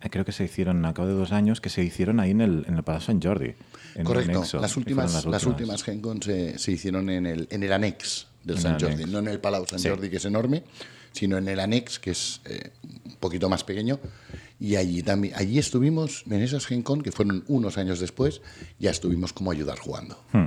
eh, 0.00 0.08
creo 0.10 0.24
que 0.24 0.32
se 0.32 0.44
hicieron 0.44 0.84
a 0.86 0.94
cabo 0.94 1.08
de 1.08 1.14
dos 1.14 1.32
años, 1.32 1.60
que 1.60 1.68
se 1.68 1.82
hicieron 1.82 2.20
ahí 2.20 2.30
en 2.30 2.40
el, 2.40 2.64
en 2.68 2.76
el 2.76 2.82
Palacio 2.82 3.08
Sant 3.08 3.22
Jordi. 3.24 3.50
en 3.50 3.54
el 4.00 4.04
Correcto. 4.04 4.38
anexo, 4.38 4.60
las, 4.60 4.76
últimas, 4.76 5.12
fueron 5.12 5.32
las 5.32 5.44
últimas 5.46 5.82
Gencon 5.82 6.22
se, 6.22 6.58
se 6.58 6.72
hicieron 6.72 7.10
en 7.10 7.26
el, 7.26 7.48
en 7.50 7.62
el 7.62 7.72
anex 7.72 8.28
del 8.44 8.56
En 8.56 8.62
San 8.62 8.80
Jordi, 8.80 9.04
no 9.04 9.18
en 9.18 9.28
el 9.28 9.40
Palau 9.40 9.66
Sant 9.66 9.82
Sí. 9.82 9.88
Jordi, 9.88 10.08
que 10.08 10.16
es 10.16 10.24
enorme, 10.24 10.62
sino 11.12 11.36
en 11.38 11.48
el 11.48 11.60
anex, 11.60 11.98
que 11.98 12.10
es 12.12 12.40
eh, 12.46 12.70
un 13.04 13.16
poquito 13.16 13.48
más 13.48 13.64
pequeño. 13.64 13.98
Y 14.58 14.76
allí 14.76 15.02
también, 15.02 15.34
allí 15.36 15.58
estuvimos, 15.58 16.24
en 16.30 16.40
esas 16.40 16.66
Gencon, 16.66 17.02
que 17.02 17.12
fueron 17.12 17.44
unos 17.46 17.76
años 17.76 18.00
después, 18.00 18.40
ya 18.78 18.90
estuvimos 18.90 19.32
como 19.32 19.50
ayudar 19.50 19.78
jugando. 19.78 20.18
Hmm. 20.32 20.46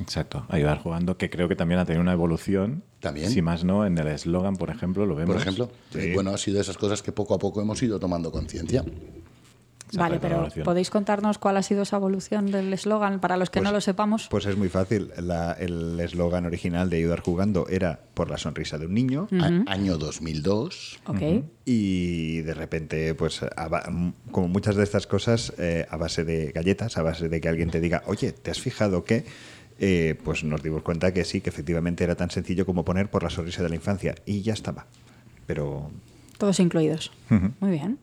Exacto, 0.00 0.46
ayudar 0.48 0.78
jugando, 0.78 1.16
que 1.18 1.28
creo 1.30 1.48
que 1.48 1.56
también 1.56 1.78
ha 1.78 1.84
tenido 1.84 2.00
una 2.00 2.12
evolución. 2.12 2.82
También. 3.00 3.30
Si 3.30 3.42
más 3.42 3.64
no, 3.64 3.86
en 3.86 3.96
el 3.98 4.06
eslogan, 4.08 4.56
por 4.56 4.70
ejemplo, 4.70 5.06
lo 5.06 5.14
vemos. 5.14 5.34
Por 5.34 5.42
ejemplo, 5.42 5.70
Sí. 5.92 5.98
Eh, 5.98 6.14
bueno, 6.14 6.30
ha 6.30 6.38
sido 6.38 6.56
de 6.56 6.62
esas 6.62 6.78
cosas 6.78 7.02
que 7.02 7.12
poco 7.12 7.34
a 7.34 7.38
poco 7.38 7.60
hemos 7.60 7.82
ido 7.82 8.00
tomando 8.00 8.32
conciencia. 8.32 8.84
Vale, 9.96 10.18
pero. 10.20 10.48
¿podéis 10.64 10.90
contarnos 10.90 11.38
cuál 11.38 11.56
ha 11.56 11.62
sido 11.62 11.82
esa 11.82 11.96
evolución 11.96 12.50
del 12.50 12.72
eslogan 12.72 13.20
para 13.20 13.36
los 13.36 13.50
que 13.50 13.60
Pues- 13.60 13.64
no 13.68 13.72
lo 13.72 13.80
sepamos? 13.80 14.28
Pues 14.30 14.46
es 14.46 14.56
muy 14.56 14.68
fácil. 14.68 15.10
La- 15.18 15.52
el 15.52 15.98
eslogan 16.00 16.46
original 16.46 16.88
de 16.90 16.98
Ayudar 16.98 17.20
Jugando 17.20 17.66
era 17.68 18.00
por 18.14 18.30
la 18.30 18.38
sonrisa 18.38 18.78
de 18.78 18.86
un 18.86 18.94
niño. 18.94 19.28
A- 19.40 19.72
año 19.72 19.96
2002. 19.98 20.98
ok. 21.06 21.44
Y 21.64 22.40
de 22.40 22.54
repente, 22.54 23.14
pues, 23.14 23.42
a 23.42 23.90
como 24.30 24.48
muchas 24.48 24.76
de 24.76 24.82
estas 24.84 25.06
cosas, 25.06 25.52
eh, 25.58 25.86
a 25.88 25.96
base 25.96 26.24
de 26.24 26.52
galletas, 26.52 26.96
a 26.98 27.02
base 27.02 27.28
de 27.28 27.40
que 27.40 27.48
alguien 27.48 27.70
te 27.70 27.80
diga, 27.80 28.02
oye, 28.06 28.32
¿te 28.32 28.50
has 28.50 28.60
fijado 28.60 29.04
que? 29.04 29.24
Eh, 29.82 30.18
pues 30.24 30.44
nos 30.44 30.62
dimos 30.62 30.82
cuenta 30.82 31.12
que 31.14 31.24
sí, 31.24 31.40
que 31.40 31.48
efectivamente 31.48 32.04
era 32.04 32.14
tan 32.14 32.30
sencillo 32.30 32.66
como 32.66 32.84
poner 32.84 33.08
por 33.10 33.22
la 33.22 33.30
sonrisa 33.30 33.62
de 33.62 33.70
la 33.70 33.76
infancia. 33.76 34.14
Y 34.26 34.42
ya 34.42 34.52
estaba. 34.52 34.86
Pero 35.46 35.90
Todos 36.38 36.60
incluidos. 36.60 37.10
Muy 37.60 37.70
bien. 37.70 37.98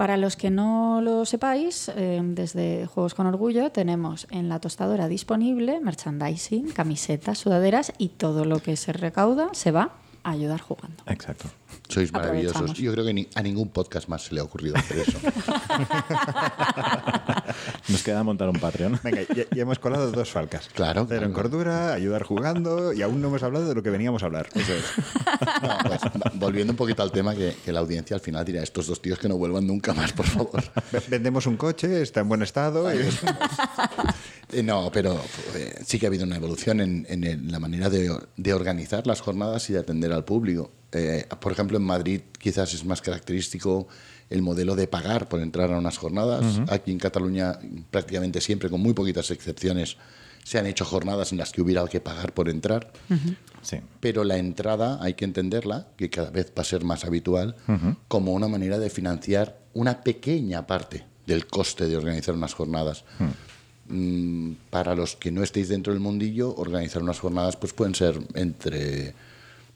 Para 0.00 0.16
los 0.16 0.34
que 0.34 0.48
no 0.48 1.02
lo 1.02 1.26
sepáis, 1.26 1.90
eh, 1.94 2.22
desde 2.24 2.86
Juegos 2.86 3.12
con 3.12 3.26
Orgullo 3.26 3.70
tenemos 3.70 4.26
en 4.30 4.48
la 4.48 4.58
tostadora 4.58 5.08
disponible 5.08 5.78
merchandising, 5.78 6.70
camisetas, 6.70 7.36
sudaderas 7.36 7.92
y 7.98 8.08
todo 8.08 8.46
lo 8.46 8.60
que 8.60 8.76
se 8.76 8.94
recauda 8.94 9.50
se 9.52 9.72
va 9.72 9.90
a 10.22 10.30
ayudar 10.30 10.62
jugando. 10.62 11.02
Exacto. 11.04 11.50
Sois 11.88 12.12
maravillosos. 12.12 12.74
Yo 12.74 12.92
creo 12.92 13.04
que 13.04 13.12
ni- 13.14 13.28
a 13.34 13.42
ningún 13.42 13.70
podcast 13.70 14.08
más 14.08 14.22
se 14.24 14.34
le 14.34 14.40
ha 14.40 14.44
ocurrido 14.44 14.76
hacer 14.76 14.98
eso. 15.00 15.18
Nos 17.88 18.02
queda 18.02 18.22
montar 18.22 18.48
un 18.48 18.58
Patreon. 18.60 19.00
venga, 19.02 19.22
ya, 19.34 19.44
ya 19.54 19.62
hemos 19.62 19.78
colado 19.78 20.10
dos 20.10 20.30
falcas. 20.30 20.68
Claro, 20.74 21.06
Cero 21.08 21.26
en 21.26 21.32
cordura, 21.32 21.92
ayudar 21.92 22.22
jugando 22.22 22.92
y 22.92 23.02
aún 23.02 23.20
no 23.20 23.28
hemos 23.28 23.42
hablado 23.42 23.68
de 23.68 23.74
lo 23.74 23.82
que 23.82 23.90
veníamos 23.90 24.22
a 24.22 24.26
hablar. 24.26 24.48
Eso 24.54 24.72
es. 24.74 24.84
No, 25.62 25.78
pues, 25.88 26.00
volviendo 26.34 26.72
un 26.72 26.76
poquito 26.76 27.02
al 27.02 27.10
tema, 27.12 27.34
que, 27.34 27.54
que 27.64 27.72
la 27.72 27.80
audiencia 27.80 28.14
al 28.14 28.20
final 28.20 28.44
dirá, 28.44 28.62
estos 28.62 28.86
dos 28.86 29.02
tíos 29.02 29.18
que 29.18 29.28
no 29.28 29.36
vuelvan 29.36 29.66
nunca 29.66 29.92
más, 29.94 30.12
por 30.12 30.26
favor. 30.26 30.62
Vendemos 31.08 31.46
un 31.46 31.56
coche, 31.56 32.02
está 32.02 32.20
en 32.20 32.28
buen 32.28 32.42
estado. 32.42 32.92
y- 32.94 32.98
Eh, 34.52 34.64
no, 34.64 34.90
pero 34.92 35.14
eh, 35.54 35.78
sí 35.86 36.00
que 36.00 36.06
ha 36.06 36.08
habido 36.08 36.24
una 36.24 36.34
evolución 36.34 36.80
en, 36.80 37.06
en 37.08 37.22
el- 37.22 37.52
la 37.52 37.60
manera 37.60 37.88
de, 37.88 38.12
de 38.36 38.52
organizar 38.52 39.06
las 39.06 39.20
jornadas 39.20 39.70
y 39.70 39.74
de 39.74 39.78
atender 39.78 40.12
al 40.12 40.24
público. 40.24 40.72
Eh, 40.92 41.26
por 41.40 41.52
ejemplo, 41.52 41.76
en 41.76 41.84
Madrid 41.84 42.20
quizás 42.38 42.74
es 42.74 42.84
más 42.84 43.00
característico 43.00 43.88
el 44.28 44.42
modelo 44.42 44.76
de 44.76 44.86
pagar 44.86 45.28
por 45.28 45.40
entrar 45.40 45.72
a 45.72 45.78
unas 45.78 45.98
jornadas. 45.98 46.60
Aquí 46.68 46.92
en 46.92 46.98
Cataluña 46.98 47.58
prácticamente 47.90 48.40
siempre, 48.40 48.70
con 48.70 48.80
muy 48.80 48.94
poquitas 48.94 49.30
excepciones, 49.30 49.96
se 50.44 50.58
han 50.58 50.66
hecho 50.66 50.84
jornadas 50.84 51.32
en 51.32 51.38
las 51.38 51.52
que 51.52 51.62
hubiera 51.62 51.86
que 51.86 52.00
pagar 52.00 52.32
por 52.32 52.48
entrar. 52.48 52.92
Sí. 53.62 53.78
Pero 54.00 54.24
la 54.24 54.38
entrada 54.38 54.98
hay 55.02 55.14
que 55.14 55.24
entenderla, 55.24 55.88
que 55.96 56.10
cada 56.10 56.30
vez 56.30 56.52
va 56.56 56.62
a 56.62 56.64
ser 56.64 56.84
más 56.84 57.04
habitual, 57.04 57.56
como 58.08 58.32
una 58.32 58.48
manera 58.48 58.78
de 58.78 58.88
financiar 58.88 59.58
una 59.74 60.00
pequeña 60.02 60.66
parte 60.66 61.04
del 61.26 61.46
coste 61.46 61.86
de 61.86 61.96
organizar 61.96 62.34
unas 62.34 62.54
jornadas. 62.54 63.04
Mm, 63.88 64.52
para 64.70 64.94
los 64.94 65.16
que 65.16 65.32
no 65.32 65.42
estéis 65.42 65.68
dentro 65.68 65.92
del 65.92 66.00
mundillo, 66.00 66.54
organizar 66.54 67.02
unas 67.02 67.18
jornadas 67.18 67.56
pues 67.56 67.72
pueden 67.72 67.94
ser 67.96 68.20
entre, 68.34 69.14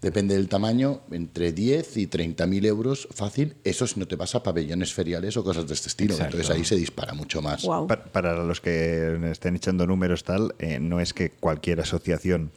depende 0.04 0.34
del 0.36 0.48
tamaño, 0.48 1.00
entre 1.10 1.52
10 1.52 1.96
y 1.96 2.06
30 2.06 2.46
mil 2.46 2.64
euros 2.66 3.08
fácil. 3.12 3.56
Eso 3.64 3.86
si 3.86 3.98
no 3.98 4.06
te 4.06 4.14
vas 4.16 4.34
a 4.34 4.42
pabellones 4.42 4.92
feriales 4.94 5.36
o 5.36 5.42
cosas 5.42 5.66
de 5.66 5.74
este 5.74 5.88
estilo. 5.88 6.14
Exacto. 6.14 6.36
Entonces 6.36 6.56
ahí 6.56 6.64
se 6.64 6.76
dispara 6.76 7.14
mucho 7.14 7.42
más. 7.42 7.62
Wow. 7.64 7.88
Para 7.88 8.44
los 8.44 8.60
que 8.60 9.18
estén 9.30 9.56
echando 9.56 9.86
números 9.86 10.22
tal, 10.22 10.54
eh, 10.58 10.78
no 10.78 11.00
es 11.00 11.12
que 11.14 11.30
cualquier 11.30 11.80
asociación 11.80 12.52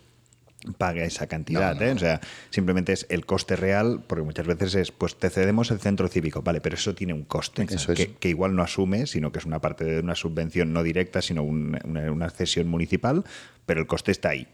pague 0.78 1.06
esa 1.06 1.28
cantidad, 1.28 1.76
No, 1.76 1.80
no, 1.80 1.86
¿eh? 1.86 1.90
no. 1.92 1.96
o 1.96 2.00
sea, 2.00 2.20
simplemente 2.50 2.92
es 2.92 3.06
el 3.10 3.26
coste 3.26 3.56
real, 3.56 4.04
porque 4.06 4.24
muchas 4.24 4.46
veces 4.48 4.76
es, 4.76 4.92
pues 4.92 5.16
te 5.16 5.30
cedemos 5.30 5.72
el 5.72 5.80
centro 5.80 6.08
cívico, 6.10 6.42
vale, 6.42 6.60
pero 6.60 6.76
eso 6.76 6.94
tiene 6.94 7.14
un 7.14 7.24
coste 7.24 7.66
Eso 7.70 7.94
es. 7.94 8.08
que, 8.20 8.28
igual 8.30 8.54
no 8.56 8.64
asume, 8.64 9.08
sino 9.08 9.32
que 9.32 9.40
es 9.40 9.46
una 9.46 9.62
parte 9.62 9.86
de 9.86 10.00
una 10.02 10.16
subvención 10.16 10.74
no 10.74 10.84
directa, 10.84 11.22
sino 11.22 11.44
un- 11.44 11.80
una, 11.86 12.12
una 12.12 12.30
cesión 12.30 12.68
municipal, 12.68 13.24
pero 13.66 13.80
el 13.80 13.88
coste 13.88 14.12
está 14.12 14.30
ahí. 14.30 14.48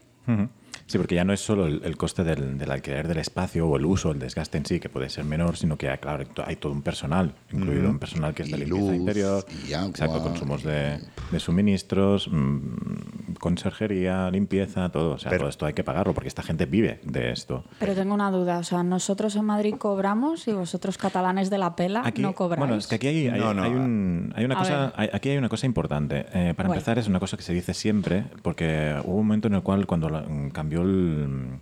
Sí, 0.86 0.98
porque 0.98 1.14
ya 1.14 1.24
no 1.24 1.32
es 1.32 1.40
solo 1.40 1.66
el, 1.66 1.80
el 1.84 1.96
coste 1.96 2.24
del, 2.24 2.58
del 2.58 2.70
alquiler 2.70 3.08
del 3.08 3.18
espacio 3.18 3.66
o 3.66 3.76
el 3.76 3.84
uso, 3.86 4.10
el 4.10 4.18
desgaste 4.18 4.58
en 4.58 4.66
sí, 4.66 4.80
que 4.80 4.88
puede 4.88 5.08
ser 5.08 5.24
menor, 5.24 5.56
sino 5.56 5.76
que, 5.78 5.86
claro, 5.98 6.24
hay 6.46 6.56
todo 6.56 6.72
un 6.72 6.82
personal, 6.82 7.32
incluido 7.52 7.88
un 7.88 7.98
personal 7.98 8.34
que 8.34 8.42
es 8.42 8.50
de 8.50 8.58
limpieza 8.58 8.82
luz, 8.84 8.94
interior, 8.94 9.44
y 9.68 9.72
agua, 9.72 9.88
exacto, 9.90 10.22
consumos 10.22 10.62
y- 10.62 10.66
de, 10.68 10.98
de 11.32 11.40
suministros, 11.40 12.28
mm, 12.30 13.34
conserjería, 13.40 14.30
limpieza, 14.30 14.88
todo. 14.90 15.12
O 15.14 15.18
sea, 15.18 15.30
Pero- 15.30 15.40
todo 15.42 15.48
esto 15.50 15.66
hay 15.66 15.72
que 15.74 15.84
pagarlo 15.84 16.14
porque 16.14 16.28
esta 16.28 16.42
gente 16.42 16.66
vive 16.66 17.00
de 17.04 17.30
esto. 17.32 17.64
Pero 17.78 17.94
tengo 17.94 18.14
una 18.14 18.30
duda, 18.30 18.58
o 18.58 18.62
sea, 18.64 18.82
nosotros 18.82 19.36
en 19.36 19.44
Madrid 19.44 19.74
cobramos 19.78 20.46
y 20.48 20.52
vosotros 20.52 20.98
catalanes 20.98 21.50
de 21.50 21.58
la 21.58 21.76
pela 21.76 22.02
Aquí, 22.04 22.22
no 22.22 22.34
cobráis. 22.34 22.58
Bueno, 22.58 22.74
es 22.76 22.86
que 22.86 22.96
aquí 22.96 23.06
hay, 23.08 23.28
hay- 23.28 23.40
No, 23.40 23.54
no. 23.54 23.62
hay 23.62 23.70
un- 23.72 24.32
hay 24.36 24.44
una 24.44 24.56
cosa, 24.56 24.92
aquí 24.96 25.30
hay 25.30 25.36
una 25.38 25.48
cosa 25.48 25.66
importante. 25.66 26.20
Eh, 26.32 26.54
para 26.56 26.68
Bueno. 26.68 26.74
empezar, 26.74 26.98
es 26.98 27.08
una 27.08 27.20
cosa 27.20 27.36
que 27.36 27.42
se 27.42 27.52
dice 27.52 27.74
siempre, 27.74 28.24
porque 28.42 28.94
hubo 29.04 29.16
un 29.16 29.26
momento 29.26 29.48
en 29.48 29.54
el 29.54 29.62
cual 29.62 29.86
cuando 29.86 30.08
la- 30.08 30.22
mm, 30.22 30.50
cambió 30.64 30.82
el 30.82 31.58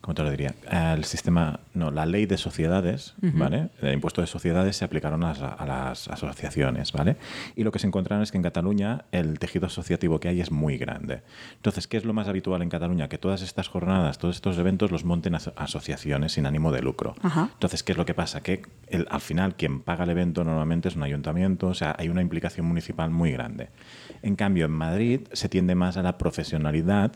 ¿cómo 0.00 0.14
te 0.14 0.22
lo 0.22 0.30
diría? 0.30 0.54
El 0.70 1.04
sistema, 1.04 1.60
no, 1.74 1.90
la 1.90 2.06
ley 2.06 2.24
de 2.24 2.38
sociedades, 2.38 3.14
¿vale? 3.20 3.68
El 3.82 3.92
impuesto 3.92 4.22
de 4.22 4.26
sociedades 4.26 4.74
se 4.76 4.84
aplicaron 4.86 5.22
a 5.22 5.34
las, 5.34 5.42
a 5.42 5.66
las 5.66 6.08
asociaciones, 6.08 6.92
¿vale? 6.92 7.16
Y 7.56 7.64
lo 7.64 7.72
que 7.72 7.78
se 7.78 7.88
encontraron 7.88 8.22
es 8.22 8.30
que 8.30 8.38
en 8.38 8.42
Cataluña 8.42 9.04
el 9.12 9.38
tejido 9.38 9.66
asociativo 9.66 10.18
que 10.18 10.28
hay 10.28 10.40
es 10.40 10.50
muy 10.50 10.78
grande. 10.78 11.20
Entonces, 11.56 11.86
¿qué 11.88 11.98
es 11.98 12.06
lo 12.06 12.14
más 12.14 12.26
habitual 12.28 12.62
en 12.62 12.70
Cataluña? 12.70 13.08
Que 13.08 13.18
todas 13.18 13.42
estas 13.42 13.68
jornadas, 13.68 14.16
todos 14.18 14.36
estos 14.36 14.56
eventos 14.56 14.90
los 14.92 15.04
monten 15.04 15.34
aso- 15.34 15.52
asociaciones 15.56 16.32
sin 16.32 16.46
ánimo 16.46 16.72
de 16.72 16.80
lucro. 16.80 17.14
Ajá. 17.22 17.50
Entonces, 17.52 17.82
¿qué 17.82 17.92
es 17.92 17.98
lo 17.98 18.06
que 18.06 18.14
pasa? 18.14 18.40
Que 18.40 18.62
el- 18.86 19.08
al 19.10 19.20
final 19.20 19.56
quien 19.56 19.80
paga 19.80 20.04
el 20.04 20.10
evento 20.10 20.42
normalmente 20.42 20.88
es 20.88 20.96
un 20.96 21.02
ayuntamiento, 21.02 21.66
o 21.66 21.74
sea, 21.74 21.94
hay 21.98 22.08
una 22.08 22.22
implicación 22.22 22.64
municipal 22.64 23.10
muy 23.10 23.32
grande. 23.32 23.68
En 24.22 24.36
cambio, 24.36 24.64
en 24.66 24.72
Madrid 24.72 25.20
se 25.34 25.50
tiende 25.50 25.74
más 25.74 25.98
a 25.98 26.02
la 26.02 26.16
profesionalidad 26.16 27.12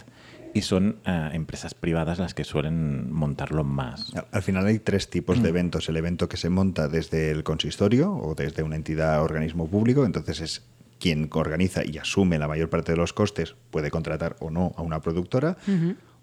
y 0.55 0.63
son 0.63 0.97
eh, 1.07 1.31
empresas 1.33 1.75
privadas 1.75 2.19
las 2.19 2.35
que 2.35 2.45
suelen 2.45 3.13
montarlo 3.13 3.65
más. 3.65 4.15
Al- 4.15 4.27
Al 4.33 4.43
final 4.43 4.67
hay 4.67 4.79
tres 4.79 5.09
tipos 5.09 5.43
de 5.43 5.49
eventos. 5.49 5.89
El 5.89 5.97
evento 5.97 6.29
que 6.29 6.37
se 6.37 6.51
monta 6.51 6.89
desde 6.89 7.31
el 7.31 7.43
consistorio 7.45 8.13
o 8.13 8.35
desde 8.35 8.63
una 8.63 8.77
entidad 8.77 9.23
organismo 9.23 9.67
público, 9.69 10.05
entonces 10.05 10.41
es 10.41 10.63
quien 10.99 11.29
organiza 11.33 11.85
y 11.85 11.99
asume 11.99 12.39
la 12.39 12.47
mayor 12.49 12.71
parte 12.71 12.93
de 12.93 12.99
los 12.99 13.13
costes, 13.13 13.57
puede 13.71 13.91
contratar 13.91 14.37
o 14.41 14.51
no 14.51 14.73
a 14.77 14.83
una 14.83 15.01
productora. 15.01 15.57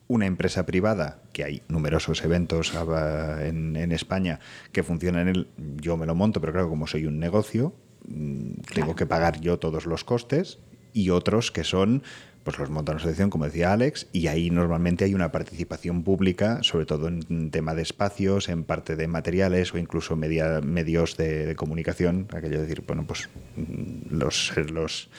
Una 0.07 0.25
empresa 0.25 0.65
privada, 0.65 1.21
que 1.33 1.43
hay 1.43 1.61
numerosos 1.67 2.23
eventos 2.23 2.73
ah, 2.75 3.37
en, 3.43 3.75
en 3.75 3.91
España 3.91 4.39
que 4.71 4.81
funcionan 4.81 5.27
en 5.27 5.35
el 5.35 5.47
yo 5.77 5.97
me 5.97 6.07
lo 6.07 6.15
monto, 6.15 6.41
pero 6.41 6.51
claro, 6.53 6.67
como 6.69 6.87
soy 6.87 7.05
un 7.05 7.19
negocio, 7.19 7.75
mm, 8.07 8.53
tengo 8.73 8.95
que 8.95 9.05
pagar 9.05 9.39
yo 9.39 9.59
todos 9.59 9.85
los 9.85 10.03
costes 10.03 10.57
y 10.93 11.09
otros 11.09 11.51
que 11.51 11.63
son 11.63 12.03
pues 12.43 12.57
los 12.57 12.69
monta 12.69 12.93
una 12.93 12.99
asociación, 12.99 13.29
como 13.29 13.45
decía 13.45 13.73
Alex, 13.73 14.07
y 14.13 14.25
ahí 14.27 14.49
normalmente 14.49 15.03
hay 15.05 15.13
una 15.13 15.31
participación 15.31 16.03
pública, 16.03 16.63
sobre 16.63 16.85
todo 16.85 17.07
en 17.09 17.51
tema 17.51 17.75
de 17.75 17.81
espacios, 17.83 18.49
en 18.49 18.63
parte 18.63 18.95
de 18.95 19.07
materiales 19.07 19.73
o 19.73 19.77
incluso 19.77 20.15
media- 20.15 20.61
medios 20.61 21.15
de, 21.17 21.45
de 21.45 21.55
comunicación, 21.55 22.27
aquello 22.31 22.55
de 22.55 22.61
decir, 22.65 22.81
bueno, 22.87 23.05
pues 23.05 23.29
los, 24.09 24.53
los 24.71 25.09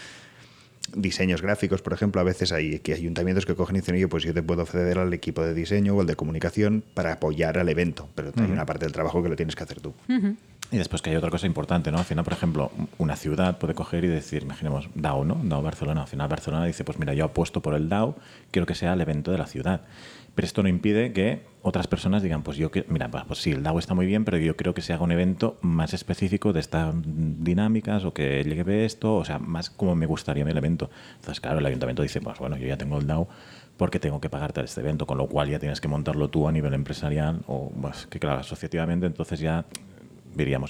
diseños 0.96 1.40
gráficos, 1.42 1.82
por 1.82 1.92
ejemplo, 1.92 2.20
a 2.20 2.24
veces 2.24 2.50
hay 2.52 2.80
que 2.80 2.94
ayuntamientos 2.94 3.46
que 3.46 3.54
cogen 3.54 3.76
y 3.76 3.80
dicen, 3.80 3.94
oye, 3.94 4.08
pues 4.08 4.24
yo 4.24 4.34
te 4.34 4.42
puedo 4.42 4.66
ceder 4.66 4.98
al 4.98 5.12
equipo 5.12 5.42
de 5.44 5.54
diseño 5.54 5.94
o 5.94 6.00
al 6.00 6.06
de 6.08 6.16
comunicación 6.16 6.82
para 6.94 7.12
apoyar 7.12 7.58
al 7.58 7.68
evento, 7.68 8.08
pero 8.16 8.32
hay 8.36 8.50
una 8.50 8.66
parte 8.66 8.86
del 8.86 8.92
trabajo 8.92 9.22
que 9.22 9.28
lo 9.28 9.36
tienes 9.36 9.54
que 9.54 9.62
hacer 9.62 9.80
tú. 9.80 9.94
Y 10.72 10.78
después 10.78 11.02
que 11.02 11.10
hay 11.10 11.16
otra 11.16 11.30
cosa 11.30 11.46
importante, 11.46 11.90
¿no? 11.90 11.98
Al 11.98 12.04
final, 12.04 12.22
por 12.24 12.32
ejemplo, 12.32 12.70
una 12.98 13.16
ciudad 13.16 13.58
puede 13.58 13.74
coger 13.74 14.04
y 14.04 14.06
decir, 14.08 14.42
imaginemos, 14.44 14.88
DAO, 14.94 15.24
¿no? 15.24 15.34
DAO 15.42 15.62
Barcelona. 15.62 16.02
Al 16.02 16.06
final 16.06 16.28
Barcelona 16.28 16.64
dice, 16.64 16.84
pues 16.84 16.96
mira, 16.98 17.12
yo 17.12 17.24
apuesto 17.24 17.60
por 17.60 17.74
el 17.74 17.88
DAO, 17.88 18.14
quiero 18.52 18.66
que 18.66 18.76
sea 18.76 18.92
el 18.92 19.00
evento 19.00 19.32
de 19.32 19.38
la 19.38 19.46
ciudad. 19.46 19.80
Pero 20.36 20.46
esto 20.46 20.62
no 20.62 20.68
impide 20.68 21.12
que 21.12 21.42
otras 21.62 21.88
personas 21.88 22.22
digan, 22.22 22.44
pues 22.44 22.56
yo, 22.56 22.70
que- 22.70 22.84
mira, 22.88 23.10
pues 23.10 23.40
sí, 23.40 23.50
el 23.50 23.64
DAO 23.64 23.80
está 23.80 23.94
muy 23.94 24.06
bien, 24.06 24.24
pero 24.24 24.38
yo 24.38 24.56
creo 24.56 24.72
que 24.72 24.80
se 24.80 24.92
haga 24.92 25.02
un 25.02 25.10
evento 25.10 25.56
más 25.60 25.92
específico 25.92 26.52
de 26.52 26.60
estas 26.60 26.94
dinámicas 27.04 28.04
o 28.04 28.14
que 28.14 28.44
lleve 28.44 28.84
esto, 28.84 29.16
o 29.16 29.24
sea, 29.24 29.40
más 29.40 29.70
como 29.70 29.96
me 29.96 30.06
gustaría 30.06 30.44
el 30.44 30.56
evento. 30.56 30.88
Entonces, 31.16 31.40
claro, 31.40 31.58
el 31.58 31.66
ayuntamiento 31.66 32.02
dice, 32.02 32.20
pues 32.20 32.38
bueno, 32.38 32.56
yo 32.56 32.68
ya 32.68 32.76
tengo 32.76 32.96
el 32.98 33.08
DAO 33.08 33.28
porque 33.76 33.98
tengo 33.98 34.20
que 34.20 34.28
pagarte 34.30 34.60
este 34.60 34.80
evento, 34.82 35.04
con 35.06 35.18
lo 35.18 35.26
cual 35.26 35.48
ya 35.48 35.58
tienes 35.58 35.80
que 35.80 35.88
montarlo 35.88 36.28
tú 36.28 36.46
a 36.46 36.52
nivel 36.52 36.74
empresarial 36.74 37.40
o, 37.48 37.72
pues, 37.80 38.06
que 38.06 38.20
claro, 38.20 38.38
asociativamente, 38.40 39.06
entonces 39.06 39.40
ya 39.40 39.64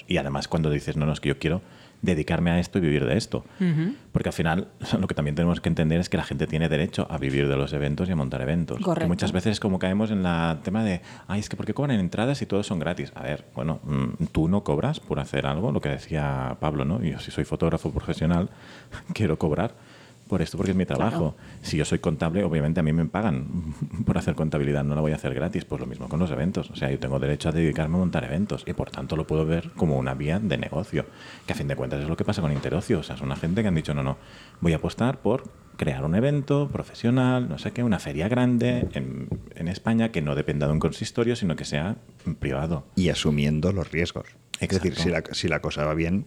Y 0.07 0.17
además 0.17 0.47
cuando 0.47 0.69
dices, 0.69 0.97
no, 0.97 1.05
no, 1.05 1.13
es 1.13 1.19
que 1.19 1.29
yo 1.29 1.39
quiero 1.39 1.61
dedicarme 2.01 2.49
a 2.49 2.59
esto 2.59 2.79
y 2.79 2.81
vivir 2.81 3.05
de 3.05 3.15
esto. 3.15 3.45
Porque 4.11 4.29
al 4.29 4.33
final 4.33 4.67
lo 4.99 5.07
que 5.07 5.13
también 5.13 5.35
tenemos 5.35 5.61
que 5.61 5.69
entender 5.69 5.99
es 5.99 6.09
que 6.09 6.17
la 6.17 6.23
gente 6.23 6.47
tiene 6.47 6.67
derecho 6.67 7.07
a 7.09 7.17
vivir 7.17 7.47
de 7.47 7.55
los 7.55 7.73
eventos 7.73 8.09
y 8.09 8.11
a 8.11 8.15
montar 8.15 8.41
eventos. 8.41 8.77
Que 8.77 8.83
Correcto. 8.83 9.07
muchas 9.07 9.31
veces 9.31 9.59
como 9.59 9.79
caemos 9.79 10.11
en 10.11 10.23
la 10.23 10.59
tema 10.63 10.83
de, 10.83 11.01
ay, 11.27 11.39
es 11.39 11.49
que 11.49 11.55
¿por 11.55 11.65
qué 11.65 11.73
cobran 11.73 11.99
entradas 11.99 12.41
y 12.41 12.45
todos 12.45 12.65
son 12.65 12.79
gratis? 12.79 13.11
A 13.15 13.23
ver, 13.23 13.45
bueno, 13.55 13.79
mm, 13.83 14.25
tú 14.31 14.47
no 14.47 14.63
cobras 14.63 14.99
por 14.99 15.19
hacer 15.19 15.45
algo, 15.45 15.71
lo 15.71 15.79
que 15.79 15.89
decía 15.89 16.57
Pablo, 16.59 16.85
¿no? 16.85 17.01
Yo 17.03 17.19
si 17.19 17.31
soy 17.31 17.45
fotógrafo 17.45 17.91
profesional, 17.91 18.49
quiero 19.13 19.37
cobrar 19.37 19.75
por 20.31 20.41
esto 20.41 20.55
porque 20.55 20.71
es 20.71 20.77
mi 20.77 20.85
trabajo. 20.85 21.35
Si 21.61 21.75
yo 21.75 21.83
soy 21.83 21.99
contable, 21.99 22.45
obviamente 22.45 22.79
a 22.79 22.83
mí 22.83 22.93
me 22.93 23.05
pagan 23.05 23.47
por 24.05 24.17
hacer 24.17 24.33
contabilidad, 24.33 24.85
no 24.85 24.95
la 24.95 25.01
voy 25.01 25.11
a 25.11 25.15
hacer 25.15 25.33
gratis. 25.33 25.65
Pues 25.65 25.81
lo 25.81 25.85
mismo 25.85 26.07
con 26.07 26.21
los 26.21 26.31
eventos. 26.31 26.71
O 26.71 26.75
sea, 26.77 26.89
yo 26.89 26.97
tengo 26.99 27.19
derecho 27.19 27.49
a 27.49 27.51
dedicarme 27.51 27.97
a 27.97 27.99
montar 27.99 28.23
eventos 28.23 28.63
y 28.65 28.71
por 28.71 28.89
tanto 28.89 29.17
lo 29.17 29.27
puedo 29.27 29.45
ver 29.45 29.71
como 29.75 29.97
una 29.97 30.13
vía 30.13 30.39
de 30.39 30.57
negocio. 30.57 31.05
Que 31.45 31.51
a 31.51 31.55
fin 31.57 31.67
de 31.67 31.75
cuentas 31.75 31.99
es 31.99 32.07
lo 32.07 32.15
que 32.15 32.23
pasa 32.23 32.41
con 32.41 32.53
Interocio. 32.53 32.99
O 32.99 33.03
sea, 33.03 33.17
son 33.17 33.25
una 33.25 33.35
gente 33.35 33.61
que 33.61 33.67
han 33.67 33.75
dicho, 33.75 33.93
no, 33.93 34.03
no, 34.03 34.17
voy 34.61 34.71
a 34.71 34.77
apostar 34.77 35.17
por 35.17 35.43
crear 35.75 36.05
un 36.05 36.15
evento 36.15 36.69
profesional, 36.71 37.49
no 37.49 37.57
sé 37.57 37.71
qué, 37.71 37.83
una 37.83 37.99
feria 37.99 38.29
grande 38.29 38.87
en, 38.93 39.27
en 39.55 39.67
España 39.67 40.13
que 40.13 40.21
no 40.21 40.33
dependa 40.33 40.65
de 40.65 40.71
un 40.71 40.79
consistorio, 40.79 41.35
sino 41.35 41.57
que 41.57 41.65
sea 41.65 41.97
privado. 42.39 42.85
Y 42.95 43.09
asumiendo 43.09 43.73
los 43.73 43.91
riesgos. 43.91 44.27
Es 44.61 44.69
decir, 44.69 44.95
si 44.95 45.09
la, 45.09 45.23
si 45.33 45.49
la 45.49 45.59
cosa 45.59 45.83
va 45.83 45.93
bien, 45.93 46.25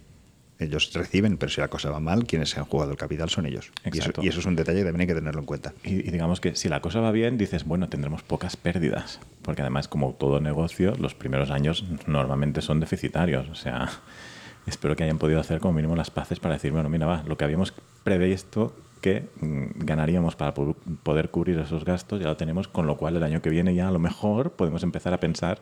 ellos 0.58 0.92
reciben, 0.94 1.36
pero 1.36 1.50
si 1.50 1.60
la 1.60 1.68
cosa 1.68 1.90
va 1.90 2.00
mal, 2.00 2.26
quienes 2.26 2.50
se 2.50 2.60
han 2.60 2.66
jugado 2.66 2.92
el 2.92 2.96
capital 2.96 3.28
son 3.28 3.46
ellos. 3.46 3.72
Y 3.84 3.98
eso, 3.98 4.12
y 4.24 4.28
eso 4.28 4.40
es 4.40 4.46
un 4.46 4.56
detalle 4.56 4.78
que 4.80 4.84
también 4.84 5.00
hay 5.02 5.06
que 5.08 5.14
tenerlo 5.14 5.40
en 5.40 5.46
cuenta. 5.46 5.72
Y, 5.82 5.94
y 5.94 6.10
digamos 6.10 6.40
que 6.40 6.54
si 6.54 6.68
la 6.68 6.80
cosa 6.80 7.00
va 7.00 7.10
bien, 7.10 7.36
dices, 7.38 7.64
bueno, 7.64 7.88
tendremos 7.88 8.22
pocas 8.22 8.56
pérdidas. 8.56 9.18
Porque 9.42 9.62
además, 9.62 9.88
como 9.88 10.12
todo 10.14 10.40
negocio, 10.40 10.94
los 10.98 11.14
primeros 11.14 11.50
años 11.50 11.84
normalmente 12.06 12.62
son 12.62 12.78
deficitarios. 12.80 13.48
O 13.48 13.54
sea, 13.56 13.90
espero 14.66 14.94
que 14.96 15.04
hayan 15.04 15.18
podido 15.18 15.40
hacer 15.40 15.58
como 15.60 15.74
mínimo 15.74 15.96
las 15.96 16.10
paces 16.10 16.38
para 16.40 16.54
decir, 16.54 16.70
bueno, 16.72 16.88
mira, 16.88 17.06
va, 17.06 17.22
lo 17.26 17.36
que 17.36 17.44
habíamos 17.44 17.74
previsto 18.04 18.74
que 19.00 19.28
mm, 19.40 19.84
ganaríamos 19.84 20.34
para 20.36 20.54
po- 20.54 20.76
poder 21.02 21.30
cubrir 21.30 21.58
esos 21.58 21.84
gastos, 21.84 22.20
ya 22.20 22.26
lo 22.26 22.36
tenemos, 22.36 22.68
con 22.68 22.86
lo 22.86 22.96
cual 22.96 23.16
el 23.16 23.22
año 23.22 23.42
que 23.42 23.50
viene 23.50 23.74
ya 23.74 23.88
a 23.88 23.90
lo 23.90 23.98
mejor 23.98 24.52
podemos 24.52 24.82
empezar 24.82 25.12
a 25.12 25.20
pensar 25.20 25.60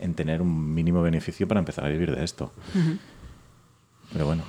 en 0.00 0.12
tener 0.14 0.42
un 0.42 0.74
mínimo 0.74 1.00
beneficio 1.02 1.46
para 1.48 1.60
empezar 1.60 1.84
a 1.86 1.88
vivir 1.88 2.14
de 2.14 2.24
esto. 2.24 2.52
Pero 4.12 4.26
bueno, 4.26 4.42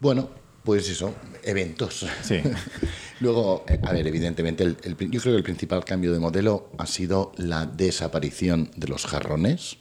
Bueno, 0.00 0.28
pues 0.64 0.88
eso, 0.88 1.14
eventos. 1.42 2.06
sí. 2.22 2.36
Luego, 3.20 3.64
eh, 3.68 3.78
a 3.82 3.92
ver, 3.92 4.06
evidentemente, 4.06 4.64
el- 4.64 4.76
yo 5.10 5.20
creo 5.20 5.32
que 5.34 5.38
el 5.38 5.42
principal 5.44 5.84
cambio 5.84 6.12
de 6.12 6.18
modelo 6.18 6.70
ha 6.78 6.86
sido 6.86 7.32
la 7.36 7.64
desaparición 7.66 8.70
de 8.76 8.88
los 8.88 9.06
jarrones. 9.06 9.78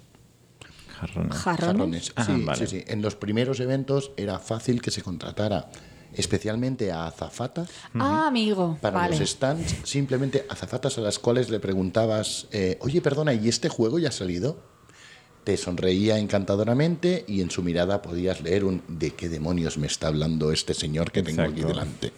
Jarrones. 1.00 1.38
Jarrones. 1.38 2.14
Ah, 2.16 2.24
Sí, 2.26 2.44
vale. 2.46 2.68
sí, 2.68 2.78
sí. 2.80 2.84
En 2.88 3.02
los 3.02 3.16
primeros 3.16 3.60
eventos 3.60 4.12
era 4.16 4.40
fácil 4.40 4.82
que 4.82 4.92
se 4.92 5.02
contratara 5.02 5.70
especialmente 6.14 6.92
a 6.92 7.08
azafatas 7.08 7.70
Ah, 7.96 8.28
amigo. 8.28 8.78
para 8.80 8.98
vale. 9.00 9.18
los 9.20 9.28
stands, 9.30 9.76
simplemente 9.84 10.46
azafatas 10.48 10.98
a 11.00 11.02
las 11.02 11.18
cuales 11.18 11.50
le 11.50 11.60
preguntabas, 11.60 12.48
eh, 12.52 12.78
oye, 12.82 13.02
perdona, 13.02 13.34
¿y 13.34 13.50
este 13.50 13.68
juego 13.68 13.98
ya 14.00 14.10
ha 14.10 14.12
salido? 14.12 14.62
Te 15.44 15.58
sonreía 15.58 16.18
encantadoramente 16.18 17.26
y 17.28 17.42
en 17.42 17.52
su 17.52 17.64
mirada 17.64 18.02
podías 18.02 18.42
leer 18.42 18.64
un 18.64 18.82
¿de 18.88 19.12
qué 19.12 19.30
demonios 19.30 19.78
me 19.78 19.88
está 19.88 20.08
hablando 20.08 20.52
este 20.52 20.74
señor 20.74 21.12
que 21.12 21.24
tengo 21.24 21.42
aquí 21.42 21.62
delante? 21.62 22.14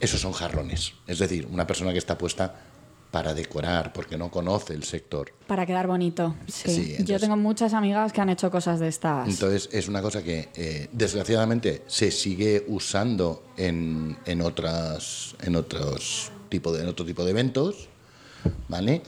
Esos 0.00 0.20
son 0.20 0.32
jarrones. 0.32 0.94
Es 1.06 1.18
decir, 1.18 1.46
una 1.50 1.66
persona 1.66 1.92
que 1.92 1.98
está 1.98 2.16
puesta 2.16 2.54
para 3.10 3.32
decorar, 3.34 3.92
porque 3.92 4.18
no 4.18 4.30
conoce 4.30 4.74
el 4.74 4.84
sector. 4.84 5.32
Para 5.46 5.64
quedar 5.64 5.86
bonito. 5.86 6.34
Sí. 6.48 6.96
Sí, 6.96 7.04
Yo 7.04 7.18
tengo 7.18 7.36
muchas 7.36 7.72
amigas 7.72 8.12
que 8.12 8.20
han 8.20 8.28
hecho 8.28 8.50
cosas 8.50 8.78
de 8.80 8.88
estas. 8.88 9.28
Entonces 9.28 9.68
es 9.72 9.88
una 9.88 10.02
cosa 10.02 10.22
que 10.22 10.50
eh, 10.54 10.88
desgraciadamente 10.92 11.82
se 11.86 12.10
sigue 12.10 12.64
usando 12.68 13.44
en, 13.56 14.16
en 14.26 14.42
otras 14.42 15.34
en 15.42 15.56
otros 15.56 16.30
tipo 16.48 16.72
de 16.72 16.82
en 16.82 16.88
otro 16.88 17.06
tipo 17.06 17.24
de 17.24 17.30
eventos, 17.30 17.88
¿vale? 18.68 19.02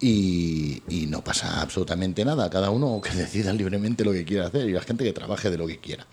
Y, 0.00 0.82
y 0.88 1.06
no 1.06 1.22
pasa 1.22 1.60
absolutamente 1.60 2.24
nada. 2.24 2.48
Cada 2.48 2.70
uno 2.70 3.00
que 3.00 3.10
decida 3.14 3.52
libremente 3.52 4.04
lo 4.04 4.12
que 4.12 4.24
quiera 4.24 4.46
hacer 4.46 4.68
y 4.68 4.72
la 4.72 4.80
gente 4.80 5.04
que 5.04 5.12
trabaje 5.12 5.50
de 5.50 5.58
lo 5.58 5.66
que 5.66 5.78
quiera. 5.78 6.06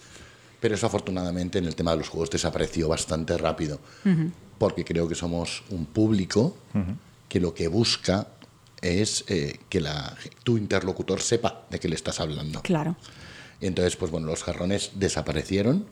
Pero 0.59 0.75
eso 0.75 0.87
afortunadamente 0.87 1.59
en 1.59 1.65
el 1.65 1.75
tema 1.75 1.91
de 1.91 1.97
los 1.97 2.09
juegos 2.09 2.29
desapareció 2.29 2.89
bastante 2.89 3.37
rápido. 3.37 3.79
Porque 4.57 4.83
creo 4.83 5.07
que 5.07 5.15
somos 5.15 5.63
un 5.69 5.85
público 5.85 6.57
que 7.29 7.39
lo 7.39 7.53
que 7.53 7.67
busca 7.67 8.27
es 8.81 9.25
eh, 9.27 9.59
que 9.69 9.81
la, 9.81 10.15
tu 10.43 10.57
interlocutor 10.57 11.21
sepa 11.21 11.65
de 11.69 11.79
qué 11.79 11.87
le 11.87 11.95
estás 11.95 12.19
hablando. 12.19 12.61
Claro. 12.61 12.95
Y 13.59 13.67
entonces, 13.67 13.95
pues 13.95 14.11
bueno, 14.11 14.27
los 14.27 14.43
jarrones 14.43 14.91
desaparecieron, 14.95 15.85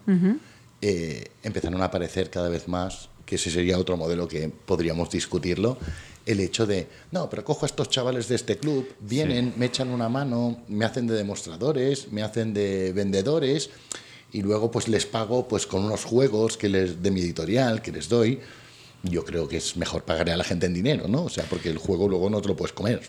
eh, 0.81 1.31
empezaron 1.43 1.81
a 1.81 1.85
aparecer 1.85 2.29
cada 2.29 2.49
vez 2.49 2.67
más, 2.67 3.09
que 3.25 3.35
ese 3.35 3.49
sería 3.49 3.77
otro 3.77 3.97
modelo 3.97 4.27
que 4.27 4.49
podríamos 4.49 5.09
discutirlo, 5.09 5.77
el 6.25 6.39
hecho 6.39 6.65
de, 6.65 6.87
no, 7.11 7.29
pero 7.29 7.43
cojo 7.43 7.65
a 7.65 7.67
estos 7.67 7.89
chavales 7.89 8.27
de 8.27 8.35
este 8.35 8.57
club, 8.57 8.87
vienen, 8.99 9.53
me 9.57 9.67
echan 9.67 9.89
una 9.89 10.09
mano, 10.09 10.63
me 10.67 10.85
hacen 10.85 11.07
de 11.07 11.15
demostradores, 11.15 12.11
me 12.11 12.23
hacen 12.23 12.53
de 12.53 12.93
vendedores, 12.93 13.69
y 14.31 14.41
luego 14.41 14.71
pues 14.71 14.87
les 14.87 15.05
pago 15.05 15.47
pues 15.47 15.65
con 15.65 15.85
unos 15.85 16.03
juegos 16.03 16.57
que 16.57 16.67
les 16.67 17.01
de 17.01 17.11
mi 17.11 17.21
editorial, 17.21 17.81
que 17.81 17.91
les 17.91 18.09
doy. 18.09 18.39
Yo 19.03 19.23
creo 19.23 19.47
que 19.47 19.57
es 19.57 19.77
mejor 19.77 20.03
pagarle 20.03 20.33
a 20.33 20.37
la 20.37 20.43
gente 20.43 20.65
en 20.65 20.73
dinero, 20.73 21.07
¿no? 21.07 21.25
O 21.25 21.29
sea, 21.29 21.45
porque 21.45 21.69
el 21.69 21.77
juego 21.77 22.09
luego 22.09 22.29
no 22.29 22.41
te 22.41 22.47
lo 22.47 22.55
puedes 22.55 22.73
comer. 22.73 23.01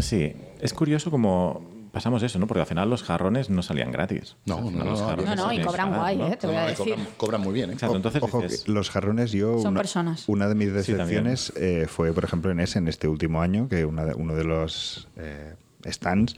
Sí, 0.00 0.32
es 0.60 0.72
curioso 0.74 1.10
como 1.10 1.77
pasamos 1.98 2.22
eso, 2.22 2.38
¿no? 2.38 2.46
Porque 2.46 2.60
al 2.60 2.66
final 2.66 2.88
los 2.88 3.02
jarrones 3.02 3.50
no 3.50 3.60
salían 3.62 3.90
gratis. 3.90 4.36
No, 4.46 4.70
no, 4.70 4.84
los 4.84 5.00
no, 5.00 5.06
jarrones 5.08 5.36
No, 5.36 5.46
no, 5.46 5.52
y 5.52 5.60
cobran 5.62 5.94
guay, 5.94 6.16
¿no? 6.16 6.26
¿eh? 6.28 6.36
Te 6.36 6.46
voy 6.46 6.56
a 6.56 6.66
decir. 6.66 6.94
cobran, 6.94 7.06
cobran 7.16 7.40
muy 7.40 7.52
bien, 7.54 7.70
¿eh? 7.70 7.72
Exacto, 7.72 7.96
entonces 7.96 8.22
Ojo, 8.22 8.40
dices, 8.42 8.62
que 8.64 8.70
los 8.72 8.90
jarrones, 8.90 9.32
yo. 9.32 9.58
Son 9.58 9.72
una, 9.72 9.80
personas. 9.80 10.28
Una 10.28 10.48
de 10.48 10.54
mis 10.54 10.68
Sí, 10.68 10.72
decepciones 10.92 11.52
eh, 11.56 11.86
fue, 11.88 12.12
por 12.12 12.24
ejemplo, 12.24 12.50
en 12.52 12.60
ese, 12.60 12.78
en 12.78 12.86
este 12.88 13.08
último 13.08 13.42
año, 13.42 13.68
que 13.68 13.84
una 13.84 14.04
de- 14.04 14.14
uno 14.14 14.34
de 14.36 14.44
los 14.44 15.08
eh, 15.16 15.54
stands 15.86 16.36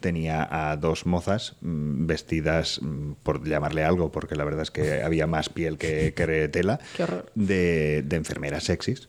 tenía 0.00 0.48
a 0.50 0.76
dos 0.76 1.06
mozas 1.06 1.54
mm, 1.60 2.06
vestidas, 2.06 2.80
mm, 2.82 3.12
por 3.22 3.46
llamarle 3.46 3.84
algo, 3.84 4.10
porque 4.10 4.34
la 4.34 4.44
verdad 4.44 4.62
es 4.62 4.70
que 4.72 5.02
había 5.02 5.26
más 5.26 5.48
piel 5.48 5.78
que, 5.78 6.12
que 6.16 6.48
tela, 6.48 6.80
Qué 6.96 7.04
horror. 7.04 7.30
de, 7.34 8.02
de 8.04 8.16
enfermeras 8.16 8.64
sexys. 8.64 9.08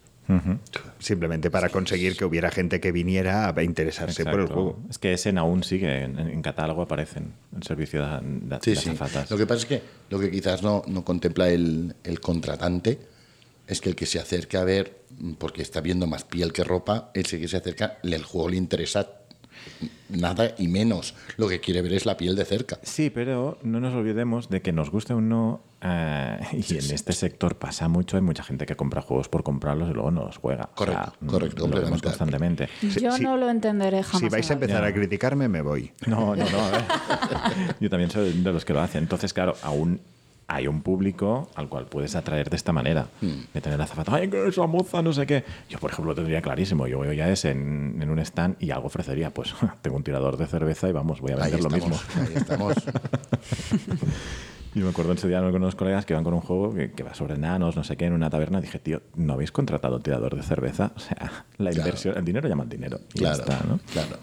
Simplemente 1.00 1.52
para 1.52 1.70
conseguir 1.70 2.16
que 2.16 2.26
hubiera 2.26 2.50
gente 2.50 2.80
que 2.80 2.92
viniera 2.92 3.50
a 3.54 3.64
interesarse 3.64 4.24
por 4.26 4.40
el 4.40 4.48
juego. 4.48 4.80
Es 4.90 4.98
que 4.98 5.14
ese 5.14 5.30
aún 5.38 5.64
sigue, 5.64 6.04
en, 6.04 6.18
en 6.20 6.42
catálogo 6.42 6.82
aparecen, 6.82 7.34
en 7.56 7.64
servicio 7.64 8.06
de, 8.06 8.20
de, 8.22 8.58
Sí, 8.62 8.72
de 8.72 8.76
sí. 8.78 8.90
azafatas. 8.90 9.30
Lo 9.30 9.38
que 9.38 9.46
pasa 9.46 9.60
es 9.60 9.66
que 9.66 9.82
lo 10.10 10.20
que 10.20 10.32
quizás 10.32 10.64
no, 10.64 10.82
no 10.88 11.04
contempla 11.04 11.50
el, 11.50 11.96
el 12.04 12.20
contratante 12.22 13.00
es 13.68 13.80
que 13.82 13.90
el 13.90 13.96
que 13.96 14.06
se 14.06 14.20
acerca 14.20 14.62
a 14.62 14.64
ver, 14.64 15.02
porque 15.38 15.62
está 15.62 15.82
viendo 15.82 16.08
más 16.08 16.24
piel 16.24 16.52
que 16.54 16.64
ropa, 16.64 17.12
el 17.14 17.24
que 17.24 17.48
se 17.48 17.58
acerca, 17.58 17.98
le- 18.02 18.16
el 18.16 18.24
juego 18.24 18.50
le 18.50 18.58
interesa 18.58 19.08
nada 20.10 20.54
y 20.58 20.68
menos. 20.68 21.16
Lo 21.38 21.48
que 21.48 21.60
quiere 21.60 21.82
ver 21.82 21.94
es 21.94 22.06
la 22.06 22.18
piel 22.18 22.36
de 22.36 22.46
cerca. 22.46 22.80
Sí, 22.84 23.10
pero 23.10 23.58
no 23.64 23.80
nos 23.80 23.94
olvidemos 23.94 24.50
de 24.50 24.62
que 24.62 24.72
nos 24.72 24.90
guste 24.90 25.14
o 25.14 25.22
no, 25.22 25.62
eh, 25.86 26.40
y 26.54 26.78
en 26.78 26.92
este 26.94 27.12
sector 27.12 27.56
pasa 27.58 27.88
mucho, 27.90 28.16
hay 28.16 28.24
mucha 28.24 28.42
gente 28.44 28.66
que 28.66 28.76
compra 28.76 29.02
juegos 29.02 29.28
por 29.28 29.44
comprarlos 29.44 29.90
y 29.90 29.94
luego 29.94 30.12
no 30.12 30.24
los 30.26 30.38
juega. 30.38 30.70
O 30.76 30.86
sea, 30.86 30.96
Correcto, 30.96 31.26
correcto, 31.28 31.68
Lo 31.68 31.82
vemos 31.82 32.02
constantemente. 32.02 32.70
Yo 33.02 33.12
sí. 33.12 33.24
no 33.24 33.36
lo 33.38 33.50
entenderé 33.50 34.02
jamás. 34.04 34.22
Si 34.22 34.30
vais 34.30 34.50
a 34.50 34.54
empezar 34.54 34.82
Ya. 34.84 34.88
a 34.90 34.94
criticarme, 34.94 35.48
me 35.50 35.62
voy. 35.62 35.92
No, 36.08 36.36
no, 36.36 36.50
no. 36.50 36.60
a 36.60 36.70
ver. 36.72 37.76
Yo 37.82 37.90
también 37.90 38.10
soy 38.10 38.32
de 38.32 38.54
los 38.54 38.64
que 38.66 38.74
lo 38.74 38.82
hacen. 38.82 39.04
Entonces, 39.04 39.34
claro, 39.34 39.56
aún 39.62 40.00
hay 40.48 40.68
un 40.68 40.82
público 40.82 41.50
al 41.56 41.68
cual 41.70 41.86
puedes 41.88 42.16
atraer 42.16 42.50
de 42.50 42.56
esta 42.58 42.72
manera. 42.74 43.08
De 43.22 43.62
tener 43.62 43.80
la 43.80 43.88
zapata, 43.88 44.16
¡ay, 44.16 44.30
que 44.30 44.48
esa 44.48 44.68
moza, 44.68 45.02
no 45.02 45.12
sé 45.14 45.26
qué! 45.26 45.44
Yo, 45.70 45.80
por 45.80 45.92
ejemplo, 45.92 46.12
lo 46.12 46.16
tendría 46.16 46.42
clarísimo. 46.42 46.86
Yo 46.88 46.98
voy 47.00 47.20
a 47.20 47.30
ese 47.30 47.52
en, 47.52 47.98
en 48.02 48.10
un 48.10 48.20
stand 48.20 48.56
y 48.60 48.72
algo 48.72 48.88
ofrecería. 48.88 49.32
Pues 49.34 49.54
tengo 49.82 49.98
un 49.98 50.04
tirador 50.04 50.38
de 50.38 50.46
cerveza 50.48 50.88
y 50.90 50.92
vamos, 50.92 51.22
voy 51.22 51.32
a 51.32 51.36
Ahí 51.44 51.52
vender 51.52 51.62
lo 51.72 51.76
estamos, 51.78 52.06
mismo. 52.16 52.22
ahí 52.28 52.34
estamos. 52.36 52.74
Yo 54.76 54.84
me 54.86 54.90
acuerdo 54.90 55.12
en 55.12 55.18
ese 55.20 55.28
día 55.28 55.40
con 55.40 55.56
unos 55.56 55.76
colegas 55.76 56.06
que 56.06 56.14
van 56.16 56.24
con 56.24 56.34
un 56.34 56.42
juego 56.42 56.74
que, 56.74 56.92
que 56.92 57.04
va 57.04 57.14
sobre 57.14 57.36
enanos, 57.36 57.76
no 57.76 57.84
sé 57.84 57.96
qué, 57.96 58.06
en 58.06 58.14
una 58.14 58.30
taberna. 58.30 58.60
Dije, 58.60 58.80
tío, 58.80 59.02
¿no 59.16 59.34
habéis 59.34 59.52
contratado 59.52 59.98
un 59.98 60.02
tirador 60.02 60.36
de 60.36 60.42
cerveza? 60.42 60.92
O 60.96 61.00
sea, 61.00 61.46
la 61.58 61.70
Claro. 61.72 61.88
inversión, 61.90 62.18
el 62.18 62.26
dinero 62.26 62.48
llama 62.50 62.64
al 62.64 62.70
dinero. 62.70 63.00
Y 63.14 63.20
ya 63.22 63.34
Claro, 63.36 63.44
está, 63.52 63.66
¿no? 63.68 63.80
claro. 63.92 64.18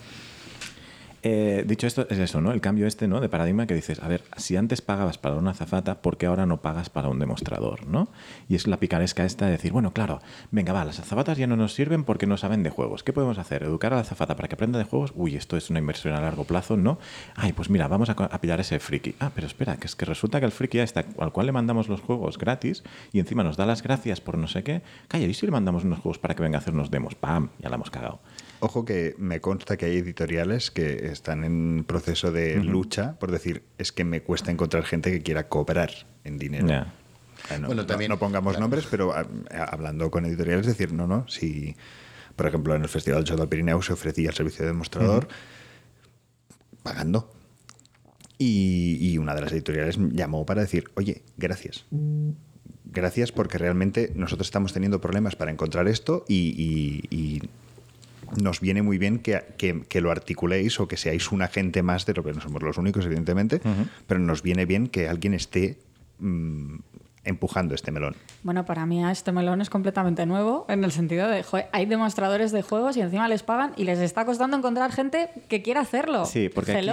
Eh, 1.23 1.65
dicho 1.67 1.87
esto, 1.87 2.07
es 2.09 2.19
eso, 2.19 2.41
¿no? 2.41 2.53
El 2.53 2.61
cambio 2.61 2.87
este, 2.87 3.07
¿no? 3.07 3.21
De 3.21 3.29
paradigma 3.29 3.67
que 3.67 3.75
dices, 3.75 4.03
a 4.03 4.09
ver, 4.09 4.23
si 4.37 4.57
antes 4.57 4.81
pagabas 4.81 5.19
para 5.19 5.37
una 5.37 5.51
azafata, 5.51 6.01
¿por 6.01 6.17
qué 6.17 6.27
ahora 6.27 6.47
no 6.47 6.63
pagas 6.63 6.89
para 6.89 7.09
un 7.09 7.19
demostrador, 7.19 7.87
¿no? 7.87 8.09
Y 8.49 8.55
es 8.55 8.67
la 8.67 8.79
picaresca 8.79 9.25
esta 9.25 9.47
de 9.47 9.53
decir, 9.53 9.73
bueno, 9.73 9.93
claro, 9.93 10.21
venga, 10.51 10.73
va, 10.73 10.85
las 10.85 10.99
azafatas 10.99 11.37
ya 11.37 11.47
no 11.47 11.57
nos 11.57 11.75
sirven 11.75 12.05
porque 12.05 12.27
no 12.27 12.37
saben 12.37 12.63
de 12.63 12.71
juegos. 12.71 13.03
¿Qué 13.05 13.13
podemos 13.13 13.39
hacer? 13.39 13.63
¿Educar 13.63 13.93
a 13.93 13.97
la 13.97 14.03
azafata 14.03 14.35
para 14.37 14.49
que 14.49 14.55
aprenda 14.55 14.79
de 14.79 14.85
juegos? 14.85 15.13
Uy, 15.15 15.37
esto 15.37 15.57
es 15.57 15.69
una 15.69 15.79
inversión 15.79 16.15
a 16.15 16.21
largo 16.21 16.45
plazo, 16.45 16.77
¿no? 16.77 16.99
Ay, 17.37 17.53
pues 17.53 17.69
mira, 17.69 17.87
vamos 17.89 18.09
a, 18.09 18.13
a 18.13 18.41
pillar 18.41 18.61
ese 18.61 18.79
friki. 18.81 19.15
Ah, 19.21 19.31
pero 19.35 19.47
espera, 19.47 19.77
que 19.77 19.87
es 19.87 19.97
que 19.97 20.07
resulta 20.07 20.41
que 20.41 20.47
el 20.47 20.53
friki 20.53 20.79
está, 20.79 21.05
al 21.19 21.33
cual 21.33 21.47
le 21.47 21.53
mandamos 21.53 21.89
los 21.89 22.01
juegos 22.01 22.39
gratis 22.39 22.83
y 23.13 23.19
encima 23.19 23.45
nos 23.45 23.57
da 23.57 23.67
las 23.67 23.83
gracias 23.83 24.21
por 24.21 24.39
no 24.39 24.49
sé 24.49 24.63
qué. 24.63 24.83
Calla, 25.09 25.27
¿y 25.27 25.35
si 25.35 25.47
le 25.47 25.53
mandamos 25.53 25.85
unos 25.85 25.99
juegos 25.99 26.19
para 26.19 26.35
que 26.35 26.43
venga 26.43 26.59
a 26.59 26.61
hacer 26.61 26.73
unos 26.73 26.91
demos? 26.91 27.15
¡Pam! 27.15 27.51
Ya 27.59 27.69
la 27.69 27.77
hemos 27.77 27.91
cagado. 27.91 28.21
Ojo 28.61 28.85
que 28.85 29.15
me 29.19 29.41
consta 29.41 29.77
que 29.77 29.87
hay 29.87 29.97
editoriales 29.99 30.71
que 30.71 31.07
están 31.07 31.45
en 31.45 31.85
proceso 31.87 32.31
de 32.31 32.57
lucha 32.57 33.19
por 33.19 33.31
decir, 33.31 33.63
es 33.79 33.91
que 33.93 34.05
me 34.05 34.23
cuesta 34.23 34.51
encontrar 34.51 34.85
gente 34.85 35.11
que 35.11 35.23
quiera 35.23 35.49
cobrar 35.49 35.91
en 36.25 36.39
dinero. 36.39 36.67
Ya. 36.69 36.93
Eh, 37.51 37.59
No, 37.59 37.69
Bueno, 37.69 37.83
no- 37.83 37.87
también- 37.87 38.11
no 38.11 38.19
pongamos 38.19 38.53
claro. 38.53 38.61
nombres, 38.65 38.87
pero 38.91 39.13
ah, 39.15 39.27
hablando 39.71 40.11
con 40.11 40.27
editoriales, 40.27 40.67
decir, 40.67 40.93
no, 40.93 41.07
no, 41.07 41.27
si, 41.27 41.75
por 42.37 42.47
ejemplo, 42.47 42.75
en 42.75 42.83
el 42.83 42.89
Festival 42.89 43.25
del 43.25 43.49
Pirineo 43.49 43.81
se 43.81 43.95
ofrecía 43.95 44.29
el 44.29 44.35
servicio 44.35 44.61
de 44.63 44.73
demostrador 44.73 45.27
pagando. 46.83 47.33
Y, 48.39 48.97
y 49.01 49.19
una 49.19 49.35
de 49.35 49.43
las 49.43 49.53
editoriales 49.53 49.99
llamó 50.13 50.45
para 50.47 50.63
decir, 50.63 50.85
oye, 50.95 51.23
gracias. 51.37 51.85
gracias 52.93 53.33
porque 53.33 53.57
realmente 53.59 54.13
nosotros 54.17 54.47
estamos 54.49 54.73
teniendo 54.73 55.01
problemas 55.01 55.37
para 55.37 55.51
encontrar 55.51 55.87
esto 55.89 56.25
y, 56.29 57.43
nos 58.37 58.61
viene 58.61 58.83
muy 58.83 58.99
bien 58.99 59.19
que, 59.19 59.43
que, 59.57 60.01
lo 60.01 60.11
articuléis 60.11 60.79
o 60.81 60.89
que 60.89 60.97
seáis 60.97 61.33
un 61.33 61.43
agente 61.43 61.83
más 61.83 62.07
de 62.07 62.15
lo 62.15 62.23
que 62.23 62.33
no 62.33 62.41
somos 62.41 62.63
los 62.63 62.79
únicos, 62.79 63.05
evidentemente, 63.07 63.61
pero 64.07 64.21
nos 64.21 64.43
viene 64.43 64.67
bien 64.67 64.89
que 64.89 65.09
alguien 65.09 65.35
esté 65.35 65.79
mm, 66.19 66.77
empujando 67.25 67.75
este 67.75 67.91
melón. 67.91 68.17
Bueno, 68.43 68.65
para 68.65 68.87
mí 68.87 69.05
este 69.05 69.33
melón 69.33 69.61
es 69.61 69.71
completamente 69.71 70.27
nuevo 70.27 70.67
en 70.69 70.85
el 70.85 70.93
sentido 70.93 71.29
de, 71.29 71.45
hay 71.73 71.87
demostradores 71.87 72.53
de 72.53 72.63
juegos 72.63 72.97
y 72.97 73.01
encima 73.01 73.29
les 73.29 73.43
pagan 73.43 73.73
y 73.77 73.85
les 73.85 73.99
está 73.99 74.25
costando 74.25 74.57
encontrar 74.57 74.93
gente 74.93 75.31
que 75.49 75.63
quiera 75.63 75.81
hacerlo. 75.81 76.25
Sí, 76.25 76.49
porque 76.49 76.73
aquí, 76.73 76.89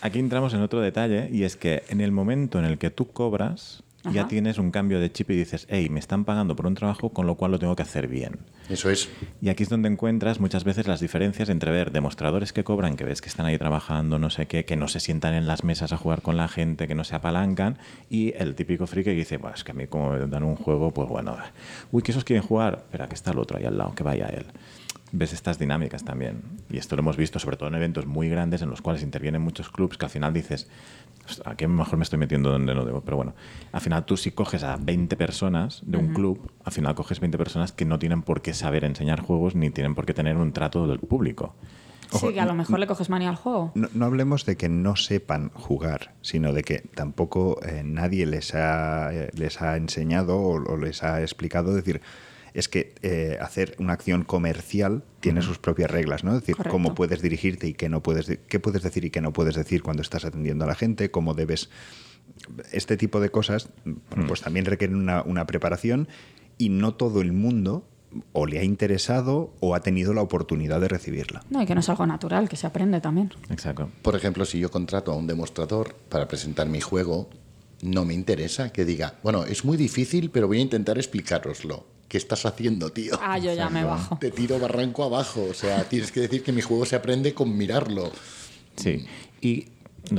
aquí, 0.00 0.18
entramos 0.18 0.54
en 0.54 0.62
otro 0.62 0.80
detalle 0.80 1.28
y 1.32 1.44
es 1.44 1.56
que 1.56 1.84
en 1.88 2.00
el 2.00 2.12
momento 2.12 2.58
en 2.58 2.64
el 2.64 2.78
que 2.78 2.90
tú 2.90 3.08
cobras, 3.08 3.82
ya 4.12 4.28
tienes 4.28 4.58
un 4.58 4.70
cambio 4.70 5.00
de 5.00 5.12
chip 5.12 5.30
y 5.30 5.36
dices, 5.36 5.66
hey, 5.68 5.88
me 5.90 6.00
están 6.00 6.24
pagando 6.24 6.56
por 6.56 6.66
un 6.66 6.74
trabajo 6.74 7.10
con 7.10 7.26
lo 7.26 7.34
cual 7.34 7.52
lo 7.52 7.58
tengo 7.58 7.76
que 7.76 7.82
hacer 7.82 8.08
bien. 8.08 8.38
Eso 8.68 8.90
es. 8.90 9.08
Y 9.42 9.48
aquí 9.48 9.62
es 9.62 9.68
donde 9.68 9.88
encuentras 9.88 10.40
muchas 10.40 10.64
veces 10.64 10.86
las 10.86 11.00
diferencias 11.00 11.48
entre 11.48 11.70
ver 11.70 11.92
demostradores 11.92 12.52
que 12.52 12.64
cobran, 12.64 12.96
que 12.96 13.04
ves 13.04 13.20
que 13.20 13.28
están 13.28 13.46
ahí 13.46 13.58
trabajando, 13.58 14.18
no 14.18 14.30
sé 14.30 14.46
qué, 14.46 14.64
que 14.64 14.76
no 14.76 14.88
se 14.88 15.00
sientan 15.00 15.34
en 15.34 15.46
las 15.46 15.64
mesas 15.64 15.92
a 15.92 15.96
jugar 15.96 16.22
con 16.22 16.36
la 16.36 16.48
gente, 16.48 16.88
que 16.88 16.94
no 16.94 17.04
se 17.04 17.14
apalancan, 17.14 17.78
y 18.08 18.32
el 18.36 18.54
típico 18.54 18.86
friki 18.86 19.10
que 19.10 19.16
dice, 19.16 19.38
pues 19.38 19.56
es 19.56 19.64
que 19.64 19.72
a 19.72 19.74
mí 19.74 19.86
como 19.86 20.12
me 20.12 20.26
dan 20.26 20.44
un 20.44 20.56
juego, 20.56 20.90
pues 20.92 21.08
bueno, 21.08 21.36
uy, 21.92 22.02
que 22.02 22.12
esos 22.12 22.24
quieren 22.24 22.46
jugar, 22.46 22.84
pero 22.90 23.04
aquí 23.04 23.14
está 23.14 23.32
el 23.32 23.38
otro 23.38 23.58
ahí 23.58 23.64
al 23.64 23.76
lado, 23.76 23.94
que 23.94 24.02
vaya 24.02 24.26
él 24.26 24.46
ves 25.12 25.32
estas 25.32 25.58
dinámicas 25.58 26.04
también. 26.04 26.42
Y 26.70 26.78
esto 26.78 26.96
lo 26.96 27.00
hemos 27.00 27.16
visto 27.16 27.38
sobre 27.38 27.56
todo 27.56 27.68
en 27.68 27.74
eventos 27.74 28.06
muy 28.06 28.28
grandes 28.28 28.62
en 28.62 28.70
los 28.70 28.80
cuales 28.80 29.02
intervienen 29.02 29.42
muchos 29.42 29.70
clubs 29.70 29.98
que 29.98 30.06
al 30.06 30.10
final 30.10 30.32
dices, 30.32 30.68
aquí 31.44 31.66
mejor 31.66 31.96
me 31.96 32.04
estoy 32.04 32.18
metiendo 32.18 32.50
donde 32.50 32.74
no 32.74 32.84
debo, 32.84 33.00
pero 33.00 33.16
bueno, 33.16 33.34
al 33.72 33.80
final 33.80 34.04
tú 34.04 34.16
si 34.16 34.32
coges 34.32 34.64
a 34.64 34.76
20 34.76 35.16
personas 35.16 35.82
de 35.84 35.98
un 35.98 36.12
club, 36.14 36.50
al 36.64 36.72
final 36.72 36.94
coges 36.94 37.20
20 37.20 37.38
personas 37.38 37.72
que 37.72 37.84
no 37.84 37.98
tienen 37.98 38.22
por 38.22 38.42
qué 38.42 38.54
saber 38.54 38.84
enseñar 38.84 39.20
juegos 39.20 39.54
ni 39.54 39.70
tienen 39.70 39.94
por 39.94 40.06
qué 40.06 40.14
tener 40.14 40.36
un 40.36 40.52
trato 40.52 40.86
del 40.86 40.98
público. 41.00 41.54
sí, 42.12 42.32
que 42.32 42.40
a 42.40 42.46
lo 42.46 42.54
mejor 42.54 42.78
le 42.78 42.86
coges 42.86 43.08
manía 43.08 43.28
al 43.28 43.36
juego. 43.36 43.72
No, 43.74 44.04
hablemos 44.04 44.44
de 44.44 44.56
que 44.56 44.68
no 44.68 44.96
sepan 44.96 45.50
jugar, 45.54 46.14
sino 46.22 46.52
de 46.52 46.62
que 46.62 46.80
tampoco 46.94 47.60
eh, 47.62 47.82
nadie 47.84 48.26
les 48.26 48.54
ha, 48.54 49.12
eh, 49.12 49.30
les 49.34 49.62
ha 49.62 49.76
enseñado 49.76 50.38
o, 50.40 50.76
les 50.76 51.02
ha 51.02 51.20
explicado, 51.22 51.74
decir, 51.74 52.00
es 52.54 52.68
que 52.68 52.94
eh, 53.02 53.38
hacer 53.40 53.74
una 53.78 53.92
acción 53.92 54.24
comercial 54.24 55.04
tiene 55.20 55.42
sus 55.42 55.58
propias 55.58 55.90
reglas, 55.90 56.24
¿no? 56.24 56.34
Es 56.34 56.40
decir, 56.40 56.56
cómo 56.68 56.94
puedes 56.94 57.22
dirigirte 57.22 57.66
y 57.68 57.74
qué 57.74 57.88
no 57.88 58.02
puedes, 58.02 58.38
qué 58.48 58.60
puedes 58.60 58.82
decir 58.82 59.04
y 59.04 59.10
qué 59.10 59.20
no 59.20 59.32
puedes 59.32 59.54
decir 59.54 59.82
cuando 59.82 60.02
estás 60.02 60.24
atendiendo 60.24 60.64
a 60.64 60.68
la 60.68 60.74
gente, 60.74 61.10
cómo 61.10 61.34
debes... 61.34 61.70
Este 62.72 62.96
tipo 62.96 63.20
de 63.20 63.30
cosas, 63.30 63.68
pues 64.26 64.40
también 64.40 64.64
requieren 64.64 64.96
una, 64.96 65.22
una 65.22 65.46
preparación 65.46 66.08
y 66.58 66.68
no 66.70 66.94
todo 66.94 67.20
el 67.20 67.32
mundo 67.32 67.86
o 68.32 68.46
le 68.46 68.58
ha 68.58 68.64
interesado 68.64 69.54
o 69.60 69.74
ha 69.74 69.80
tenido 69.80 70.12
la 70.14 70.22
oportunidad 70.22 70.80
de 70.80 70.88
recibirla. 70.88 71.42
No, 71.50 71.62
y 71.62 71.66
que 71.66 71.74
no 71.74 71.80
es 71.80 71.88
algo 71.88 72.06
natural, 72.06 72.48
que 72.48 72.56
se 72.56 72.66
aprende 72.66 73.00
también. 73.00 73.32
Exacto. 73.50 73.90
Por 74.02 74.16
ejemplo, 74.16 74.44
si 74.44 74.58
yo 74.58 74.70
contrato 74.70 75.12
a 75.12 75.16
un 75.16 75.26
demostrador 75.26 75.94
para 76.08 76.28
presentar 76.28 76.68
mi 76.68 76.80
juego, 76.80 77.28
no 77.82 78.04
me 78.04 78.14
interesa 78.14 78.72
que 78.72 78.84
diga, 78.84 79.14
bueno, 79.22 79.44
es 79.44 79.64
muy 79.64 79.76
difícil, 79.76 80.30
pero 80.30 80.46
voy 80.46 80.58
a 80.58 80.62
intentar 80.62 80.98
explicároslo. 80.98 81.86
¿qué 82.10 82.18
estás 82.18 82.44
haciendo, 82.44 82.90
tío? 82.90 83.16
Ah, 83.22 83.38
yo 83.38 83.54
ya 83.54 83.70
me 83.70 83.84
bajo. 83.84 84.18
Te 84.18 84.32
tiro 84.32 84.58
barranco 84.58 85.04
abajo. 85.04 85.46
O 85.48 85.54
sea, 85.54 85.84
tienes 85.84 86.10
que 86.10 86.20
decir 86.20 86.42
que 86.42 86.50
mi 86.50 86.60
juego 86.60 86.84
se 86.84 86.96
aprende 86.96 87.32
con 87.32 87.56
mirarlo. 87.56 88.10
Sí. 88.74 89.06
Y 89.40 89.68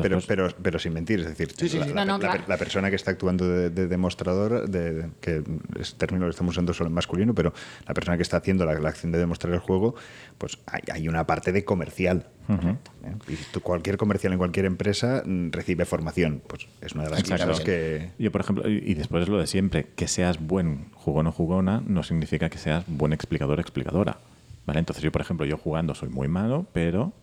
pero, 0.01 0.19
pero, 0.27 0.49
pero 0.61 0.79
sin 0.79 0.93
mentir, 0.93 1.19
es 1.21 1.37
decir, 1.37 1.53
la, 1.93 2.57
persona 2.57 2.89
que 2.89 2.95
está 2.95 3.11
actuando 3.11 3.47
de, 3.47 3.87
demostrador, 3.87 4.69
de, 4.69 5.09
que 5.19 5.43
es 5.79 5.95
término 5.95 6.25
que 6.25 6.31
estamos 6.31 6.53
usando 6.53 6.73
solo 6.73 6.87
en 6.89 6.93
masculino, 6.93 7.33
pero 7.33 7.53
la 7.87 7.93
persona 7.93 8.17
que 8.17 8.23
está 8.23 8.37
haciendo 8.37 8.65
la, 8.65 8.73
acción 8.87 9.11
de 9.11 9.19
demostrar 9.19 9.53
el 9.53 9.59
juego, 9.59 9.95
pues 10.37 10.59
hay, 10.65 11.07
una 11.07 11.25
parte 11.25 11.51
de 11.51 11.65
comercial. 11.65 12.27
¿eh? 12.49 12.75
Y 13.27 13.59
cualquier 13.59 13.97
comercial 13.97 14.33
en 14.33 14.39
cualquier 14.39 14.65
empresa 14.65 15.23
mm, 15.25 15.51
recibe 15.51 15.85
formación. 15.85 16.41
Pues 16.45 16.67
es 16.81 16.93
una 16.93 17.05
de 17.05 17.09
las 17.11 17.23
cosas 17.23 17.59
que. 17.61 18.11
Yo, 18.19 18.31
por 18.31 18.41
ejemplo, 18.41 18.69
y 18.69 18.93
después 18.93 19.23
es 19.23 19.29
lo 19.29 19.39
de 19.39 19.47
siempre, 19.47 19.87
que 19.95 20.07
seas 20.07 20.39
buen 20.39 20.91
jugón 20.93 21.27
o 21.27 21.31
jugona 21.31 21.81
no 21.85 22.03
significa 22.03 22.49
que 22.49 22.57
seas 22.57 22.83
buen 22.87 23.13
explicador 23.13 23.57
o 23.57 23.61
explicadora. 23.61 24.17
¿Vale? 24.65 24.79
Entonces, 24.79 25.03
yo, 25.03 25.11
por 25.11 25.21
ejemplo, 25.21 25.45
yo 25.45 25.57
jugando 25.57 25.95
soy 25.95 26.09
muy 26.09 26.27
malo, 26.27 26.67
pero 26.71 27.13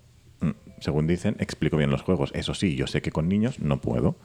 según 0.81 1.07
dicen, 1.07 1.37
explico 1.39 1.77
bien 1.77 1.91
los 1.91 2.03
juegos. 2.03 2.31
Eso 2.35 2.55
sí, 2.55 2.77
yo 2.77 2.87
sé 2.87 3.03
que 3.03 3.11
con 3.11 3.29
niños 3.29 3.61
no 3.61 3.81
puedo. 3.81 4.17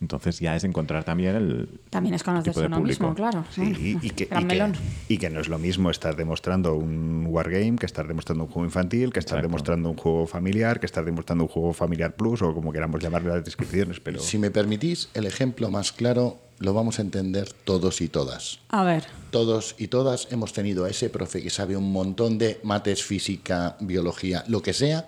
Entonces 0.00 0.40
ya 0.40 0.54
es 0.54 0.64
encontrar 0.64 1.04
también 1.04 1.34
el. 1.34 1.80
También 1.88 2.14
es 2.14 2.22
conocerse 2.22 2.66
uno 2.66 2.80
mismo, 2.80 3.14
claro. 3.14 3.44
Sí, 3.50 3.98
y, 4.02 4.10
que, 4.10 4.28
y, 5.08 5.18
que, 5.18 5.30
no 5.30 5.40
es 5.40 5.48
lo 5.48 5.58
mismo 5.58 5.90
estar 5.90 6.16
demostrando 6.16 6.74
un 6.74 7.26
wargame 7.28 7.76
que 7.76 7.86
estar 7.86 8.06
demostrando 8.06 8.44
un 8.44 8.50
juego 8.50 8.66
infantil, 8.66 9.10
que 9.10 9.20
estar 9.20 9.40
demostrando 9.40 9.88
un 9.88 9.96
juego 9.96 10.26
familiar, 10.26 10.80
que 10.80 10.86
estar 10.86 11.04
demostrando 11.04 11.44
un 11.44 11.48
juego 11.48 11.72
familiar 11.72 12.14
plus 12.14 12.42
o 12.42 12.52
como 12.52 12.72
queramos 12.72 13.02
llamarle 13.02 13.30
las 13.30 13.44
descripciones. 13.44 13.98
Pero... 14.00 14.20
Si 14.20 14.36
me 14.36 14.50
permitís, 14.50 15.08
el 15.14 15.24
ejemplo 15.24 15.70
más 15.70 15.92
claro 15.92 16.38
lo 16.58 16.74
vamos 16.74 16.98
a 16.98 17.02
entender 17.02 17.50
todos 17.64 18.00
y 18.02 18.08
todas. 18.08 18.60
A 18.68 18.84
ver. 18.84 19.04
Todos 19.30 19.76
y 19.78 19.88
todas 19.88 20.28
hemos 20.30 20.52
tenido 20.52 20.84
a 20.84 20.90
ese 20.90 21.08
profe 21.08 21.42
que 21.42 21.50
sabe 21.50 21.76
un 21.76 21.90
montón 21.90 22.36
de 22.36 22.60
mates, 22.62 23.02
física, 23.02 23.76
biología, 23.80 24.44
lo 24.46 24.60
que 24.60 24.74
sea 24.74 25.06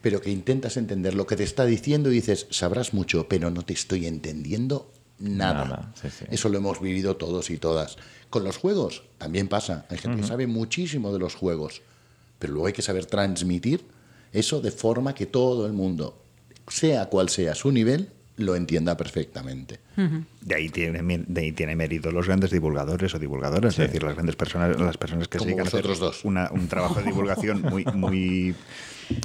pero 0.00 0.20
que 0.20 0.30
intentas 0.30 0.76
entender 0.76 1.14
lo 1.14 1.26
que 1.26 1.36
te 1.36 1.44
está 1.44 1.64
diciendo 1.64 2.10
y 2.10 2.14
dices, 2.14 2.46
sabrás 2.50 2.94
mucho, 2.94 3.28
pero 3.28 3.50
no 3.50 3.62
te 3.62 3.72
estoy 3.72 4.06
entendiendo 4.06 4.92
nada. 5.18 5.92
Eso 6.30 6.48
lo 6.48 6.58
hemos 6.58 6.80
vivido 6.80 7.16
todos 7.16 7.50
y 7.50 7.58
todas. 7.58 7.96
Con 8.30 8.44
los 8.44 8.56
juegos 8.56 9.02
también 9.18 9.48
pasa. 9.48 9.86
Hay 9.90 9.98
gente 9.98 10.20
que 10.20 10.26
sabe 10.26 10.46
muchísimo 10.46 11.12
de 11.12 11.18
los 11.18 11.34
juegos, 11.34 11.82
pero 12.38 12.52
luego 12.52 12.68
hay 12.68 12.72
que 12.72 12.82
saber 12.82 13.06
transmitir 13.06 13.84
eso 14.32 14.60
de 14.60 14.70
forma 14.70 15.14
que 15.14 15.26
todo 15.26 15.66
el 15.66 15.72
mundo, 15.72 16.22
sea 16.68 17.06
cual 17.06 17.28
sea 17.28 17.54
su 17.54 17.72
nivel, 17.72 18.10
lo 18.38 18.56
entienda 18.56 18.96
perfectamente. 18.96 19.80
De 20.40 20.54
ahí 20.54 20.68
tiene 20.68 21.24
de 21.26 21.40
ahí 21.40 21.52
tiene 21.52 21.76
mérito 21.76 22.10
los 22.10 22.26
grandes 22.26 22.50
divulgadores 22.50 23.14
o 23.14 23.18
divulgadoras, 23.18 23.78
es 23.78 23.86
decir, 23.86 24.02
las 24.02 24.14
grandes 24.14 24.36
personas, 24.36 24.78
las 24.78 24.96
personas 24.96 25.28
que 25.28 25.38
se 25.38 25.44
dedican 25.44 25.66
a 25.66 25.68
hacer 25.68 25.84
dos. 25.84 26.24
un 26.24 26.68
trabajo 26.68 27.00
de 27.00 27.04
divulgación 27.10 27.62
muy 27.62 27.84
muy 27.84 28.54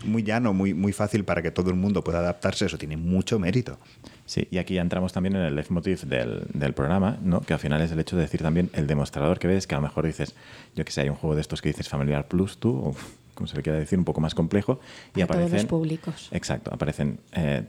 muy 0.06 0.24
llano, 0.24 0.54
muy, 0.54 0.74
muy 0.74 0.94
fácil 0.94 1.24
para 1.24 1.42
que 1.42 1.52
todo 1.52 1.70
el 1.70 1.76
mundo 1.76 2.04
pueda 2.04 2.20
adaptarse, 2.20 2.66
eso 2.66 2.78
tiene 2.78 2.98
mucho 2.98 3.40
mérito. 3.40 3.78
Sí, 4.26 4.48
y 4.50 4.58
aquí 4.58 4.76
ya 4.76 4.82
entramos 4.82 5.12
también 5.14 5.36
en 5.36 5.42
el 5.42 5.56
leitmotiv 5.56 6.02
del, 6.04 6.44
del 6.54 6.74
programa, 6.74 7.18
¿no? 7.22 7.42
que 7.42 7.54
al 7.54 7.60
final 7.60 7.82
es 7.82 7.92
el 7.92 8.00
hecho 8.00 8.16
de 8.16 8.24
decir 8.24 8.42
también 8.42 8.70
el 8.74 8.88
demostrador 8.88 9.40
que 9.40 9.48
ves, 9.48 9.68
que 9.68 9.76
a 9.76 9.80
lo 9.80 9.84
mejor 9.84 10.06
dices, 10.06 10.34
yo 10.76 10.86
que 10.86 10.92
sé, 10.92 11.02
hay 11.02 11.10
un 11.10 11.16
juego 11.16 11.36
de 11.36 11.42
estos 11.42 11.62
que 11.62 11.70
dices 11.70 11.90
Familiar 11.90 12.28
Plus, 12.28 12.58
tú, 12.58 12.70
o 12.70 12.96
como 13.34 13.48
se 13.48 13.58
le 13.58 13.64
quiera 13.64 13.78
decir, 13.78 14.00
un 14.00 14.06
poco 14.06 14.22
más 14.22 14.36
complejo, 14.36 14.80
y 15.16 15.22
aparecen... 15.22 15.50
Todos 15.50 15.64
los 15.64 15.70
públicos. 15.70 16.30
Exacto, 16.32 16.72
aparecen 16.74 17.20
eh, 17.34 17.64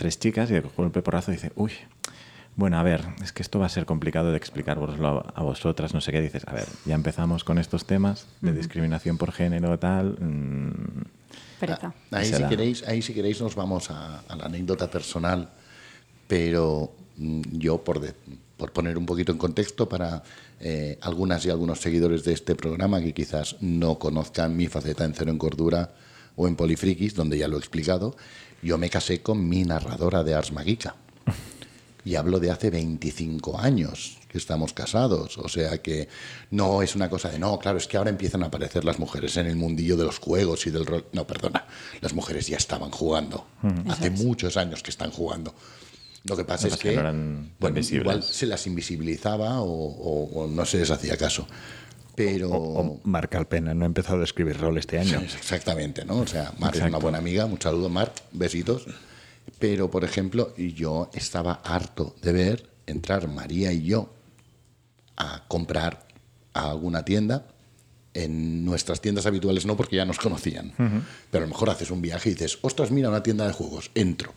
tres 0.00 0.18
chicas 0.18 0.50
y 0.50 0.54
el 0.54 0.62
golpe 0.62 1.02
porrazo 1.02 1.30
dice, 1.30 1.52
uy, 1.56 1.72
bueno, 2.56 2.78
a 2.78 2.82
ver, 2.82 3.04
es 3.22 3.32
que 3.32 3.42
esto 3.42 3.58
va 3.58 3.66
a 3.66 3.68
ser 3.68 3.84
complicado 3.84 4.30
de 4.30 4.38
explicaroslo 4.38 5.26
a 5.34 5.42
vosotras, 5.42 5.92
no 5.92 6.00
sé 6.00 6.10
qué 6.10 6.22
dices. 6.22 6.42
A 6.48 6.54
ver, 6.54 6.66
ya 6.86 6.94
empezamos 6.94 7.44
con 7.44 7.58
estos 7.58 7.84
temas 7.84 8.26
de 8.40 8.52
discriminación 8.52 9.18
por 9.18 9.30
género, 9.30 9.78
tal. 9.78 10.16
Mm, 10.18 11.02
Ah, 11.62 11.92
ahí, 12.12 12.32
si 12.32 12.42
queréis, 12.44 12.82
ahí 12.88 13.02
si 13.02 13.12
queréis 13.12 13.40
nos 13.40 13.54
vamos 13.54 13.90
a, 13.90 14.22
la 14.34 14.46
anécdota 14.46 14.90
personal, 14.90 15.50
pero 16.26 16.92
mm, 17.18 17.42
yo 17.52 17.84
por, 17.84 18.00
por 18.56 18.72
poner 18.72 18.96
un 18.96 19.04
poquito 19.04 19.32
en 19.32 19.38
contexto 19.38 19.86
para 19.86 20.22
eh, 20.60 20.96
algunas 21.02 21.44
y 21.44 21.50
algunos 21.50 21.80
seguidores 21.80 22.24
de 22.24 22.32
este 22.32 22.54
programa 22.54 23.02
que 23.02 23.12
quizás 23.12 23.56
no 23.60 23.98
conozcan 23.98 24.56
mi 24.56 24.68
faceta 24.68 25.04
en 25.04 25.12
Cero 25.12 25.30
en 25.30 25.38
Cordura 25.38 25.92
o 26.36 26.48
en 26.48 26.56
Polifrikis, 26.56 27.14
donde 27.14 27.36
ya 27.36 27.48
lo 27.48 27.56
he 27.56 27.58
explicado, 27.58 28.16
yo 28.62 28.78
me 28.78 28.90
casé 28.90 29.22
con 29.22 29.48
mi 29.48 29.64
narradora 29.64 30.22
de 30.22 30.34
Ars 30.34 30.52
Magica. 30.52 30.94
Y 32.04 32.14
hablo 32.14 32.40
de 32.40 32.50
hace 32.50 32.70
25 32.70 33.58
años 33.58 34.18
que 34.28 34.38
estamos 34.38 34.72
casados. 34.72 35.36
O 35.38 35.48
sea 35.48 35.82
que 35.82 36.08
no 36.50 36.82
es 36.82 36.94
una 36.94 37.10
cosa 37.10 37.30
de, 37.30 37.38
no, 37.38 37.58
claro, 37.58 37.78
es 37.78 37.86
que 37.86 37.96
ahora 37.96 38.10
empiezan 38.10 38.42
a 38.42 38.46
aparecer 38.46 38.84
las 38.84 38.98
mujeres 38.98 39.36
en 39.36 39.46
el 39.46 39.56
mundillo 39.56 39.96
de 39.96 40.04
los 40.04 40.18
juegos 40.18 40.66
y 40.66 40.70
del 40.70 40.86
rol. 40.86 41.04
No, 41.12 41.26
perdona, 41.26 41.66
las 42.00 42.14
mujeres 42.14 42.46
ya 42.46 42.56
estaban 42.56 42.90
jugando. 42.90 43.46
Hace 43.88 44.10
muchos 44.10 44.56
años 44.56 44.82
que 44.82 44.90
están 44.90 45.10
jugando. 45.10 45.54
Lo 46.24 46.36
que 46.36 46.44
pasa 46.44 46.68
es 46.68 46.76
que, 46.76 46.92
igual 46.92 48.22
se 48.22 48.46
las 48.46 48.66
invisibilizaba 48.66 49.60
o, 49.60 50.48
no 50.50 50.64
se 50.64 50.78
les 50.78 50.90
hacía 50.90 51.16
caso. 51.16 51.46
Pero... 52.24 52.50
O, 52.50 53.00
Marc 53.04 53.34
Alpena 53.34 53.72
no 53.72 53.84
ha 53.84 53.86
empezado 53.86 54.20
a 54.20 54.24
escribir 54.24 54.58
rol 54.58 54.76
este 54.76 54.98
año. 54.98 55.20
exactamente, 55.20 56.04
¿no? 56.04 56.18
O 56.18 56.26
sea, 56.26 56.52
Marc 56.58 56.76
es 56.76 56.82
una 56.82 56.98
buena 56.98 57.18
amiga. 57.18 57.46
Un 57.46 57.60
saludo, 57.60 57.88
Marc. 57.88 58.12
Besitos. 58.32 58.86
Pero, 59.58 59.90
por 59.90 60.04
ejemplo, 60.04 60.54
yo 60.56 61.10
estaba 61.14 61.54
harto 61.64 62.14
de 62.20 62.32
ver 62.32 62.70
entrar 62.86 63.26
María 63.28 63.72
y 63.72 63.84
yo 63.84 64.12
a 65.16 65.44
comprar 65.48 66.06
a 66.52 66.70
alguna 66.70 67.04
tienda. 67.04 67.46
En 68.12 68.64
nuestras 68.64 69.00
tiendas 69.00 69.24
habituales 69.24 69.64
no, 69.64 69.76
porque 69.76 69.96
ya 69.96 70.04
nos 70.04 70.18
conocían. 70.18 70.72
Pero 71.30 71.44
a 71.44 71.46
lo 71.46 71.52
mejor 71.52 71.70
haces 71.70 71.90
un 71.90 72.02
viaje 72.02 72.28
y 72.28 72.32
dices, 72.32 72.58
ostras, 72.60 72.90
mira 72.90 73.08
una 73.08 73.22
tienda 73.22 73.46
de 73.46 73.52
juegos, 73.52 73.90
entro. 73.94 74.34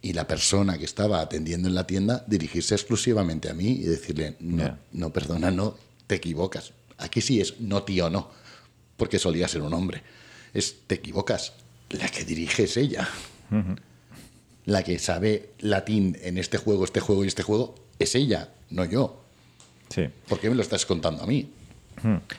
y 0.00 0.12
la 0.12 0.28
persona 0.28 0.78
que 0.78 0.84
estaba 0.84 1.20
atendiendo 1.20 1.66
en 1.66 1.74
la 1.74 1.86
tienda 1.86 2.24
dirigirse 2.28 2.74
exclusivamente 2.74 3.50
a 3.50 3.54
mí 3.54 3.70
y 3.70 3.82
decirle, 3.82 4.36
no, 4.38 4.78
no, 4.92 5.12
perdona, 5.12 5.50
no, 5.50 5.76
te 6.08 6.16
equivocas. 6.16 6.72
Aquí 6.96 7.20
sí 7.20 7.40
es 7.40 7.60
no 7.60 7.84
tío, 7.84 8.10
no, 8.10 8.28
porque 8.96 9.20
solía 9.20 9.46
ser 9.46 9.62
un 9.62 9.72
hombre. 9.74 10.02
Es 10.52 10.80
te 10.88 10.96
equivocas. 10.96 11.52
La 11.90 12.08
que 12.08 12.24
dirige 12.24 12.64
es 12.64 12.76
ella. 12.76 13.08
La 14.66 14.82
que 14.82 14.98
sabe 14.98 15.50
latín 15.60 16.18
en 16.22 16.36
este 16.36 16.58
juego, 16.58 16.84
este 16.84 17.00
juego 17.00 17.24
y 17.24 17.28
este 17.28 17.42
juego 17.42 17.74
es 17.98 18.14
ella, 18.14 18.50
no 18.70 18.84
yo. 18.84 19.22
Sí. 19.88 20.08
¿Por 20.28 20.38
qué 20.40 20.50
me 20.50 20.56
lo 20.56 20.62
estás 20.62 20.84
contando 20.84 21.22
a 21.22 21.26
mí? 21.26 21.50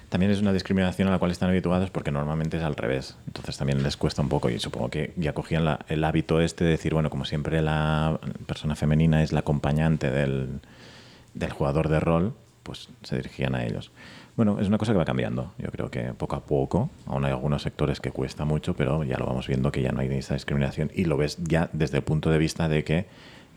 También 0.08 0.32
es 0.32 0.40
una 0.40 0.54
discriminación 0.54 1.10
a 1.10 1.12
la 1.12 1.20
cual 1.20 1.32
están 1.32 1.50
habituados 1.50 1.90
porque 1.90 2.12
normalmente 2.12 2.56
es 2.58 2.64
al 2.64 2.76
revés. 2.78 3.16
Entonces 3.28 3.58
también 3.58 3.84
les 3.84 3.98
cuesta 3.98 4.22
un 4.22 4.30
poco 4.30 4.50
y 4.50 4.58
supongo 4.60 4.90
que 4.90 5.12
ya 5.18 5.34
cogían 5.34 5.66
la- 5.66 5.86
el 5.90 6.04
hábito 6.06 6.40
este 6.40 6.64
de 6.64 6.70
decir, 6.72 6.94
bueno, 6.94 7.10
como 7.10 7.26
siempre 7.26 7.62
la 7.62 8.20
persona 8.46 8.76
femenina 8.78 9.22
es 9.24 9.34
la 9.34 9.40
acompañante 9.42 10.12
del, 10.12 10.62
del 11.34 11.52
jugador 11.52 11.90
de 11.90 12.00
rol, 12.00 12.34
pues 12.70 12.88
se 13.02 13.16
dirigían 13.16 13.56
a 13.56 13.66
ellos. 13.66 13.92
Bueno, 14.36 14.60
es 14.60 14.68
una 14.68 14.78
cosa 14.78 14.92
que 14.92 15.00
va 15.00 15.06
cambiando. 15.06 15.54
Yo 15.58 15.72
creo 15.72 15.90
que 15.90 16.14
poco 16.14 16.36
a 16.36 16.46
poco, 16.46 16.92
aún 17.08 17.26
hay 17.26 17.32
algunos 17.32 17.64
sectores 17.64 18.00
que 18.00 18.12
cuesta 18.12 18.46
mucho, 18.46 18.76
pero 18.76 19.04
ya 19.04 19.18
lo 19.18 19.26
vamos 19.26 19.48
viendo 19.48 19.72
que 19.72 19.82
ya 19.82 19.92
no 19.92 20.02
hay 20.02 20.10
esa 20.10 20.36
discriminación 20.36 20.92
y 20.94 21.06
lo 21.06 21.18
ves 21.18 21.40
ya 21.42 21.72
desde 21.74 21.98
el 21.98 22.04
punto 22.04 22.30
de 22.30 22.38
vista 22.38 22.70
de 22.70 22.84
que 22.84 23.08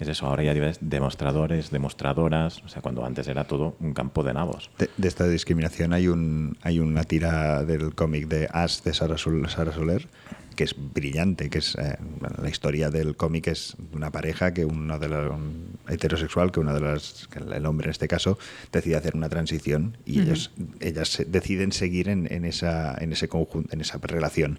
es 0.00 0.08
eso, 0.08 0.26
ahora 0.26 0.44
ya 0.44 0.54
ves 0.54 0.78
demostradores, 0.80 1.70
demostradoras, 1.70 2.62
o 2.64 2.68
sea, 2.68 2.80
cuando 2.80 3.04
antes 3.04 3.28
era 3.28 3.44
todo 3.44 3.76
un 3.80 3.92
campo 3.92 4.24
de 4.24 4.32
nabos. 4.32 4.70
De, 4.78 4.88
esta 5.06 5.28
discriminación 5.28 5.92
hay 5.92 6.08
un 6.08 6.56
hay 6.62 6.80
una 6.80 7.04
tira 7.04 7.64
del 7.64 7.94
cómic 7.94 8.28
de 8.28 8.48
As 8.50 8.82
de 8.82 8.94
Sara, 8.94 9.18
Sara 9.18 9.72
Soler 9.72 10.08
que 10.54 10.64
es 10.64 10.74
brillante, 10.76 11.50
que 11.50 11.58
es 11.58 11.74
eh, 11.76 11.96
la 12.40 12.48
historia 12.48 12.90
del 12.90 13.16
cómic 13.16 13.48
es 13.48 13.76
una 13.92 14.10
pareja 14.10 14.52
que 14.54 14.64
uno 14.64 14.98
de 14.98 15.08
los 15.08 15.34
un 15.34 15.78
heterosexual 15.88 16.52
que 16.52 16.60
uno 16.60 16.74
de 16.74 16.80
las 16.80 17.28
que 17.28 17.38
el 17.38 17.66
hombre 17.66 17.86
en 17.86 17.90
este 17.90 18.08
caso 18.08 18.38
decide 18.70 18.96
hacer 18.96 19.16
una 19.16 19.28
transición 19.28 19.96
y 20.04 20.20
ellos 20.20 20.52
ellas 20.80 21.22
deciden 21.26 21.72
seguir 21.72 22.08
en, 22.08 22.32
en 22.32 22.44
esa 22.44 22.96
en 23.00 23.12
ese 23.12 23.28
conjunto 23.28 23.72
en 23.72 23.80
esa 23.80 23.98
relación. 23.98 24.58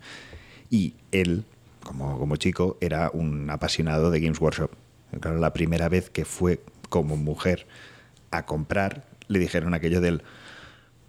Y 0.69 0.95
él 1.12 1.45
como, 1.84 2.17
como 2.17 2.36
chico 2.38 2.77
era 2.82 3.12
un 3.13 3.49
apasionado 3.49 4.10
de 4.10 4.19
Games 4.19 4.39
Workshop. 4.39 4.71
Claro 5.19 5.39
la 5.39 5.53
primera 5.53 5.89
vez 5.89 6.10
que 6.10 6.25
fue 6.25 6.62
como 6.89 7.17
mujer 7.17 7.67
a 8.32 8.45
comprar 8.45 9.06
le 9.27 9.39
dijeron 9.39 9.73
aquello 9.73 10.01
del 10.01 10.23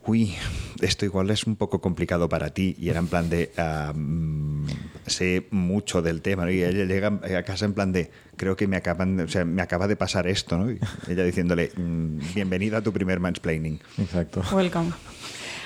uy, 0.06 0.34
esto 0.80 1.04
igual 1.04 1.30
es 1.30 1.44
un 1.44 1.56
poco 1.56 1.80
complicado 1.80 2.28
para 2.28 2.50
ti. 2.50 2.76
Y 2.78 2.88
era 2.88 2.98
en 3.00 3.06
plan 3.08 3.28
de, 3.30 3.52
ah, 3.56 3.92
mm, 3.94 4.66
sé 5.06 5.46
mucho 5.50 6.02
del 6.02 6.22
tema. 6.22 6.44
¿no? 6.44 6.50
Y 6.50 6.62
ella 6.62 6.84
llega 6.84 7.08
a 7.38 7.42
casa 7.42 7.64
en 7.64 7.74
plan 7.74 7.92
de, 7.92 8.10
creo 8.36 8.56
que 8.56 8.66
me 8.66 8.76
acaban, 8.76 9.16
de- 9.16 9.24
o 9.24 9.28
sea, 9.28 9.44
me 9.44 9.62
acaba 9.62 9.86
de 9.88 9.96
pasar 9.96 10.26
esto. 10.26 10.58
¿no? 10.58 10.70
Y 10.70 10.78
ella 11.08 11.24
diciéndole, 11.24 11.72
mm, 11.76 12.34
bienvenida 12.34 12.78
a 12.78 12.82
tu 12.82 12.92
primer 12.92 13.20
mansplaining. 13.20 13.80
Exacto. 13.98 14.42
Welcome. 14.52 14.92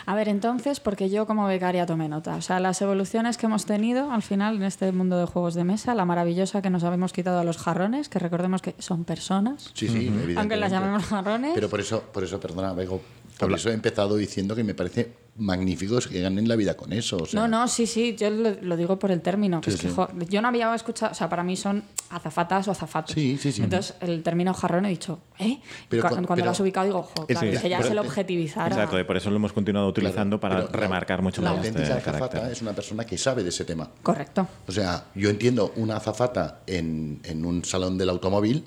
A 0.07 0.15
ver, 0.15 0.29
entonces, 0.31 0.81
porque 0.81 1.11
yo 1.11 1.27
como 1.27 1.47
becaria 1.47 1.85
tomé 1.85 2.09
nota. 2.09 2.37
O 2.37 2.41
sea, 2.41 2.61
las 2.61 2.81
evoluciones 2.81 3.37
que 3.37 3.45
hemos 3.45 3.67
tenido 3.67 4.11
al 4.11 4.23
final 4.23 4.57
en 4.57 4.63
este 4.63 4.91
mundo 4.91 5.19
de 5.19 5.27
juegos 5.27 5.53
de 5.55 5.65
mesa, 5.65 5.95
la 5.95 6.07
maravillosa 6.07 6.63
que 6.63 6.71
nos 6.71 6.83
habíamos 6.83 7.13
quitado 7.13 7.39
a 7.39 7.45
los 7.45 7.59
jarrones, 7.59 8.09
que 8.09 8.19
recordemos 8.19 8.63
que 8.63 8.75
son 8.79 9.05
personas, 9.05 9.71
Sí, 9.75 9.87
sí, 9.87 9.97
evidentemente. 9.97 10.41
aunque 10.41 10.57
las 10.57 10.73
llamemos 10.73 11.05
jarrones. 11.05 11.51
Pero 11.55 11.69
por 11.69 11.81
eso, 11.81 12.01
por 12.11 12.25
eso, 12.25 12.41
perdona, 12.41 12.73
Bego, 12.73 13.03
por 13.39 13.53
eso 13.53 13.71
he 13.71 13.75
empezado 13.75 14.17
diciendo 14.17 14.55
que 14.57 14.65
me 14.65 14.75
parece 14.75 15.13
magnífico 15.37 15.99
que 16.01 16.21
ganen 16.21 16.49
la 16.49 16.57
vida 16.57 16.77
con 16.77 16.93
eso. 16.93 17.17
o 17.19 17.27
sea, 17.27 17.41
No, 17.41 17.47
no, 17.47 17.69
sí, 17.69 17.87
sí, 17.87 18.17
yo 18.19 18.29
lo, 18.29 18.51
lo 18.61 18.77
digo 18.77 18.99
por 18.99 19.13
el 19.13 19.21
término. 19.21 19.61
que 19.61 19.71
Sí, 19.71 19.77
es 19.77 19.81
que, 19.83 19.89
sí. 19.89 19.95
jo, 19.95 20.09
yo 20.29 20.43
no 20.43 20.49
había 20.49 20.75
escuchado, 20.75 21.13
o 21.13 21.15
sea, 21.15 21.29
para 21.29 21.45
mí 21.45 21.57
son 21.57 21.85
azafatas 22.11 22.67
o 22.67 22.73
azafatos. 22.73 23.15
Sí, 23.15 23.39
sí, 23.41 23.53
sí. 23.53 23.63
Entonces, 23.63 23.95
el 24.01 24.23
término 24.25 24.53
jarrón 24.53 24.87
he 24.87 24.89
dicho, 24.89 25.21
¿eh? 25.39 25.61
Pero 25.89 26.03
Cu- 26.03 26.09
cu- 26.09 26.15
cuando 26.15 26.35
pero- 26.35 26.45
lo 26.47 26.51
has 26.51 26.61
ubicado 26.61 26.87
digo, 26.87 27.03
jo, 27.05 27.27
Sí, 27.29 27.35
claro, 27.35 27.47
es 27.51 27.61
que 27.63 27.69
ya 27.69 27.77
pero- 27.79 27.89
se 27.89 27.95
lo 27.95 28.01
objetivizara. 28.01 28.75
Exacto, 28.75 28.99
y 28.99 29.05
por 29.05 29.17
eso 29.17 29.31
lo 29.31 29.37
hemos 29.37 29.53
continuado 29.53 29.87
utilizando 29.89 30.41
Claro, 30.41 30.55
para 30.57 30.67
pero 30.67 30.77
la- 30.81 30.83
remarcar 30.87 31.23
mucho 31.23 31.41
La 31.41 31.51
más 31.53 31.59
este 31.65 31.69
auténtica 31.79 31.99
azafata 31.99 32.29
carácter. 32.31 32.53
es 32.53 32.63
una 32.63 32.73
persona 32.73 33.05
que 33.07 33.17
sabe 33.17 33.45
de 33.45 33.51
ese 33.51 33.65
tema. 33.65 33.89
Correcto. 34.03 34.47
O 34.67 34.73
sea, 34.73 35.05
yo 35.15 35.31
entiendo 35.31 35.73
una 35.77 35.97
azafata 35.99 36.63
en, 36.67 37.21
en 37.23 37.45
un 37.45 37.65
salón 37.65 37.97
del 37.97 38.09
automóvil 38.09 38.65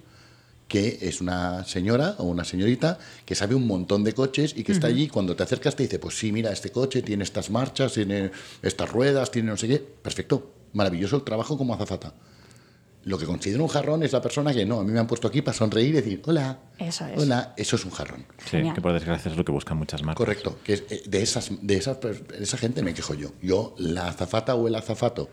que 0.71 0.99
es 1.01 1.19
una 1.19 1.65
señora 1.65 2.15
o 2.19 2.23
una 2.23 2.45
señorita 2.45 2.97
que 3.25 3.35
sabe 3.35 3.55
un 3.55 3.67
montón 3.67 4.05
de 4.05 4.13
coches 4.13 4.53
y 4.55 4.63
que 4.63 4.71
está 4.71 4.87
allí 4.87 5.09
cuando 5.09 5.35
te 5.35 5.43
acercas 5.43 5.75
te 5.75 5.83
dice, 5.83 5.99
pues 5.99 6.17
sí, 6.17 6.31
mira, 6.31 6.49
este 6.53 6.71
coche 6.71 7.01
tiene 7.01 7.25
estas 7.25 7.49
marchas, 7.49 7.91
tiene 7.91 8.31
estas 8.61 8.89
ruedas, 8.89 9.31
tiene 9.31 9.49
no 9.49 9.57
sé 9.57 9.67
qué. 9.67 9.79
Perfecto, 9.79 10.53
maravilloso 10.71 11.17
el 11.17 11.23
trabajo 11.23 11.57
como 11.57 11.73
azafata. 11.73 12.13
Lo 13.03 13.17
que 13.17 13.25
considero 13.25 13.63
un 13.63 13.67
jarrón 13.67 14.01
es 14.03 14.13
la 14.13 14.21
persona 14.21 14.53
que 14.53 14.65
no, 14.65 14.79
a 14.79 14.85
mí 14.85 14.93
me 14.93 14.99
han 14.99 15.07
puesto 15.07 15.27
aquí 15.27 15.41
para 15.41 15.57
sonreír 15.57 15.89
y 15.89 15.91
decir, 15.97 16.21
hola, 16.25 16.59
Eso 16.79 17.05
es. 17.05 17.21
hola, 17.21 17.53
eso 17.57 17.75
es 17.75 17.83
un 17.83 17.91
jarrón. 17.91 18.25
Sí, 18.37 18.51
Genial. 18.51 18.73
que 18.73 18.79
por 18.79 18.93
desgracia 18.93 19.29
es 19.29 19.35
lo 19.35 19.43
que 19.43 19.51
buscan 19.51 19.75
muchas 19.77 20.03
marcas. 20.03 20.19
Correcto, 20.19 20.57
que 20.63 20.73
es, 20.75 20.83
eh, 20.89 21.03
de, 21.05 21.21
esas, 21.21 21.51
de, 21.61 21.75
esas, 21.75 21.99
de 21.99 22.15
esa 22.39 22.57
gente 22.57 22.81
me 22.81 22.93
quejo 22.93 23.13
yo. 23.13 23.33
Yo, 23.41 23.75
la 23.77 24.07
azafata 24.07 24.55
o 24.55 24.69
el 24.69 24.75
azafato 24.75 25.27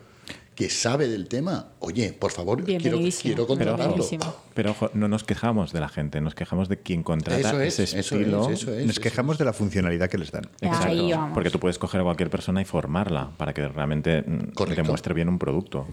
que 0.59 0.69
sabe 0.69 1.07
del 1.07 1.29
tema, 1.29 1.67
oye, 1.79 2.11
por 2.11 2.31
favor, 2.31 2.65
quiero, 2.65 2.99
quiero 2.99 2.99
Pero 3.23 3.47
contratarlo. 3.47 4.03
ojo, 4.03 4.35
pero 4.53 4.71
ojo, 4.71 4.89
no 4.93 5.07
nos 5.07 5.23
quejamos 5.23 5.71
de 5.71 5.79
la 5.79 5.87
gente, 5.87 6.19
nos 6.19 6.35
quejamos 6.35 6.67
de 6.67 6.75
quien 6.81 7.01
contrata 7.01 7.39
Eso 7.39 7.61
es, 7.61 7.79
ese 7.79 7.97
eso 8.01 8.17
estilo. 8.17 8.49
es, 8.49 8.61
eso 8.63 8.73
es. 8.73 8.85
Nos 8.85 8.99
quejamos 8.99 9.37
de 9.37 9.45
la 9.45 9.53
funcionalidad 9.53 10.09
que 10.09 10.17
les 10.17 10.31
dan. 10.33 10.43
Exacto, 10.59 10.87
Ahí 10.89 11.13
vamos. 11.13 11.33
porque 11.33 11.49
tú 11.49 11.61
puedes 11.61 11.79
coger 11.79 12.01
a 12.01 12.03
cualquier 12.03 12.29
persona 12.29 12.61
y 12.61 12.65
formarla 12.65 13.31
para 13.37 13.53
que 13.53 13.69
realmente 13.69 14.21
mm, 14.21 14.51
Correcto. 14.53 14.81
demuestre 14.83 15.13
bien 15.13 15.29
un 15.29 15.39
producto. 15.39 15.87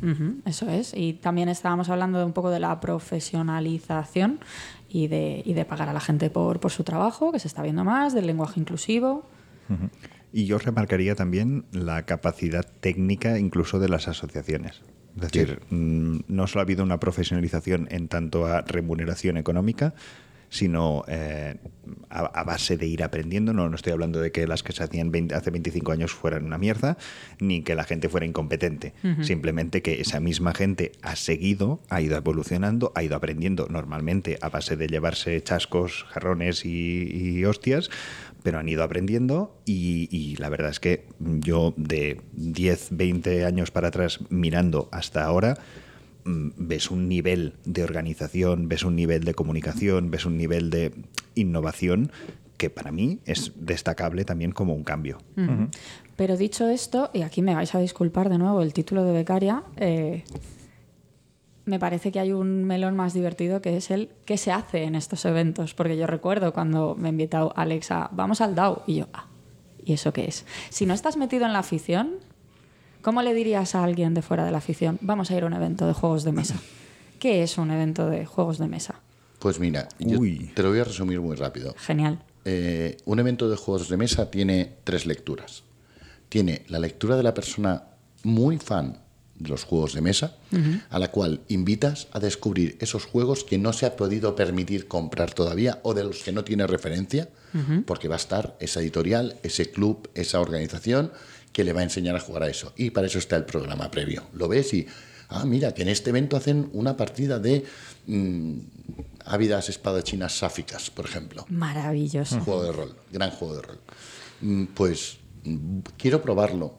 Eso 0.45 0.69
es. 0.69 0.95
Y 0.97 1.13
también 1.13 1.49
estábamos 1.49 1.89
hablando 1.89 2.19
de 2.19 2.25
un 2.25 2.33
poco 2.33 2.51
de 2.51 2.59
la 2.59 2.81
profesionalización 2.81 4.41
y 4.89 5.07
de, 5.07 5.43
y 5.45 5.53
de 5.55 5.65
pagar 5.65 5.89
a 5.91 5.93
la 5.93 6.01
gente 6.01 6.29
por, 6.29 6.59
por 6.59 6.73
su 6.73 6.83
trabajo, 6.83 7.31
que 7.31 7.39
se 7.39 7.47
está 7.47 7.63
viendo 7.63 7.85
más, 7.85 8.15
del 8.15 8.27
lenguaje 8.27 8.59
inclusivo. 8.59 9.29
Y 10.37 10.45
yo 10.45 10.59
remarcaría 10.59 11.15
también 11.15 11.65
la 11.73 12.05
capacidad 12.05 12.63
técnica 12.81 13.39
incluso 13.39 13.79
de 13.79 13.89
las 13.89 14.07
asociaciones. 14.07 14.83
Es 15.15 15.33
decir, 15.33 15.61
mm, 15.71 16.25
no 16.29 16.47
solo 16.47 16.61
ha 16.61 16.65
habido 16.65 16.85
una 16.85 17.01
profesionalización 17.01 17.89
en 17.91 18.09
tanto 18.09 18.45
a 18.45 18.61
remuneración 18.61 19.39
económica, 19.39 19.95
sino 20.49 21.05
eh, 21.09 21.57
a, 22.11 22.21
a 22.21 22.45
base 22.45 22.77
de 22.77 22.87
ir 22.87 23.03
aprendiendo. 23.03 23.53
No, 23.53 23.69
no 23.69 23.77
estoy 23.77 23.93
hablando 23.93 24.21
de 24.21 24.33
que 24.33 24.47
las 24.47 24.63
que 24.63 24.73
se 24.73 24.83
hacían 24.83 25.11
20 25.11 25.35
hace 25.35 25.51
25 25.51 25.93
años 25.93 26.13
fueran 26.13 26.45
una 26.45 26.59
mierda, 26.59 26.97
ni 27.41 27.63
que 27.63 27.75
la 27.75 27.85
gente 27.85 28.09
fuera 28.09 28.27
incompetente. 28.27 28.95
Simplemente 29.23 29.83
que 29.83 30.01
esa 30.01 30.21
misma 30.21 30.55
gente 30.55 30.93
ha 31.03 31.17
seguido, 31.17 31.81
ha 31.89 32.01
ido 32.01 32.17
evolucionando, 32.17 32.93
ha 32.95 33.03
ido 33.03 33.17
aprendiendo 33.17 33.67
normalmente 33.69 34.39
a 34.41 34.49
base 34.49 34.77
de 34.77 34.89
llevarse 34.89 35.43
chascos, 35.43 36.05
jarrones 36.09 36.65
y, 36.65 37.09
y 37.13 37.45
hostias, 37.45 37.91
pero 38.43 38.59
han 38.59 38.69
ido 38.69 38.85
aprendiendo 38.85 39.61
y, 39.65 40.09
y 40.11 40.37
la 40.37 40.49
verdad 40.49 40.71
es 40.71 40.81
que 40.81 41.07
yo 41.19 41.75
de 41.77 42.21
10, 42.33 42.89
20 42.93 43.45
años 43.45 43.71
para 43.71 43.89
atrás 43.89 44.21
mirando 44.31 44.89
hasta 44.93 45.25
ahora, 45.25 45.59
ves 46.27 46.91
un 46.91 47.09
nivel 47.09 47.55
de 47.65 47.85
organización, 47.85 48.69
ves 48.69 48.85
un 48.85 48.97
nivel 48.97 49.25
de 49.25 49.35
comunicación, 49.35 50.11
ves 50.11 50.27
un 50.27 50.37
nivel 50.37 50.71
de 50.71 50.93
innovación 51.35 52.11
que 52.57 52.71
para 52.71 52.91
mí 52.91 53.21
es 53.27 53.53
destacable 53.57 54.25
también 54.25 54.53
como 54.53 54.75
un 54.75 54.83
cambio. 54.83 55.19
Pero 56.17 56.37
dicho 56.37 56.69
esto, 56.69 57.11
y 57.13 57.23
aquí 57.23 57.43
me 57.43 57.55
vais 57.55 57.75
a 57.75 57.79
disculpar 57.79 58.29
de 58.29 58.39
nuevo 58.39 58.63
el 58.63 58.73
título 58.73 59.05
de 59.05 59.13
becaria, 59.13 59.63
eh, 59.77 60.25
me 61.67 61.79
parece 61.79 62.13
que 62.13 62.21
hay 62.21 62.33
un 62.33 62.65
melón 62.65 62.97
más 62.97 63.13
divertido 63.13 63.61
que 63.61 63.77
es 63.77 63.91
el 63.91 64.11
qué 64.25 64.39
se 64.39 64.53
hace 64.53 64.85
en 64.85 64.95
estos 64.95 65.25
eventos. 65.25 65.75
Porque 65.75 65.97
yo 65.97 66.07
recuerdo 66.07 66.53
cuando 66.53 66.95
me 66.95 67.09
ha 67.09 67.11
invitado 67.11 67.53
Alex 67.57 67.91
a 67.91 68.09
vamos 68.13 68.41
al 68.41 68.55
DAO 68.55 68.85
y 68.87 68.97
yo, 68.97 69.09
ah, 69.13 69.27
¿y 69.85 69.93
eso 69.93 70.13
qué 70.13 70.27
es? 70.27 70.47
Si 70.71 70.87
no 70.87 70.95
estás 70.95 71.17
metido 71.17 71.45
en 71.45 71.53
la 71.53 71.59
afición, 71.59 72.15
¿cómo 73.07 73.23
le 73.23 73.35
dirías 73.35 73.77
a 73.77 73.85
alguien 73.85 74.15
de 74.15 74.21
fuera 74.21 74.45
de 74.45 74.51
la 74.51 74.59
afición, 74.59 74.99
vamos 75.01 75.31
a 75.31 75.37
ir 75.37 75.45
a 75.45 75.47
un 75.47 75.53
evento 75.53 75.87
de 75.87 75.93
juegos 75.93 76.25
de 76.25 76.33
mesa? 76.33 76.57
¿Qué 77.21 77.45
es 77.45 77.57
un 77.57 77.71
evento 77.71 78.11
de 78.11 78.27
juegos 78.27 78.59
de 78.59 78.67
mesa? 78.67 78.97
Pues 79.39 79.61
mira, 79.61 79.89
yo 80.01 80.19
Uy. 80.19 80.51
te 80.57 80.65
lo 80.65 80.71
voy 80.71 80.81
a 80.81 80.85
resumir 80.85 81.21
muy 81.21 81.37
rápido. 81.37 81.73
Genial. 81.79 82.19
Eh, 82.45 82.97
un 83.05 83.21
evento 83.21 83.49
de 83.49 83.55
juegos 83.55 83.89
de 83.89 83.97
mesa 83.97 84.29
tiene 84.29 84.79
tres 84.83 85.07
lecturas. 85.07 85.63
Tiene 86.29 86.65
la 86.67 86.81
lectura 86.81 87.17
de 87.17 87.23
la 87.23 87.33
persona 87.33 87.85
muy 88.25 88.59
fan 88.59 88.99
de 89.39 89.51
los 89.51 89.63
juegos 89.63 89.95
de 89.95 90.01
mesa, 90.01 90.35
a 90.91 90.99
la 90.99 91.13
cual 91.13 91.43
invitas 91.49 92.09
a 92.11 92.19
descubrir 92.19 92.77
esos 92.81 93.05
juegos 93.05 93.45
que 93.45 93.59
no 93.59 93.73
se 93.73 93.87
ha 93.87 93.95
podido 93.95 94.35
permitir 94.35 94.89
comprar 94.89 95.33
todavía 95.33 95.79
o 95.85 95.95
de 95.95 96.03
los 96.03 96.25
que 96.25 96.33
no 96.33 96.43
tiene 96.43 96.67
referencia, 96.67 97.29
porque 97.85 98.09
va 98.09 98.17
a 98.17 98.19
estar 98.19 98.57
esa 98.59 98.81
editorial, 98.81 99.37
ese 99.43 99.71
club, 99.71 100.09
esa 100.15 100.41
organización 100.41 101.13
que 101.57 101.65
le 101.65 101.73
va 101.73 101.81
a 101.81 101.85
enseñar 101.85 102.15
a 102.15 102.21
jugar 102.21 102.43
a 102.43 102.51
eso. 102.51 102.75
Y 102.77 102.91
para 102.91 103.07
eso 103.07 103.19
está 103.19 103.35
el 103.35 103.47
programa 103.47 103.91
previo. 103.91 104.25
Lo 104.35 104.47
ves 104.47 104.75
y, 104.75 104.87
ah, 105.31 105.47
mira, 105.47 105.73
que 105.73 105.81
en 105.81 105.89
este 105.89 106.11
evento 106.11 106.37
hacen 106.37 106.69
una 106.75 106.99
partida 106.99 107.39
de 107.39 107.65
mm, 108.07 108.59
ávidas 109.25 109.71
espadachinas 109.71 110.37
sáficas, 110.37 110.91
por 110.91 111.07
ejemplo. 111.07 111.47
Maravilloso. 111.49 112.39
Juego 112.41 112.63
de 112.63 112.73
rol, 112.73 112.97
gran 113.11 113.31
juego 113.31 113.57
de 113.57 113.63
rol. 113.63 113.81
Mm, 114.43 114.65
Pues 114.75 115.17
mm, 115.45 115.79
quiero 115.97 116.21
probarlo. 116.21 116.79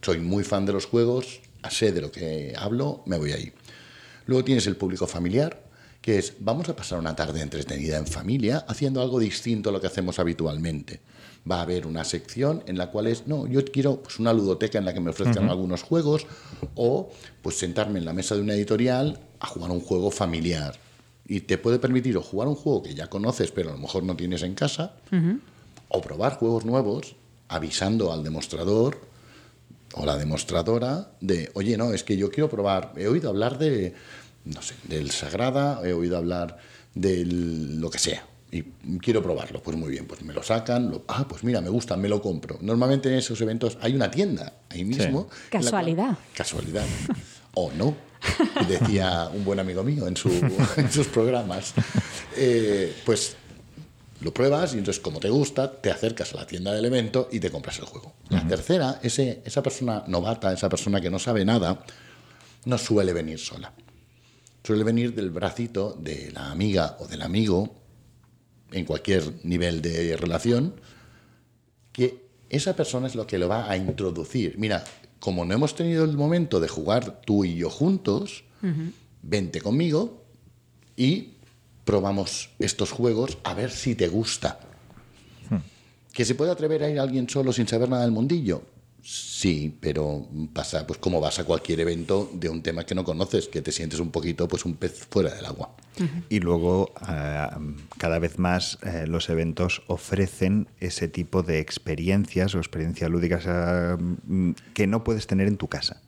Soy 0.00 0.20
muy 0.20 0.42
fan 0.42 0.64
de 0.64 0.72
los 0.72 0.86
juegos, 0.86 1.42
sé 1.68 1.92
de 1.92 2.00
lo 2.00 2.10
que 2.10 2.54
hablo, 2.56 3.02
me 3.04 3.18
voy 3.18 3.32
ahí. 3.32 3.52
Luego 4.24 4.42
tienes 4.42 4.66
el 4.66 4.76
público 4.76 5.06
familiar, 5.06 5.63
que 6.04 6.18
es 6.18 6.34
vamos 6.38 6.68
a 6.68 6.76
pasar 6.76 6.98
una 6.98 7.16
tarde 7.16 7.40
entretenida 7.40 7.96
en 7.96 8.06
familia 8.06 8.66
haciendo 8.68 9.00
algo 9.00 9.18
distinto 9.18 9.70
a 9.70 9.72
lo 9.72 9.80
que 9.80 9.86
hacemos 9.86 10.18
habitualmente. 10.18 11.00
Va 11.50 11.60
a 11.60 11.62
haber 11.62 11.86
una 11.86 12.04
sección 12.04 12.62
en 12.66 12.76
la 12.76 12.90
cual 12.90 13.06
es, 13.06 13.26
no, 13.26 13.46
yo 13.46 13.64
quiero 13.64 14.02
pues, 14.02 14.18
una 14.18 14.34
ludoteca 14.34 14.76
en 14.76 14.84
la 14.84 14.92
que 14.92 15.00
me 15.00 15.12
ofrezcan 15.12 15.48
algunos 15.48 15.82
juegos 15.82 16.26
o 16.74 17.10
pues 17.40 17.56
sentarme 17.56 18.00
en 18.00 18.04
la 18.04 18.12
mesa 18.12 18.34
de 18.34 18.42
una 18.42 18.52
editorial 18.52 19.18
a 19.40 19.46
jugar 19.46 19.70
un 19.70 19.80
juego 19.80 20.10
familiar. 20.10 20.78
Y 21.26 21.40
te 21.40 21.56
puede 21.56 21.78
permitir 21.78 22.18
o 22.18 22.22
jugar 22.22 22.48
un 22.48 22.54
juego 22.54 22.82
que 22.82 22.94
ya 22.94 23.08
conoces 23.08 23.50
pero 23.50 23.70
a 23.70 23.72
lo 23.72 23.78
mejor 23.78 24.02
no 24.02 24.14
tienes 24.14 24.42
en 24.42 24.54
casa 24.54 24.96
o 25.88 26.02
probar 26.02 26.34
juegos 26.34 26.66
nuevos 26.66 27.16
avisando 27.48 28.12
al 28.12 28.22
demostrador 28.22 29.00
o 29.94 30.04
la 30.04 30.18
demostradora 30.18 31.12
de, 31.22 31.50
oye, 31.54 31.78
no, 31.78 31.94
es 31.94 32.04
que 32.04 32.18
yo 32.18 32.30
quiero 32.30 32.50
probar, 32.50 32.92
he 32.96 33.06
oído 33.06 33.30
hablar 33.30 33.58
de, 33.58 33.94
no 34.44 34.62
sé, 34.62 34.74
del 34.84 35.10
Sagrada, 35.10 35.80
he 35.84 35.92
oído 35.92 36.16
hablar 36.16 36.58
de 36.94 37.24
lo 37.24 37.90
que 37.90 37.98
sea, 37.98 38.26
y 38.54 38.62
quiero 38.98 39.22
probarlo. 39.22 39.60
Pues 39.60 39.76
muy 39.76 39.90
bien, 39.90 40.06
pues 40.06 40.22
me 40.22 40.32
lo 40.32 40.42
sacan, 40.42 40.90
lo, 40.90 41.04
ah, 41.08 41.26
pues 41.28 41.42
mira, 41.42 41.60
me 41.60 41.68
gusta, 41.68 41.96
me 41.96 42.08
lo 42.08 42.22
compro. 42.22 42.58
Normalmente 42.60 43.08
en 43.08 43.16
esos 43.16 43.40
eventos 43.40 43.76
hay 43.80 43.94
una 43.94 44.10
tienda 44.10 44.52
ahí 44.70 44.84
mismo. 44.84 45.28
Casualidad. 45.50 46.16
casualidad. 46.34 46.84
o 47.54 47.72
no. 47.72 47.96
Decía 48.68 49.28
un 49.34 49.44
buen 49.44 49.58
amigo 49.58 49.82
mío 49.82 50.06
en, 50.06 50.16
su, 50.16 50.30
en 50.76 50.90
sus 50.90 51.08
programas. 51.08 51.74
Eh, 52.36 52.94
pues 53.04 53.36
lo 54.20 54.32
pruebas 54.32 54.74
y 54.74 54.78
entonces 54.78 55.02
como 55.02 55.20
te 55.20 55.28
gusta, 55.28 55.70
te 55.80 55.90
acercas 55.90 56.32
a 56.32 56.36
la 56.36 56.46
tienda 56.46 56.72
del 56.72 56.84
evento 56.84 57.28
y 57.32 57.40
te 57.40 57.50
compras 57.50 57.78
el 57.80 57.86
juego. 57.86 58.14
La 58.28 58.46
tercera, 58.46 59.00
ese, 59.02 59.42
esa 59.44 59.62
persona 59.62 60.04
novata, 60.06 60.52
esa 60.52 60.68
persona 60.68 61.00
que 61.00 61.10
no 61.10 61.18
sabe 61.18 61.44
nada, 61.44 61.84
no 62.64 62.78
suele 62.78 63.12
venir 63.12 63.38
sola. 63.38 63.72
Suele 64.64 64.82
venir 64.82 65.14
del 65.14 65.30
bracito 65.30 65.94
de 66.00 66.32
la 66.32 66.50
amiga 66.50 66.96
o 66.98 67.06
del 67.06 67.20
amigo, 67.20 67.82
en 68.72 68.86
cualquier 68.86 69.44
nivel 69.44 69.82
de 69.82 70.16
relación, 70.16 70.80
que 71.92 72.24
esa 72.48 72.74
persona 72.74 73.06
es 73.06 73.14
lo 73.14 73.26
que 73.26 73.38
lo 73.38 73.48
va 73.48 73.70
a 73.70 73.76
introducir. 73.76 74.56
Mira, 74.58 74.82
como 75.20 75.44
no 75.44 75.54
hemos 75.54 75.74
tenido 75.74 76.04
el 76.04 76.16
momento 76.16 76.60
de 76.60 76.68
jugar 76.68 77.20
tú 77.22 77.44
y 77.44 77.56
yo 77.56 77.68
juntos, 77.68 78.44
vente 79.22 79.60
conmigo 79.60 80.24
y 80.96 81.34
probamos 81.84 82.50
estos 82.58 82.90
juegos 82.90 83.36
a 83.44 83.52
ver 83.52 83.70
si 83.70 83.94
te 83.94 84.08
gusta. 84.08 84.60
Hmm. 85.50 85.58
¿Que 86.12 86.24
se 86.24 86.34
puede 86.34 86.52
atrever 86.52 86.82
a 86.82 86.90
ir 86.90 86.98
alguien 86.98 87.28
solo 87.28 87.52
sin 87.52 87.68
saber 87.68 87.90
nada 87.90 88.02
del 88.02 88.12
mundillo? 88.12 88.62
Sí, 89.06 89.76
pero 89.80 90.26
pasa 90.54 90.86
pues 90.86 90.98
como 90.98 91.20
vas 91.20 91.38
a 91.38 91.44
cualquier 91.44 91.80
evento 91.80 92.30
de 92.32 92.48
un 92.48 92.62
tema 92.62 92.84
que 92.84 92.94
no 92.94 93.04
conoces, 93.04 93.48
que 93.48 93.60
te 93.60 93.70
sientes 93.70 94.00
un 94.00 94.10
poquito 94.10 94.48
pues 94.48 94.64
un 94.64 94.76
pez 94.76 95.06
fuera 95.10 95.34
del 95.34 95.44
agua. 95.44 95.76
Y 96.30 96.40
luego 96.40 96.94
eh, 97.06 97.46
cada 97.98 98.18
vez 98.18 98.38
más 98.38 98.78
eh, 98.82 99.06
los 99.06 99.28
eventos 99.28 99.82
ofrecen 99.88 100.68
ese 100.80 101.08
tipo 101.08 101.42
de 101.42 101.58
experiencias 101.58 102.54
o 102.54 102.58
experiencias 102.58 103.10
lúdicas 103.10 103.44
eh, 103.46 104.54
que 104.72 104.86
no 104.86 105.04
puedes 105.04 105.26
tener 105.26 105.48
en 105.48 105.58
tu 105.58 105.68
casa. 105.68 106.00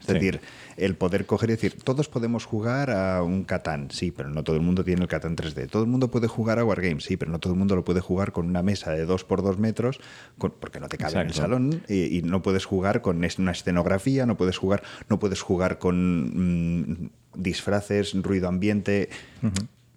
Es 0.00 0.06
decir, 0.06 0.40
el 0.80 0.96
poder 0.96 1.26
coger 1.26 1.50
y 1.50 1.52
decir, 1.52 1.76
todos 1.82 2.08
podemos 2.08 2.46
jugar 2.46 2.90
a 2.90 3.22
un 3.22 3.44
Catán, 3.44 3.90
sí, 3.90 4.10
pero 4.10 4.30
no 4.30 4.42
todo 4.42 4.56
el 4.56 4.62
mundo 4.62 4.82
tiene 4.82 5.02
el 5.02 5.08
Catán 5.08 5.36
3D. 5.36 5.68
Todo 5.68 5.82
el 5.82 5.88
mundo 5.88 6.10
puede 6.10 6.26
jugar 6.26 6.58
a 6.58 6.64
Wargames, 6.64 7.04
sí, 7.04 7.16
pero 7.16 7.30
no 7.30 7.38
todo 7.38 7.52
el 7.52 7.58
mundo 7.58 7.76
lo 7.76 7.84
puede 7.84 8.00
jugar 8.00 8.32
con 8.32 8.46
una 8.46 8.62
mesa 8.62 8.92
de 8.92 9.04
2 9.04 9.24
por 9.24 9.42
2 9.42 9.58
metros, 9.58 10.00
porque 10.38 10.80
no 10.80 10.88
te 10.88 10.96
cabe 10.96 11.20
en 11.20 11.26
el 11.26 11.34
salón, 11.34 11.82
y, 11.88 12.22
no 12.22 12.42
puedes 12.42 12.64
jugar 12.64 13.02
con 13.02 13.18
una 13.18 13.52
escenografía, 13.52 14.24
no 14.26 14.36
puedes 14.36 14.56
jugar, 14.56 14.82
no 15.08 15.18
puedes 15.18 15.42
jugar 15.42 15.78
con 15.78 16.92
mm, 17.02 17.10
disfraces, 17.34 18.14
ruido 18.14 18.48
ambiente. 18.48 19.10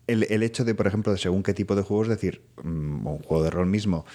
el, 0.08 0.24
el, 0.30 0.44
hecho 0.44 0.66
de, 0.66 0.76
por 0.76 0.88
ejemplo, 0.88 1.14
de 1.14 1.18
según 1.18 1.44
qué 1.44 1.54
tipo 1.54 1.76
de 1.76 1.84
juegos, 1.84 2.10
decir, 2.10 2.42
mm, 2.62 3.08
un 3.08 3.20
juego 3.20 3.44
de 3.44 3.50
rol 3.50 3.68
mismo, 3.68 4.06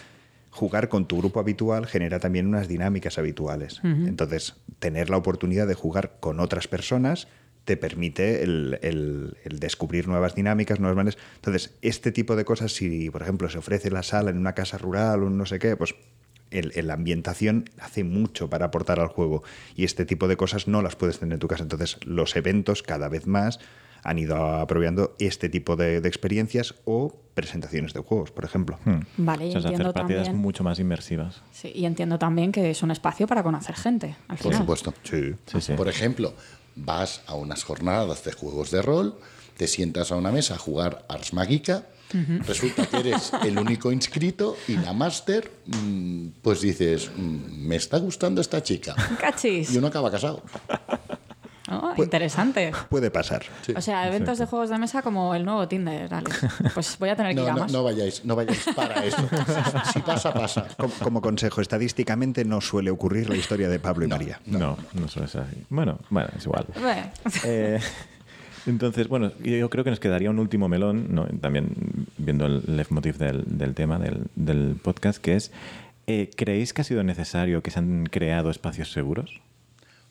jugar 0.50 0.88
con 0.88 1.06
tu 1.06 1.18
grupo 1.18 1.40
habitual 1.40 1.86
genera 1.86 2.18
también 2.20 2.46
unas 2.46 2.68
dinámicas 2.68 3.18
habituales. 3.18 3.80
Entonces, 3.84 4.54
tener 4.78 5.10
la 5.10 5.16
oportunidad 5.16 5.66
de 5.66 5.74
jugar 5.74 6.16
con 6.20 6.40
otras 6.40 6.68
personas 6.68 7.28
te 7.64 7.76
permite 7.76 8.42
el, 8.42 9.36
descubrir 9.50 10.08
nuevas 10.08 10.34
dinámicas, 10.34 10.80
nuevas 10.80 10.96
maneras. 10.96 11.20
Entonces, 11.36 11.76
este 11.82 12.12
tipo 12.12 12.34
de 12.34 12.46
cosas, 12.46 12.72
si 12.72 13.10
por 13.10 13.22
ejemplo 13.22 13.50
se 13.50 13.58
ofrece 13.58 13.90
la 13.90 14.02
sala 14.02 14.30
en 14.30 14.38
una 14.38 14.54
casa 14.54 14.78
rural 14.78 15.22
o 15.22 15.30
no 15.30 15.44
sé 15.44 15.58
qué, 15.58 15.76
pues 15.76 15.94
la 16.50 16.94
ambientación 16.94 17.68
hace 17.78 18.04
mucho 18.04 18.48
para 18.48 18.66
aportar 18.66 19.00
al 19.00 19.08
juego 19.08 19.42
y 19.76 19.84
este 19.84 20.06
tipo 20.06 20.28
de 20.28 20.38
cosas 20.38 20.66
no 20.66 20.80
las 20.80 20.96
puedes 20.96 21.18
tener 21.18 21.34
en 21.34 21.40
tu 21.40 21.48
casa. 21.48 21.62
Entonces, 21.62 21.98
los 22.06 22.36
eventos 22.36 22.82
cada 22.82 23.10
vez 23.10 23.26
más 23.26 23.60
han 24.02 24.18
ido 24.18 24.36
aprovechando 24.36 25.14
este 25.18 25.48
tipo 25.48 25.76
de, 25.76 25.98
experiencias 25.98 26.74
o 26.84 27.14
presentaciones 27.34 27.92
de 27.92 28.00
juegos, 28.00 28.30
por 28.30 28.44
ejemplo. 28.44 28.78
Hmm. 28.84 29.00
Vale, 29.18 29.46
y 29.46 29.52
entiendo 29.52 29.90
hacer 29.90 29.92
partidas 29.92 30.32
mucho 30.32 30.64
más 30.64 30.78
inmersivas. 30.78 31.42
Sí, 31.52 31.72
y 31.74 31.84
entiendo 31.84 32.18
también 32.18 32.52
que 32.52 32.70
es 32.70 32.82
un 32.82 32.90
espacio 32.90 33.26
para 33.26 33.42
conocer 33.42 33.74
gente. 33.74 34.16
por 34.42 34.54
supuesto. 34.54 34.94
Sí. 35.04 35.34
Por 35.76 35.88
ejemplo, 35.88 36.34
vas 36.76 37.22
a 37.26 37.34
unas 37.34 37.64
jornadas 37.64 38.24
de 38.24 38.32
juegos 38.32 38.70
de 38.70 38.82
rol, 38.82 39.18
te 39.56 39.66
sientas 39.66 40.12
a 40.12 40.16
una 40.16 40.32
mesa 40.32 40.54
a 40.54 40.58
jugar 40.58 41.04
Ars 41.08 41.32
Magica. 41.32 41.86
Resulta 42.46 42.86
que 42.86 42.96
eres 43.00 43.32
el 43.44 43.58
único 43.58 43.92
inscrito 43.92 44.56
y 44.66 44.76
la 44.76 44.94
máster, 44.94 45.52
mm, 45.66 46.28
pues 46.40 46.62
dices, 46.62 47.10
mm, 47.14 47.66
me 47.66 47.76
está 47.76 47.98
gustando 47.98 48.40
esta 48.40 48.62
chica. 48.62 48.94
Cachis. 49.20 49.70
Y 49.70 49.76
uno 49.76 49.88
acaba 49.88 50.10
casado. 50.10 50.42
Interesante. 51.96 52.72
Puede 52.88 53.10
pasar. 53.10 53.42
O 53.76 53.80
sea, 53.80 54.06
eventos 54.08 54.38
de 54.38 54.46
juegos 54.46 54.70
de 54.70 54.78
mesa 54.78 55.02
como 55.02 55.34
el 55.34 55.44
nuevo 55.44 55.66
Tinder, 55.68 56.08
Pues 56.74 56.98
voy 56.98 57.08
a 57.08 57.16
tener 57.16 57.34
que 57.34 57.42
ir 57.42 57.48
a 57.48 57.52
no, 57.52 57.60
más. 57.60 57.72
No 57.72 57.84
vayáis, 57.84 58.24
no 58.24 58.36
vayáis 58.36 58.64
para 58.74 59.04
eso. 59.04 59.22
si 59.92 60.00
pasa, 60.00 60.32
pasa. 60.32 60.66
Como, 61.02 61.20
consejo, 61.20 61.60
estadísticamente 61.60 62.44
no 62.44 62.60
suele 62.60 62.90
ocurrir 62.90 63.28
la 63.28 63.36
historia 63.36 63.68
de 63.68 63.78
Pablo 63.78 64.04
y 64.04 64.08
María. 64.08 64.40
No, 64.46 64.76
no, 64.94 65.08
suele 65.08 65.28
ser 65.28 65.42
así. 65.42 65.56
Bueno, 65.68 65.98
bueno, 66.10 66.28
es 66.36 66.44
igual. 66.44 66.66
Eh, 67.44 67.80
entonces, 68.66 69.08
bueno, 69.08 69.32
yo 69.38 69.70
creo 69.70 69.84
que 69.84 69.90
nos 69.90 70.00
quedaría 70.00 70.30
un 70.30 70.38
último 70.38 70.68
melón, 70.68 71.06
¿no? 71.10 71.26
también 71.40 71.74
viendo 72.16 72.46
el 72.46 72.62
leitmotiv 72.66 73.16
del, 73.16 73.44
del 73.46 73.74
tema 73.74 73.98
del, 73.98 74.26
del, 74.34 74.76
podcast, 74.82 75.18
que 75.22 75.36
es, 75.36 75.52
eh, 76.06 76.30
¿creéis 76.36 76.72
que 76.72 76.82
ha 76.82 76.84
sido 76.84 77.02
necesario 77.02 77.62
que 77.62 77.70
se 77.70 77.78
han 77.78 78.06
creado 78.06 78.50
espacios 78.50 78.92
seguros? 78.92 79.40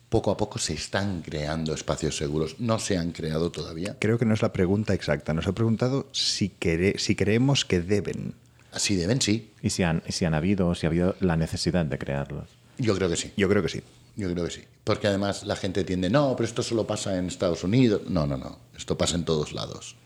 Poco 0.08 0.30
a 0.30 0.36
poco 0.36 0.58
se 0.58 0.74
están 0.74 1.22
creando 1.22 1.74
espacios 1.74 2.16
seguros. 2.16 2.56
No 2.58 2.78
se 2.78 2.96
han 2.96 3.12
creado 3.12 3.50
todavía. 3.50 3.96
Creo 3.98 4.18
que 4.18 4.24
no 4.24 4.34
es 4.34 4.42
la 4.42 4.52
pregunta 4.52 4.94
exacta. 4.94 5.34
Nos 5.34 5.46
ha 5.46 5.52
preguntado 5.52 6.08
si, 6.12 6.52
si 6.96 7.16
creemos 7.16 7.64
que 7.64 7.80
deben. 7.80 8.34
Si 8.74 8.96
deben, 8.96 9.20
sí. 9.20 9.50
¿Y 9.62 9.70
si 9.70 9.82
han, 9.82 10.02
si 10.08 10.24
han 10.24 10.34
habido 10.34 10.68
o 10.68 10.74
si 10.74 10.86
ha 10.86 10.88
habido 10.88 11.16
la 11.20 11.36
necesidad 11.36 11.84
de 11.84 11.98
crearlos? 11.98 12.48
Yo 12.78 12.94
creo 12.94 13.08
que 13.08 13.16
sí. 13.16 13.32
Yo 13.36 13.48
creo 13.48 13.62
que 13.62 13.68
sí. 13.68 13.82
Yo 14.16 14.30
creo 14.32 14.44
que 14.44 14.50
sí. 14.50 14.62
Porque 14.84 15.06
además 15.06 15.44
la 15.44 15.56
gente 15.56 15.84
tiende, 15.84 16.10
no, 16.10 16.34
pero 16.36 16.46
esto 16.46 16.62
solo 16.62 16.86
pasa 16.86 17.16
en 17.18 17.26
Estados 17.26 17.62
Unidos. 17.64 18.02
No, 18.08 18.26
no, 18.26 18.36
no. 18.36 18.58
Esto 18.76 18.96
pasa 18.96 19.16
en 19.16 19.24
todos 19.24 19.52
lados. 19.52 19.96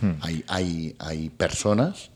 Hmm. 0.00 0.12
Hay, 0.20 0.44
hay, 0.48 0.96
hay 0.98 1.28
personas 1.30 2.10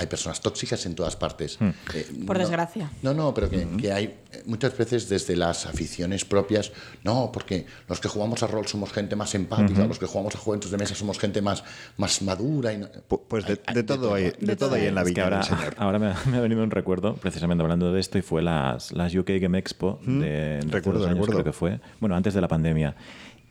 hay 0.00 0.06
personas 0.06 0.40
tóxicas 0.40 0.86
en 0.86 0.94
todas 0.94 1.14
partes. 1.14 1.60
Hmm. 1.60 1.70
Eh, 1.94 2.06
Por 2.26 2.38
desgracia. 2.38 2.90
No, 3.02 3.12
no, 3.12 3.34
pero 3.34 3.50
que, 3.50 3.68
que, 3.76 3.92
hay 3.92 4.16
muchas 4.46 4.76
veces 4.76 5.10
desde 5.10 5.36
las 5.36 5.66
aficiones 5.66 6.24
propias, 6.24 6.72
no, 7.04 7.30
porque 7.30 7.66
los 7.86 8.00
que 8.00 8.08
jugamos 8.08 8.42
a 8.42 8.46
rol 8.46 8.66
somos 8.66 8.92
gente 8.92 9.14
más 9.14 9.34
empática, 9.34 9.86
los 9.86 9.98
que 9.98 10.06
jugamos 10.06 10.34
a 10.34 10.38
juegos 10.38 10.70
de 10.70 10.78
mesa 10.78 10.94
somos 10.94 11.18
gente 11.18 11.42
más, 11.42 11.62
más 11.98 12.22
madura. 12.22 12.72
Y 12.72 12.82
Pues 13.28 13.44
de, 13.46 13.56
todo, 13.82 14.14
hay, 14.14 14.32
de, 14.40 14.56
todo 14.56 14.76
hay 14.76 14.86
en 14.86 14.94
la 14.94 15.04
vida. 15.04 15.24
Ahora, 15.24 15.42
señor. 15.42 15.74
ahora 15.76 15.98
me, 15.98 16.06
ha 16.36 16.40
venido 16.40 16.62
un 16.62 16.70
recuerdo, 16.70 17.16
precisamente 17.16 17.62
hablando 17.62 17.92
de 17.92 18.00
esto, 18.00 18.16
y 18.16 18.22
fue 18.22 18.40
las, 18.40 18.92
las 18.92 19.14
UK 19.14 19.32
Game 19.38 19.58
Expo 19.58 20.00
de, 20.02 20.60
recuerdo, 20.66 21.06
recuerdo. 21.06 21.32
creo 21.32 21.44
que 21.44 21.52
fue. 21.52 21.78
Bueno, 22.00 22.16
antes 22.16 22.32
de 22.32 22.40
la 22.40 22.48
pandemia. 22.48 22.96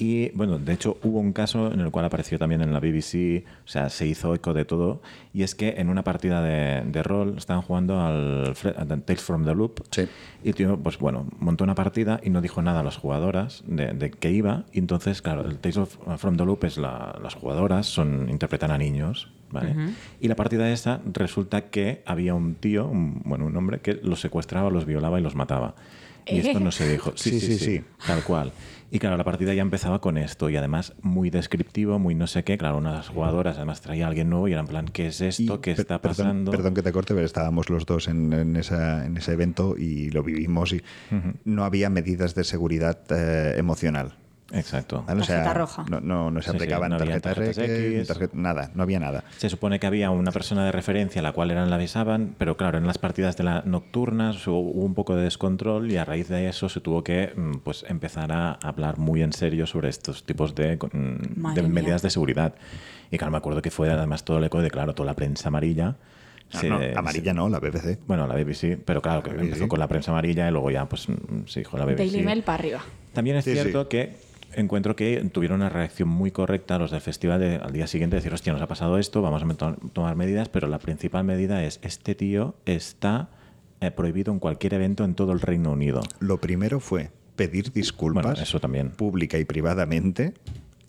Y 0.01 0.29
bueno, 0.29 0.57
de 0.59 0.71
hecho 0.71 0.97
hubo 1.03 1.19
un 1.19 1.33
caso 1.33 1.73
en 1.73 1.81
el 1.81 1.91
cual 1.91 2.05
apareció 2.05 2.39
también 2.39 2.61
en 2.61 2.71
la 2.71 2.79
BBC, 2.79 3.43
o 3.65 3.67
sea, 3.67 3.89
se 3.89 4.07
hizo 4.07 4.33
eco 4.33 4.53
de 4.53 4.63
todo, 4.63 5.01
y 5.33 5.43
es 5.43 5.55
que 5.55 5.75
en 5.77 5.89
una 5.89 6.05
partida 6.05 6.41
de, 6.41 6.89
de 6.89 7.03
rol 7.03 7.35
estaban 7.37 7.61
jugando 7.61 7.99
al, 7.99 8.55
Tales 9.05 9.21
from 9.21 9.43
the 9.43 9.53
Loop, 9.53 9.81
y 10.41 10.47
el 10.47 10.55
tío, 10.55 10.79
pues 10.79 10.97
bueno, 10.99 11.27
montó 11.39 11.65
una 11.65 11.75
partida 11.75 12.21
y 12.23 12.29
no 12.29 12.39
dijo 12.39 12.61
nada 12.61 12.79
a 12.79 12.83
las 12.83 12.95
jugadoras 12.95 13.61
de, 13.67 13.87
de 13.87 14.09
que 14.09 14.31
iba, 14.31 14.63
y 14.71 14.79
entonces, 14.79 15.21
claro, 15.21 15.45
el 15.45 15.57
Tales 15.57 15.97
from 16.17 16.37
the 16.37 16.45
Loop 16.45 16.63
es 16.63 16.77
la, 16.77 17.19
las 17.21 17.33
jugadoras, 17.33 17.85
son 17.85 18.29
interpretan 18.29 18.71
a 18.71 18.77
niños, 18.77 19.29
¿vale? 19.51 19.75
Y 20.21 20.29
la 20.29 20.37
partida 20.37 20.71
esa 20.71 21.01
resulta 21.11 21.69
que 21.69 22.03
había 22.05 22.35
un 22.35 22.55
tío, 22.55 22.87
un, 22.87 23.21
bueno, 23.25 23.45
un 23.45 23.57
hombre 23.57 23.81
que 23.81 23.95
los 23.95 24.21
secuestraba, 24.21 24.69
los 24.69 24.85
violaba 24.85 25.19
y 25.19 25.23
los 25.23 25.35
mataba. 25.35 25.75
Y 26.25 26.39
esto 26.39 26.59
no 26.59 26.71
se 26.71 26.89
dijo. 26.89 27.13
sí, 27.15 27.39
sí, 27.39 27.57
sí, 27.57 27.81
tal 28.05 28.23
cual. 28.23 28.51
Y 28.91 28.99
claro, 28.99 29.17
la 29.17 29.23
partida 29.23 29.53
ya 29.53 29.61
empezaba 29.61 30.01
con 30.01 30.17
esto 30.17 30.49
y 30.49 30.55
además 30.55 30.93
muy 31.01 31.29
descriptivo, 31.29 31.99
muy 31.99 32.15
no 32.15 32.25
sé 32.27 32.43
qué. 32.43 32.57
Claro, 32.57 32.77
una 32.77 32.91
de 32.91 32.97
las 32.97 33.09
jugadoras 33.09 33.57
además 33.57 33.81
traía 33.81 34.05
a 34.05 34.07
alguien 34.09 34.29
nuevo 34.29 34.47
y 34.47 34.53
era 34.53 34.61
en 34.61 34.67
plan, 34.67 34.85
¿qué 34.87 35.07
es 35.07 35.21
esto? 35.21 35.61
¿Qué 35.61 35.71
está 35.71 36.01
pasando? 36.01 36.51
Perdón, 36.51 36.73
que 36.73 36.81
te 36.81 36.91
corte, 36.91 37.13
pero 37.13 37.25
estábamos 37.25 37.69
los 37.69 37.85
dos 37.85 38.07
en, 38.07 38.55
esa, 38.55 39.05
en 39.05 39.17
ese 39.17 39.33
evento 39.33 39.75
y 39.77 40.09
lo 40.09 40.23
vivimos 40.23 40.73
y 40.73 40.81
no 41.45 41.65
había 41.65 41.89
medidas 41.89 42.33
de 42.33 42.43
seguridad 42.43 42.99
eh, 43.11 43.55
emocional. 43.57 44.15
Exacto. 44.51 45.03
¿vale? 45.07 45.21
O 45.21 45.23
sea, 45.23 45.37
Tarjeta 45.37 45.53
roja. 45.53 45.85
No, 45.89 45.99
no, 45.99 46.31
no 46.31 46.41
se 46.41 46.45
Sí, 46.45 46.51
sí, 46.51 46.57
aplicaban 46.57 46.89
no 46.91 46.97
tarjetas 46.97 47.21
tarjetas 47.35 47.57
X, 47.57 47.69
X. 47.99 48.07
tarjeta- 48.07 48.35
nada, 48.37 48.71
no 48.73 48.83
había 48.83 48.99
nada. 48.99 49.23
Se 49.37 49.49
supone 49.49 49.79
que 49.79 49.87
había 49.87 50.09
una 50.11 50.31
persona 50.31 50.65
de 50.65 50.71
referencia 50.71 51.19
a 51.19 51.23
la 51.23 51.31
cual 51.33 51.51
eran 51.51 51.69
la 51.69 51.75
avisaban, 51.75 52.35
pero 52.37 52.57
claro, 52.57 52.77
en 52.77 52.87
las 52.87 52.97
partidas 52.97 53.37
de 53.37 53.43
las 53.43 53.65
nocturnas 53.65 54.45
hubo 54.47 54.59
un 54.61 54.93
poco 54.95 55.15
de 55.15 55.23
descontrol 55.23 55.91
y 55.91 55.97
a 55.97 56.05
raíz 56.05 56.27
de 56.29 56.47
eso 56.49 56.67
se 56.69 56.81
tuvo 56.81 57.03
que 57.03 57.31
mm, 57.35 57.57
pues 57.63 57.85
empezar 57.87 58.31
a 58.31 58.53
hablar 58.53 58.97
muy 58.97 59.21
en 59.21 59.33
serio 59.33 59.67
sobre 59.67 59.89
estos 59.89 60.23
tipos 60.25 60.55
de, 60.55 60.77
mm, 60.77 61.53
de 61.53 61.61
medidas 61.63 62.01
de 62.01 62.09
seguridad. 62.09 62.55
Y 63.11 63.17
claro, 63.17 63.31
me 63.31 63.37
acuerdo 63.37 63.61
que 63.61 63.71
fue 63.71 63.89
además 63.91 64.23
todo 64.23 64.37
el 64.39 64.43
eco 64.43 64.61
de, 64.61 64.69
claro, 64.71 64.93
toda 64.93 65.07
la 65.07 65.15
prensa 65.15 65.49
amarilla. 65.49 65.95
Ah, 66.51 66.57
se- 66.61 66.69
no, 66.69 66.79
se- 66.79 66.97
amarilla 66.97 67.33
no, 67.33 67.47
la 67.49 67.59
BBC. 67.59 67.99
bueno, 68.07 68.25
la 68.25 68.33
BBC, 68.35 68.77
pero 68.83 69.01
claro, 69.03 69.21
que 69.21 69.29
BBC. 69.29 69.43
empezó 69.45 69.67
con 69.67 69.79
la 69.79 69.87
prensa 69.87 70.09
amarilla 70.11 70.47
y 70.47 70.51
luego 70.51 70.71
ya, 70.71 70.85
pues, 70.89 71.07
mm, 71.07 71.45
se 71.45 71.59
dijo 71.59 71.77
la 71.77 71.85
BBC. 71.85 71.97
Daily 71.97 72.23
Mail 72.23 72.41
para 72.41 72.57
arriba. 72.57 72.79
También 73.13 73.37
es 73.37 73.45
Sí, 73.45 73.53
cierto 73.53 73.83
sí. 73.83 73.87
que 73.89 74.28
encuentro 74.53 74.95
que 74.95 75.23
tuvieron 75.31 75.57
una 75.61 75.69
reacción 75.69 76.09
muy 76.09 76.31
correcta 76.31 76.77
los 76.79 76.91
del 76.91 77.01
festival 77.01 77.39
de- 77.39 77.55
al 77.57 77.71
día 77.71 77.87
siguiente, 77.87 78.15
decir, 78.15 78.33
hostia, 78.33 78.51
nos 78.53 78.61
ha 78.61 78.67
pasado 78.67 78.97
esto, 78.97 79.21
vamos 79.21 79.41
a 79.43 79.45
meto- 79.45 79.77
tomar 79.93 80.15
medidas, 80.15 80.49
pero 80.49 80.67
la 80.67 80.79
principal 80.79 81.23
medida 81.23 81.63
es, 81.63 81.79
este 81.83 82.15
tío 82.15 82.55
está 82.65 83.29
eh, 83.81 83.91
prohibido 83.91 84.33
en 84.33 84.39
cualquier 84.39 84.73
evento 84.73 85.05
en 85.05 85.15
todo 85.15 85.31
el 85.31 85.39
Reino 85.39 85.71
Unido. 85.71 86.01
Lo 86.19 86.37
primero 86.41 86.79
fue 86.81 87.11
pedir 87.37 87.71
disculpas 87.71 88.25
Bueno, 88.25 88.41
eso 88.41 88.59
también. 88.59 88.89
pública 88.91 89.37
y 89.37 89.45
privadamente, 89.45 90.33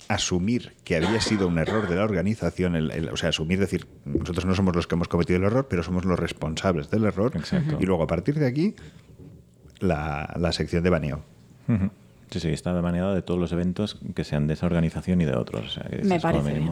asumir 0.08 0.72
que 0.82 0.96
había 0.96 1.20
sido 1.20 1.46
un 1.46 1.58
error 1.58 1.88
de 1.88 1.94
la 1.94 2.02
organización, 2.02 2.74
el- 2.74 2.90
el- 2.90 3.08
o 3.10 3.16
sea, 3.16 3.28
asumir, 3.28 3.60
decir, 3.60 3.86
nosotros 4.04 4.44
no 4.44 4.56
somos 4.56 4.74
los 4.74 4.88
que 4.88 4.96
hemos 4.96 5.06
cometido 5.06 5.36
el 5.38 5.44
error, 5.44 5.68
pero 5.70 5.84
somos 5.84 6.04
los 6.04 6.18
responsables 6.18 6.90
del 6.90 7.04
error. 7.04 7.30
Exacto. 7.36 7.76
Y 7.78 7.86
luego, 7.86 8.02
a 8.02 8.06
partir 8.08 8.36
de 8.40 8.46
aquí, 8.48 8.74
la, 9.78 10.34
la 10.38 10.50
sección 10.52 10.82
de 10.82 10.90
baneo. 10.90 11.20
Ujú. 11.68 11.90
Sí, 12.30 12.40
sí, 12.40 12.48
está 12.48 12.72
baneado 12.72 13.14
de 13.14 13.22
todos 13.22 13.38
los 13.40 13.52
eventos 13.52 13.98
que 14.14 14.24
sean 14.24 14.46
de 14.46 14.54
esa 14.54 14.66
organización 14.66 15.20
y 15.20 15.24
de 15.24 15.34
otros. 15.36 15.66
o 15.66 15.70
sea, 15.70 15.84
que 15.90 16.02
Me 16.04 16.16
es 16.16 16.22
parece. 16.22 16.62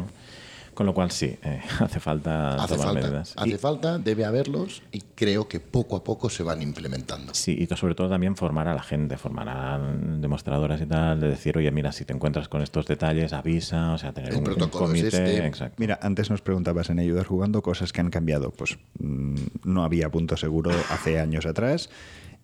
Con 0.75 0.87
lo 0.87 0.95
cual 0.95 1.11
sí, 1.11 1.37
eh, 1.43 1.61
hace 1.81 1.99
falta 1.99 2.55
Hace 2.55 2.75
tomar 2.77 2.93
falta, 2.93 3.01
medidas. 3.09 3.35
hace 3.37 3.49
Y- 3.49 3.59
falta, 3.59 3.99
debe 3.99 4.25
haberlos 4.25 4.85
y 4.93 5.01
creo 5.17 5.49
que 5.49 5.59
poco 5.59 5.97
a 5.97 6.05
poco 6.05 6.31
se 6.31 6.45
van 6.45 6.63
implementando. 6.63 7.35
Sí, 7.35 7.57
y 7.59 7.67
que 7.67 7.75
sobre 7.77 7.97
todo 7.97 8.09
también 8.09 8.37
formar 8.37 8.69
a 8.69 8.75
la 8.75 8.83
gente, 8.85 9.17
formar 9.17 9.49
a 9.49 9.79
demostradoras 10.21 10.81
y 10.81 10.87
tal, 10.87 11.19
de 11.19 11.31
decir, 11.31 11.59
oye, 11.59 11.73
mira, 11.73 11.91
si 11.91 12.05
te 12.05 12.13
encuentras 12.13 12.47
con 12.49 12.63
estos 12.63 12.87
detalles, 12.87 13.33
avisa, 13.33 13.93
o 13.93 13.99
sea, 13.99 14.13
tener 14.13 14.31
El 14.31 14.37
un, 14.37 14.39
un 14.41 14.45
protocolo 14.55 14.85
es 14.85 14.91
comité. 15.01 15.07
este. 15.09 15.47
Exacto. 15.49 15.75
Mira, 15.79 15.99
antes 16.01 16.31
nos 16.31 16.43
preguntabas 16.43 16.91
en 16.91 17.01
Ayudar 17.01 17.27
Jugando 17.27 17.61
cosas 17.61 17.93
que 17.93 18.01
han 18.01 18.11
cambiado. 18.11 18.53
Pues 18.53 18.79
mm, 19.01 19.35
no 19.65 19.83
había 19.83 20.11
punto 20.11 20.37
seguro 20.37 20.71
hace 20.91 21.19
años 21.19 21.45
atrás, 21.47 21.91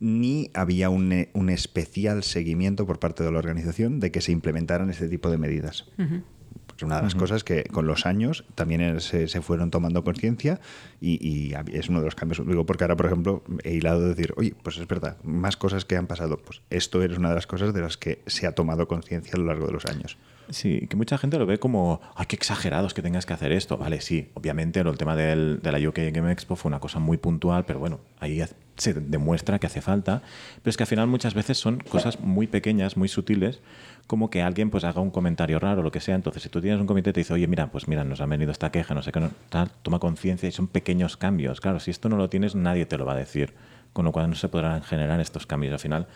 ni 0.04 0.50
había 0.52 0.90
un, 0.90 1.12
eh, 1.12 1.30
un 1.32 1.48
especial 1.48 2.22
seguimiento 2.24 2.86
por 2.86 2.98
parte 2.98 3.24
de 3.24 3.32
la 3.32 3.38
organización 3.38 4.00
de 4.00 4.12
que 4.12 4.20
se 4.20 4.32
implementaran 4.32 4.90
este 4.90 5.08
tipo 5.08 5.30
de 5.30 5.38
medidas. 5.38 5.86
Pues 5.96 6.82
una 6.82 6.96
de 6.96 7.04
las 7.04 7.14
cosas 7.14 7.42
que 7.42 7.64
con 7.64 7.86
los 7.86 8.04
años 8.04 8.44
también 8.54 9.00
se, 9.00 9.28
se 9.28 9.40
fueron 9.40 9.70
tomando 9.70 10.04
conciencia 10.04 10.60
y, 11.00 11.54
es 11.72 11.88
uno 11.88 12.00
de 12.00 12.04
los 12.04 12.14
cambios. 12.16 12.46
Digo, 12.46 12.66
porque 12.66 12.84
ahora, 12.84 12.96
por 12.96 13.06
ejemplo, 13.06 13.42
he 13.62 13.72
hilado 13.76 14.02
de 14.02 14.08
decir, 14.08 14.34
oye, 14.36 14.54
pues 14.62 14.76
es 14.76 14.86
verdad, 14.86 15.16
más 15.22 15.56
cosas 15.56 15.86
que 15.86 15.96
han 15.96 16.06
pasado. 16.06 16.36
Pues 16.36 16.60
esto 16.68 17.02
es 17.02 17.16
una 17.16 17.30
de 17.30 17.36
las 17.36 17.46
cosas 17.46 17.72
de 17.72 17.80
las 17.80 17.96
que 17.96 18.20
se 18.26 18.46
ha 18.46 18.52
tomado 18.52 18.86
conciencia 18.86 19.32
a 19.36 19.38
lo 19.38 19.46
largo 19.46 19.66
de 19.66 19.72
los 19.72 19.86
años. 19.86 20.18
Sí, 20.50 20.86
que 20.86 20.96
mucha 20.96 21.16
gente 21.16 21.38
lo 21.38 21.46
ve 21.46 21.58
como, 21.58 22.02
ay, 22.14 22.26
qué 22.26 22.36
exagerados 22.36 22.92
que 22.92 23.00
tengas 23.00 23.24
que 23.24 23.32
hacer 23.32 23.52
esto. 23.52 23.78
Vale, 23.78 24.02
sí, 24.02 24.28
obviamente 24.34 24.80
el 24.80 24.98
tema 24.98 25.16
del, 25.16 25.60
de 25.62 25.72
la 25.72 25.88
UK 25.88 26.12
Game 26.12 26.30
Expo 26.30 26.56
fue 26.56 26.68
una 26.68 26.80
cosa 26.80 26.98
muy 26.98 27.16
puntual, 27.16 27.64
pero 27.64 27.78
bueno, 27.78 28.00
ahí 28.18 28.42
se 28.76 28.94
demuestra 28.94 29.58
que 29.58 29.66
hace 29.66 29.80
falta. 29.80 30.22
Pero 30.62 30.70
es 30.70 30.76
que 30.76 30.82
al 30.82 30.88
final 30.88 31.06
muchas 31.06 31.34
veces 31.34 31.58
son 31.58 31.78
cosas 31.78 32.20
muy 32.20 32.46
pequeñas, 32.46 32.96
muy 32.96 33.08
sutiles, 33.08 33.60
como 34.06 34.30
que 34.30 34.42
alguien 34.42 34.70
pues 34.70 34.84
haga 34.84 35.00
un 35.00 35.10
comentario 35.10 35.58
raro 35.58 35.80
o 35.80 35.84
lo 35.84 35.90
que 35.90 36.00
sea. 36.00 36.14
Entonces, 36.14 36.42
si 36.42 36.48
tú 36.48 36.60
tienes 36.60 36.80
un 36.80 36.86
comité 36.86 37.10
y 37.10 37.12
te 37.12 37.20
dice, 37.20 37.32
oye, 37.34 37.46
mira, 37.46 37.68
pues 37.68 37.88
mira, 37.88 38.04
nos 38.04 38.20
ha 38.20 38.26
venido 38.26 38.52
esta 38.52 38.70
queja, 38.70 38.94
no 38.94 39.02
sé 39.02 39.12
qué, 39.12 39.20
tal, 39.48 39.70
toma 39.82 39.98
conciencia 39.98 40.48
y 40.48 40.52
son 40.52 40.68
pequeños 40.68 41.16
cambios. 41.16 41.60
Claro, 41.60 41.80
si 41.80 41.90
esto 41.90 42.08
no 42.08 42.16
lo 42.16 42.28
tienes, 42.28 42.54
nadie 42.54 42.86
te 42.86 42.98
lo 42.98 43.04
va 43.04 43.12
a 43.12 43.16
decir. 43.16 43.54
Con 43.92 44.04
lo 44.04 44.10
cual 44.10 44.28
no 44.28 44.34
se 44.34 44.48
podrán 44.48 44.82
generar 44.82 45.20
estos 45.20 45.46
cambios. 45.46 45.72
Al 45.72 45.78
final, 45.78 46.08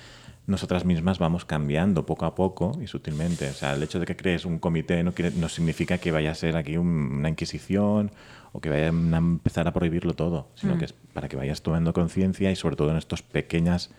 nosotras 0.49 0.84
mismas 0.84 1.18
vamos 1.20 1.44
cambiando 1.44 2.05
poco 2.07 2.24
a 2.26 2.34
poco 2.34 2.72
y 2.82 2.86
sutilmente. 2.88 3.49
O 3.51 3.53
sea, 3.53 3.74
el 3.74 3.82
hecho 3.82 4.01
de 4.01 4.07
que 4.07 4.16
crees 4.16 4.44
un 4.44 4.59
comité 4.59 5.05
no, 5.05 5.12
quiere- 5.12 5.30
no 5.36 5.49
significa 5.49 5.99
que 5.99 6.11
vaya 6.11 6.30
a 6.32 6.34
ser 6.34 6.57
aquí 6.57 6.76
un- 6.76 6.88
una 7.18 7.28
inquisición 7.28 8.11
o 8.53 8.61
que 8.61 8.70
vayan 8.70 9.12
a 9.14 9.18
empezar 9.18 9.68
a 9.68 9.72
prohibirlo 9.72 10.14
todo, 10.14 10.49
sino 10.57 10.72
que 10.78 10.86
es 10.86 10.94
para 11.12 11.28
que 11.28 11.36
vayas 11.36 11.61
tomando 11.62 11.92
conciencia 11.92 12.51
y 12.51 12.57
sobre 12.57 12.76
todo 12.76 12.90
en 12.90 12.96
estos 12.96 13.22
pequeñas 13.22 13.90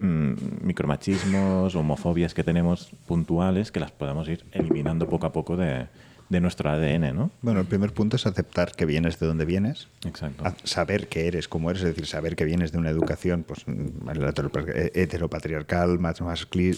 mm, 0.00 0.34
micromachismos, 0.62 1.74
homofobias 1.74 2.32
que 2.32 2.44
tenemos 2.44 2.90
puntuales, 3.08 3.72
que 3.72 3.80
las 3.80 3.90
podamos 3.90 4.28
ir 4.28 4.44
eliminando 4.52 5.08
poco 5.08 5.26
a 5.26 5.32
poco 5.32 5.56
de, 5.56 5.88
de 6.28 6.40
nuestro 6.40 6.70
ADN, 6.70 7.14
¿no? 7.14 7.30
Bueno, 7.42 7.60
el 7.60 7.66
primer 7.66 7.92
punto 7.92 8.16
es 8.16 8.26
aceptar 8.26 8.72
que 8.72 8.84
vienes 8.84 9.18
de 9.18 9.26
donde 9.26 9.44
vienes, 9.44 9.88
Exacto. 10.04 10.44
saber 10.64 11.08
que 11.08 11.26
eres 11.26 11.48
como 11.48 11.70
eres, 11.70 11.82
es 11.82 11.88
decir, 11.88 12.06
saber 12.06 12.36
que 12.36 12.44
vienes 12.44 12.70
de 12.72 12.78
una 12.78 12.90
educación 12.90 13.44
pues, 13.46 13.66
mm, 13.66 14.08
hetero- 14.10 14.50
heteropatriarcal, 14.94 15.98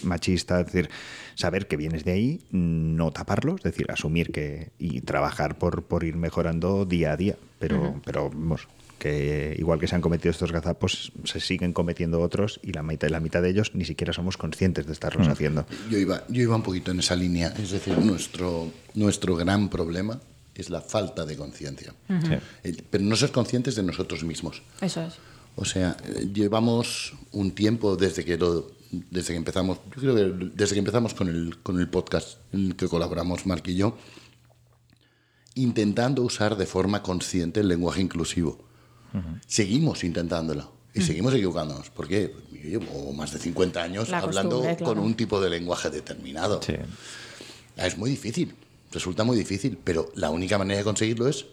machista, 0.03 0.59
es 0.61 0.65
decir, 0.67 0.89
saber 1.35 1.67
que 1.67 1.77
vienes 1.77 2.03
de 2.05 2.11
ahí, 2.11 2.41
no 2.51 3.11
taparlo, 3.11 3.55
es 3.55 3.63
decir, 3.63 3.91
asumir 3.91 4.31
que 4.31 4.69
y 4.79 5.01
trabajar 5.01 5.57
por, 5.57 5.83
por 5.83 6.03
ir 6.03 6.15
mejorando 6.15 6.85
día 6.85 7.11
a 7.11 7.17
día, 7.17 7.35
pero, 7.59 7.99
pero 8.05 8.29
vamos, 8.29 8.67
que 9.01 9.55
igual 9.57 9.79
que 9.79 9.87
se 9.87 9.95
han 9.95 10.01
cometido 10.01 10.29
estos 10.29 10.51
gazapos, 10.51 11.11
se 11.23 11.39
siguen 11.39 11.73
cometiendo 11.73 12.21
otros 12.21 12.59
y 12.61 12.71
la 12.71 12.83
mitad, 12.83 13.09
la 13.09 13.19
mitad 13.19 13.41
de 13.41 13.49
ellos 13.49 13.71
ni 13.73 13.83
siquiera 13.83 14.13
somos 14.13 14.37
conscientes 14.37 14.85
de 14.85 14.93
estarlos 14.93 15.27
haciendo. 15.27 15.65
Yo 15.89 15.97
iba, 15.97 16.23
yo 16.29 16.43
iba 16.43 16.55
un 16.55 16.61
poquito 16.61 16.91
en 16.91 16.99
esa 16.99 17.15
línea, 17.15 17.47
es 17.57 17.71
decir, 17.71 17.97
nuestro, 17.97 18.71
nuestro 18.93 19.35
gran 19.35 19.69
problema 19.69 20.19
es 20.53 20.69
la 20.69 20.81
falta 20.81 21.25
de 21.25 21.35
conciencia. 21.35 21.95
Sí. 22.63 22.71
Pero 22.91 23.03
no 23.03 23.15
ser 23.15 23.31
conscientes 23.31 23.73
de 23.75 23.81
nosotros 23.81 24.23
mismos. 24.23 24.61
Eso 24.81 25.01
es. 25.01 25.15
O 25.55 25.65
sea, 25.65 25.97
eh, 26.07 26.27
llevamos 26.31 27.13
un 27.31 27.51
tiempo 27.51 27.95
desde 27.95 28.23
que 28.23 28.37
lo- 28.37 28.69
desde 29.09 29.33
que 29.33 29.37
empezamos, 29.37 29.79
yo 29.95 30.01
creo 30.01 30.15
que 30.15 30.51
desde 30.53 30.73
que 30.75 30.79
empezamos 30.79 31.13
con 31.15 31.27
el, 31.27 31.57
con 31.63 31.79
el 31.79 31.87
podcast 31.89 32.37
en 32.53 32.67
el 32.67 32.75
que 32.75 32.87
colaboramos 32.87 33.45
Mark 33.47 33.63
y 33.65 33.75
yo, 33.75 33.97
intentando 35.55 36.21
usar 36.23 36.55
de 36.57 36.65
forma 36.65 37.01
consciente 37.01 37.61
el 37.61 37.67
lenguaje 37.67 38.01
inclusivo. 38.01 38.63
Seguimos 39.47 40.03
intentándolo 40.03 40.71
y 40.93 41.01
seguimos 41.01 41.33
equivocándonos. 41.33 41.89
porque 41.89 42.33
Yo 42.51 42.79
llevo 42.79 43.13
más 43.13 43.31
de 43.31 43.39
50 43.39 43.81
años 43.81 44.09
La 44.09 44.19
hablando 44.19 44.63
con 44.83 44.99
un 44.99 45.15
tipo 45.15 45.39
de 45.41 45.49
lenguaje 45.49 45.89
determinado. 45.89 46.61
Sí. 46.61 46.75
Es 47.77 47.97
muy 47.97 48.09
difícil, 48.09 48.53
resulta 48.91 49.23
muy 49.23 49.37
difícil, 49.37 49.77
pero 49.83 50.11
la 50.15 50.29
única 50.29 50.57
manera 50.57 50.79
de 50.79 50.83
conseguirlo 50.83 51.27
es 51.27 51.45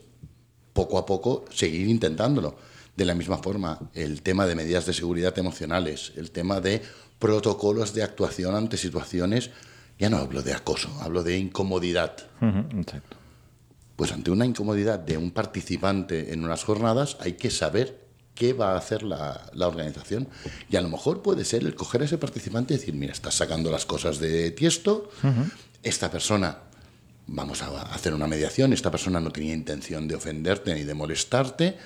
poco 0.72 0.98
a 0.98 1.06
poco 1.06 1.44
seguir 1.50 1.88
intentándolo. 1.88 2.56
De 2.96 3.04
la 3.04 3.14
misma 3.14 3.38
forma, 3.38 3.78
el 3.94 4.22
tema 4.22 4.46
de 4.46 4.56
medidas 4.56 4.86
de 4.86 4.92
seguridad 4.92 5.38
emocionales, 5.38 6.12
el 6.16 6.32
tema 6.32 6.60
de 6.60 6.82
protocolos 7.18 7.94
de 7.94 8.02
actuación 8.02 8.56
ante 8.56 8.76
situaciones, 8.76 9.50
ya 9.98 10.10
no 10.10 10.18
hablo 10.18 10.42
de 10.42 10.52
acoso, 10.52 10.88
hablo 11.00 11.22
de 11.22 11.38
incomodidad. 11.38 12.16
Exacto. 12.40 13.17
Pues 13.98 14.12
ante 14.12 14.30
una 14.30 14.46
incomodidad 14.46 15.00
de 15.00 15.16
un 15.16 15.32
participante 15.32 16.32
en 16.32 16.44
unas 16.44 16.62
jornadas 16.62 17.16
hay 17.18 17.32
que 17.32 17.50
saber 17.50 18.06
qué 18.36 18.52
va 18.52 18.74
a 18.74 18.78
hacer 18.78 19.02
la, 19.02 19.50
la 19.54 19.66
organización. 19.66 20.28
Y 20.70 20.76
a 20.76 20.80
lo 20.82 20.88
mejor 20.88 21.20
puede 21.20 21.44
ser 21.44 21.64
el 21.64 21.74
coger 21.74 22.02
a 22.02 22.04
ese 22.04 22.16
participante 22.16 22.74
y 22.74 22.76
decir, 22.76 22.94
mira, 22.94 23.12
estás 23.12 23.34
sacando 23.34 23.72
las 23.72 23.86
cosas 23.86 24.20
de 24.20 24.52
tiesto, 24.52 25.10
esta 25.82 26.12
persona, 26.12 26.58
vamos 27.26 27.60
a 27.60 27.92
hacer 27.92 28.14
una 28.14 28.28
mediación, 28.28 28.72
esta 28.72 28.92
persona 28.92 29.18
no 29.18 29.32
tenía 29.32 29.52
intención 29.52 30.06
de 30.06 30.14
ofenderte 30.14 30.76
ni 30.76 30.84
de 30.84 30.94
molestarte, 30.94 31.76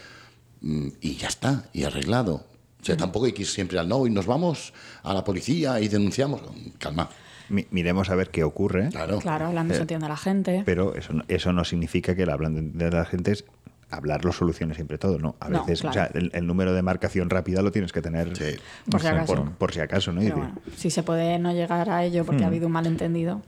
mm, 0.61 0.89
y 1.01 1.17
ya 1.17 1.29
está, 1.29 1.71
y 1.73 1.85
arreglado. 1.85 2.45
O 2.83 2.85
sea, 2.85 2.95
tampoco 2.95 3.25
hay 3.25 3.33
que 3.33 3.43
ir 3.43 3.49
siempre 3.49 3.79
al 3.79 3.89
no 3.89 4.07
y 4.07 4.11
nos 4.11 4.27
vamos 4.27 4.75
a 5.03 5.15
la 5.15 5.25
policía 5.25 5.81
y 5.81 5.89
denunciamos. 5.89 6.43
Calma, 6.77 7.09
Mi- 7.49 7.67
miremos 7.71 8.11
a 8.11 8.15
ver 8.15 8.31
qué 8.31 8.45
ocurre. 8.45 8.89
claro. 8.91 9.19
Claro, 9.19 9.47
hablando 9.47 9.75
se 9.75 9.81
entiende 9.83 10.07
a 10.07 10.09
la 10.11 10.17
gente. 10.17 10.63
Pero 10.65 10.95
eso, 10.95 11.13
no- 11.13 11.25
eso 11.29 11.53
no 11.53 11.65
significa 11.65 12.15
que 12.15 12.23
el 12.23 12.31
hablan 12.31 12.77
de 12.77 12.91
la 12.91 13.05
gente 13.05 13.33
es 13.33 13.45
hablar 13.91 14.25
lo 14.25 14.33
solucione 14.33 14.75
siempre 14.75 14.97
todo, 14.97 15.19
¿no? 15.19 15.37
A 15.41 15.51
No, 15.51 15.61
veces, 15.61 15.81
o 15.85 15.91
claro. 15.91 16.11
sea, 16.13 16.21
el, 16.21 16.31
el 16.33 16.47
número 16.47 16.73
de 16.73 16.81
marcación 16.81 17.29
rápida 17.29 17.61
lo 17.61 17.73
tienes 17.73 17.93
que 17.93 18.01
tener 18.01 18.35
Sí. 18.37 18.57
Por 18.91 19.01
si 19.03 19.07
acaso. 19.07 19.35
por, 19.35 19.51
por 19.53 19.73
si 19.75 19.81
acaso, 19.81 20.13
¿no? 20.13 20.21
Pero 20.23 20.37
bueno, 20.37 20.55
si 20.77 20.89
se 20.91 21.03
puede 21.03 21.39
no 21.39 21.53
llegar 21.53 21.91
a 21.91 22.03
ello 22.05 22.25
porque 22.25 22.45
ha 22.45 22.47
habido 22.47 22.67
un 22.69 22.73
malentendido. 22.73 23.43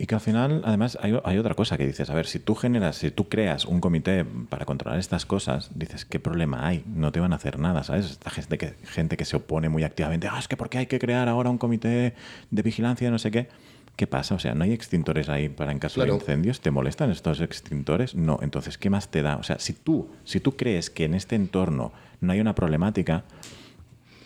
Y 0.00 0.06
que 0.06 0.14
al 0.14 0.20
final, 0.20 0.62
además, 0.64 0.96
hay, 1.02 1.18
hay 1.24 1.38
otra 1.38 1.54
cosa 1.54 1.76
que 1.76 1.84
dices, 1.84 2.08
a 2.08 2.14
ver, 2.14 2.26
si 2.26 2.38
tú 2.38 2.54
generas, 2.54 2.94
si 2.96 3.10
tú 3.10 3.28
creas 3.28 3.64
un 3.64 3.80
comité 3.80 4.24
para 4.24 4.64
controlar 4.64 5.00
estas 5.00 5.26
cosas, 5.26 5.70
dices, 5.74 6.04
¿qué 6.04 6.20
problema 6.20 6.64
hay? 6.68 6.84
No 6.86 7.10
te 7.10 7.18
van 7.18 7.32
a 7.32 7.36
hacer 7.36 7.58
nada, 7.58 7.82
¿sabes? 7.82 8.12
Esta 8.12 8.30
gente 8.30 8.58
que, 8.58 8.74
gente 8.84 9.16
que 9.16 9.24
se 9.24 9.34
opone 9.36 9.68
muy 9.68 9.82
activamente, 9.82 10.28
ah, 10.30 10.38
es 10.38 10.46
que 10.46 10.56
¿por 10.56 10.68
qué 10.68 10.78
hay 10.78 10.86
que 10.86 11.00
crear 11.00 11.28
ahora 11.28 11.50
un 11.50 11.58
comité 11.58 12.14
de 12.50 12.62
vigilancia, 12.62 13.10
no 13.10 13.18
sé 13.18 13.32
qué? 13.32 13.48
¿Qué 13.96 14.06
pasa? 14.06 14.36
O 14.36 14.38
sea, 14.38 14.54
¿no 14.54 14.62
hay 14.62 14.72
extintores 14.72 15.28
ahí 15.28 15.48
para 15.48 15.72
en 15.72 15.80
caso 15.80 15.96
Claro. 15.96 16.12
de 16.12 16.20
incendios? 16.20 16.60
¿Te 16.60 16.70
molestan 16.70 17.10
estos 17.10 17.40
extintores? 17.40 18.14
No. 18.14 18.38
Entonces, 18.40 18.78
¿qué 18.78 18.90
más 18.90 19.08
te 19.08 19.22
da? 19.22 19.34
O 19.38 19.42
sea, 19.42 19.58
si 19.58 19.72
tú, 19.72 20.08
si 20.22 20.38
tú 20.38 20.56
crees 20.56 20.90
que 20.90 21.06
en 21.06 21.14
este 21.14 21.34
entorno 21.34 21.90
no 22.20 22.32
hay 22.32 22.38
una 22.40 22.54
problemática, 22.54 23.24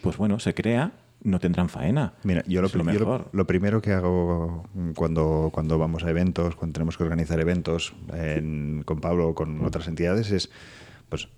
pues 0.02 0.18
bueno, 0.18 0.38
se 0.38 0.52
crea 0.52 0.92
no 1.24 1.38
tendrán 1.38 1.68
faena. 1.68 2.14
Mira, 2.24 2.42
yo 2.46 2.60
lo, 2.62 2.68
lo 2.68 2.72
pri- 2.72 2.92
yo 2.94 3.00
lo- 3.00 3.06
mejor. 3.06 3.28
lo 3.32 3.46
primero 3.46 3.80
que 3.80 3.92
hago 3.92 4.64
cuando, 4.94 5.50
cuando 5.52 5.78
vamos 5.78 6.04
a 6.04 6.10
eventos, 6.10 6.56
cuando 6.56 6.74
tenemos 6.74 6.96
que 6.96 7.04
organizar 7.04 7.38
eventos 7.40 7.94
en- 8.12 8.82
con 8.84 9.00
Pablo 9.00 9.28
o 9.28 9.34
con 9.34 9.64
otras 9.64 9.86
entidades 9.88 10.30
es, 10.32 10.50
pues, 11.08 11.28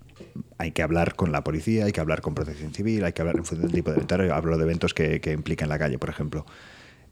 hay 0.57 0.71
que 0.71 0.81
hablar 0.81 1.15
con 1.15 1.31
la 1.31 1.43
policía, 1.43 1.85
hay 1.85 1.91
que 1.91 1.99
hablar 2.01 2.21
con 2.21 2.33
protección 2.33 2.73
civil, 2.73 3.03
hay 3.03 3.13
que 3.13 3.21
hablar 3.21 3.35
en 3.37 3.45
función 3.45 3.67
del 3.67 3.75
tipo 3.75 3.91
de 3.91 3.97
evento. 3.97 4.15
Hablo 4.33 4.57
de 4.57 4.63
eventos 4.63 4.93
que, 4.93 5.19
que 5.21 5.33
implican 5.33 5.69
la 5.69 5.77
calle, 5.77 5.99
por 5.99 6.09
ejemplo. 6.09 6.45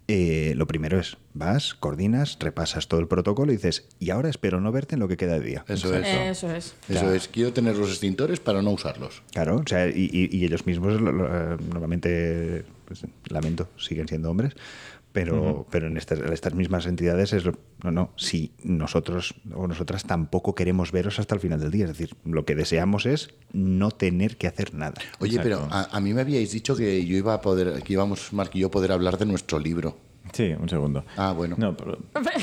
Eh, 0.09 0.53
lo 0.57 0.67
primero 0.67 0.99
es, 0.99 1.15
vas, 1.33 1.75
coordinas, 1.75 2.37
repasas 2.39 2.89
todo 2.89 2.99
el 2.99 3.07
protocolo 3.07 3.53
y 3.53 3.55
dices, 3.55 3.87
y 3.99 4.09
ahora 4.09 4.29
espero 4.29 4.59
no 4.59 4.69
verte 4.73 4.95
en 4.95 4.99
lo 4.99 5.07
que 5.07 5.15
queda 5.15 5.39
de 5.39 5.45
día. 5.45 5.65
Eso 5.69 5.95
es. 5.97 6.05
Eso 6.07 6.51
es. 6.53 6.75
Eso 6.89 7.13
es. 7.13 7.29
Quiero 7.29 7.53
tener 7.53 7.77
los 7.77 7.89
extintores 7.89 8.41
para 8.41 8.61
no 8.61 8.71
usarlos. 8.71 9.23
Claro, 9.31 9.55
o 9.57 9.63
sea, 9.67 9.87
y, 9.87 10.09
y- 10.11 10.29
y 10.37 10.43
ellos 10.45 10.65
mismos 10.65 10.99
lo- 10.99 11.11
lo- 11.13 11.27
eh, 11.53 11.57
normalmente, 11.71 12.65
pues, 12.85 13.01
lamento, 13.29 13.69
siguen 13.77 14.07
siendo 14.09 14.29
hombres, 14.29 14.53
pero, 15.13 15.65
pero 15.69 15.87
en 15.87 15.95
estas, 15.95 16.19
en 16.19 16.33
estas 16.33 16.53
mismas 16.55 16.85
entidades 16.85 17.31
es 17.33 17.45
lo- 17.45 17.57
no, 17.83 17.91
no, 17.91 18.11
si 18.17 18.51
nosotros 18.63 19.35
o 19.53 19.67
nosotras 19.67 20.03
tampoco 20.03 20.55
queremos 20.55 20.91
veros 20.91 21.19
hasta 21.19 21.35
el 21.35 21.41
final 21.41 21.59
del 21.59 21.71
día, 21.71 21.85
es 21.85 21.91
decir, 21.91 22.15
lo 22.25 22.43
que 22.45 22.55
deseamos 22.55 23.05
es 23.05 23.29
no 23.53 23.91
tener 23.91 24.37
que 24.37 24.47
hacer 24.47 24.73
nada. 24.73 24.95
Oye, 25.19 25.37
Exacto. 25.37 25.59
pero 25.61 25.67
a, 25.73 25.95
a 25.95 25.99
mí 26.01 26.13
me 26.13 26.21
habíais 26.21 26.51
dicho 26.51 26.75
que 26.75 27.05
yo 27.05 27.15
iba 27.15 27.33
a 27.35 27.41
poder, 27.41 27.81
que 27.83 27.93
íbamos, 27.93 28.33
Mark 28.33 28.51
y 28.55 28.59
yo, 28.59 28.67
a 28.67 28.71
poder 28.71 28.91
hablar 28.91 29.17
de 29.17 29.25
nuestro 29.27 29.59
libro. 29.59 29.97
Sí, 30.31 30.53
un 30.59 30.69
segundo. 30.69 31.03
Ah, 31.17 31.33
bueno. 31.33 31.55
No, 31.59 31.75
pero 31.75 31.99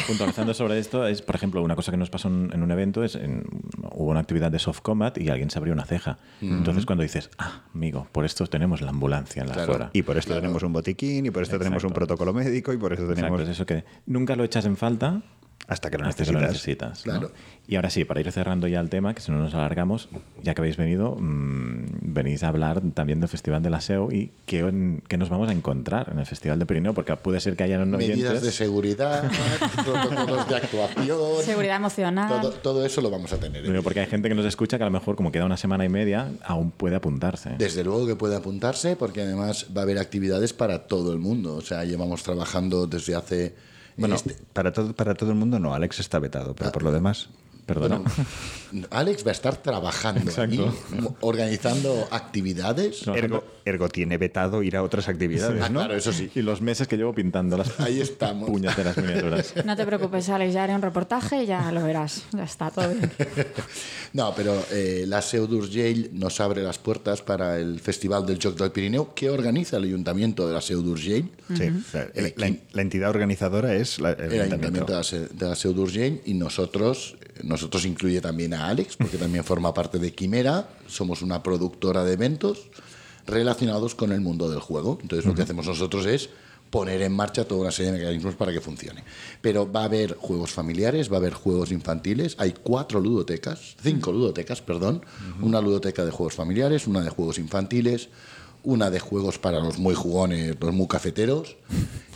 puntualizando 0.07 0.53
sobre 0.55 0.79
esto, 0.79 1.07
es, 1.07 1.23
por 1.23 1.35
ejemplo, 1.35 1.63
una 1.63 1.75
cosa 1.75 1.91
que 1.91 1.97
nos 1.97 2.11
pasó 2.11 2.29
en, 2.29 2.51
en 2.53 2.63
un 2.63 2.71
evento 2.71 3.03
es 3.03 3.15
en- 3.15 3.45
hubo 3.93 4.11
una 4.11 4.21
actividad 4.21 4.51
de 4.51 4.59
soft 4.59 4.81
combat 4.81 5.17
y 5.19 5.29
alguien 5.31 5.51
se 5.51 5.59
abrió 5.59 5.73
una 5.73 5.85
ceja. 5.87 6.19
Entonces, 6.43 6.85
cuando 6.87 7.03
dices, 7.03 7.31
ah, 7.39 7.63
amigo, 7.75 8.07
por 8.13 8.25
esto 8.25 8.47
tenemos 8.47 8.81
la 8.83 8.91
ambulancia 8.91 9.43
en 9.43 9.49
la 9.49 9.55
Claro. 9.55 9.73
zona. 9.73 9.91
Y 9.93 10.03
por 10.03 10.19
esto 10.19 10.35
tenemos 10.35 10.63
un 10.63 10.73
botiquín, 10.73 11.27
y 11.27 11.31
por 11.31 11.43
esto 11.43 11.59
tenemos 11.59 11.83
un 11.85 11.93
protocolo 11.93 12.33
médico, 12.33 12.73
y 12.73 12.77
por 12.77 12.93
eso 12.93 13.03
tenemos... 13.03 13.41
Exacto, 13.41 13.43
es 13.43 13.49
eso 13.49 13.67
que 13.67 13.85
nunca 14.07 14.37
lo 14.37 14.45
echas 14.45 14.67
en 14.67 14.77
falta 14.77 15.23
Hasta 15.71 15.89
que 15.89 15.99
lo 15.99 16.07
hasta 16.07 16.25
que 16.25 16.33
lo 16.33 16.41
necesitas. 16.41 16.91
necesitas. 16.91 17.07
¿no? 17.07 17.29
Claro. 17.29 17.35
Y 17.69 17.77
ahora 17.77 17.91
sí, 17.91 18.05
para 18.05 18.19
ir 18.19 18.31
cerrando 18.33 18.67
ya 18.67 18.81
el 18.81 18.91
tema, 18.91 19.15
que 19.15 19.21
si 19.21 19.31
no 19.31 19.39
nos 19.39 19.55
alargamos, 19.55 20.09
ya 20.43 20.53
que 20.53 20.61
habéis 20.61 20.77
venido, 20.77 21.17
mm, 21.17 21.85
venís 22.03 22.43
a 22.43 22.49
hablar 22.49 22.83
también 22.93 23.21
del 23.21 23.29
Festival 23.29 23.63
de 23.63 23.71
la 23.71 23.81
SEO 23.81 24.11
y 24.11 24.33
qué, 24.47 24.99
qué 25.07 25.17
nos 25.17 25.29
vamos 25.29 25.49
a 25.49 25.53
encontrar 25.53 26.11
en 26.13 26.19
el 26.19 26.27
Festival 26.27 26.59
de 26.59 26.67
Pirineo, 26.67 26.93
porque 26.93 27.15
puede 27.15 27.39
ser 27.39 27.55
que 27.55 27.63
hayan 27.63 27.89
Medidas 27.89 28.19
oyentes... 28.19 28.43
de 28.43 28.51
seguridad, 28.51 29.31
protocolos 29.85 30.49
de 30.49 30.57
actuación. 30.57 31.19
Seguridad 31.45 31.77
emocional. 31.77 32.41
Todo, 32.41 32.51
todo 32.51 32.85
eso 32.85 33.01
lo 33.01 33.11
vamos 33.11 33.33
a 33.33 33.39
tener. 33.39 33.63
Digo, 33.63 33.81
Porque 33.85 34.01
hay 34.01 34.07
gente 34.07 34.29
que 34.29 34.35
nos 34.35 34.47
escucha 34.47 34.77
que 34.77 34.83
a 34.83 34.87
lo 34.87 34.93
mejor, 34.93 35.15
como 35.15 35.31
queda 35.31 35.45
una 35.45 35.57
semana 35.57 35.85
y 35.85 35.89
media, 35.89 36.33
aún 36.43 36.73
puede 36.73 36.97
apuntarse. 36.97 37.51
Desde 37.59 37.85
luego 37.85 38.09
que 38.09 38.17
puede 38.17 38.35
apuntarse 38.35 38.97
porque 38.97 39.23
además 39.23 39.67
va 39.77 39.83
a 39.83 39.85
haber 39.85 39.99
actividades 39.99 40.53
para 40.53 40.89
todo 40.89 41.13
el 41.13 41.21
mundo. 41.21 41.55
O 41.55 41.61
sea, 41.61 41.85
llevamos 41.85 42.25
trabajando 42.25 42.89
desde 42.89 43.15
hace... 43.15 43.71
en 44.07 44.11
Bueno, 44.11 44.17
este- 44.17 44.37
para, 44.53 44.73
todo, 44.73 44.95
para 44.95 45.15
todo 45.15 45.31
el 45.31 45.37
mundo 45.37 45.59
no, 45.59 45.75
Alex 45.75 46.01
está 46.01 46.19
vetado, 46.19 46.55
pero 46.55 46.73
por 46.73 46.83
lo 46.83 46.93
demás... 46.93 47.29
Perdona. 47.75 47.99
Bueno, 48.73 48.87
Alex 48.91 49.25
va 49.27 49.31
a 49.31 49.33
estar 49.33 49.57
trabajando 49.57 50.31
allí, 50.41 50.65
organizando 51.21 52.09
actividades. 52.11 53.07
No, 53.07 53.15
Ergo, 53.15 53.45
ergo 53.65 53.89
tiene 53.89 54.17
vetado 54.19 54.63
ir 54.63 54.77
a 54.77 54.83
otras 54.83 55.09
actividades, 55.09 55.63
Ah, 55.63 55.69
¿no? 55.69 55.81
claro, 55.81 55.97
eso 55.97 56.13
sí. 56.13 56.31
Y 56.35 56.43
los 56.43 56.61
meses 56.61 56.87
que 56.89 56.97
llevo 56.97 57.15
pintando 57.15 57.57
las 57.57 57.79
Ahí 57.81 58.01
estamos. 58.01 58.49
puñeteras 58.49 58.97
miniaturas. 58.97 59.55
No 59.65 59.77
te 59.77 59.85
preocupes, 59.87 60.29
Alex, 60.29 60.55
ya 60.55 60.65
haré 60.65 60.75
un 60.75 60.83
reportaje 60.83 61.43
y 61.43 61.47
ya 61.47 61.71
lo 61.73 61.83
verás. 61.85 62.25
Ya 62.33 62.45
está, 62.45 62.71
todo 62.71 62.89
bien. 62.89 63.11
No, 64.13 64.35
pero 64.35 64.61
eh, 64.73 65.05
la 65.07 65.23
Seu 65.23 65.47
d'Urgell 65.47 66.11
nos 66.13 66.41
abre 66.41 66.63
las 66.63 66.79
puertas 66.79 67.23
para 67.23 67.59
el 67.59 67.79
Festival 67.79 68.27
del 68.27 68.41
Joc 68.43 68.59
del 68.59 68.73
Pirineo 68.73 69.15
que 69.15 69.31
organiza 69.31 69.77
el 69.77 69.85
Ayuntamiento 69.85 70.49
de 70.49 70.55
la 70.55 70.61
Seu 70.61 70.83
d'Urgell. 70.83 71.31
Sí, 71.57 71.71
la, 71.93 72.09
la- 72.37 72.57
la 72.73 72.83
entidad 72.83 73.11
organizadora 73.11 73.75
es 73.75 74.01
la- 74.01 74.13
el, 74.13 74.33
el 74.33 74.41
ayuntamiento. 74.41 74.95
Ayuntamiento 74.97 75.17
de 75.17 75.21
la, 75.21 75.29
de 75.45 75.49
la 75.51 75.55
Seu 75.55 75.73
d'Urgell 75.75 76.23
y 76.25 76.35
nosotros, 76.35 77.17
nosotros 77.45 77.85
incluye 77.85 78.21
también 78.21 78.55
a 78.55 78.69
Alex, 78.69 78.97
porque 78.97 79.17
también 79.17 79.45
forma 79.45 79.75
parte 79.75 79.99
de 79.99 80.13
Quimera, 80.13 80.69
somos 80.87 81.23
una 81.23 81.43
productora 81.43 82.05
de 82.05 82.13
eventos 82.13 82.69
relacionados 83.27 83.95
con 83.95 84.13
el 84.13 84.21
mundo 84.21 84.51
del 84.51 84.61
juego. 84.61 84.99
Entonces 85.03 85.27
lo 85.27 85.35
que 85.35 85.43
hacemos 85.43 85.67
nosotros 85.67 86.07
es 86.07 86.31
poner 86.71 87.03
en 87.03 87.13
marcha 87.13 87.45
toda 87.45 87.63
una 87.63 87.71
serie 87.71 87.93
de 87.93 87.99
mecanismos 87.99 88.35
para 88.35 88.53
que 88.53 88.61
funcione. 88.61 89.03
Pero 89.41 89.71
va 89.71 89.83
a 89.83 89.85
haber 89.85 90.15
juegos 90.15 90.53
familiares, 90.53 91.11
va 91.11 91.17
a 91.17 91.19
haber 91.19 91.33
juegos 91.33 91.73
infantiles, 91.73 92.37
hay 92.39 92.55
cuatro 92.63 93.01
ludotecas, 93.01 93.77
cinco 93.83 94.13
ludotecas, 94.13 94.63
perdón, 94.63 95.05
una 95.41 95.61
ludoteca 95.61 96.05
de 96.05 96.11
juegos 96.11 96.35
familiares, 96.35 96.87
una 96.87 97.03
de 97.03 97.11
juegos 97.11 97.39
infantiles, 97.39 98.09
una 98.63 98.91
de 98.91 99.01
juegos 99.01 99.39
para 99.39 99.59
los 99.59 99.79
muy 99.79 99.95
jugones, 99.95 100.57
los 100.61 100.73
muy 100.73 100.87
cafeteros. 100.87 101.57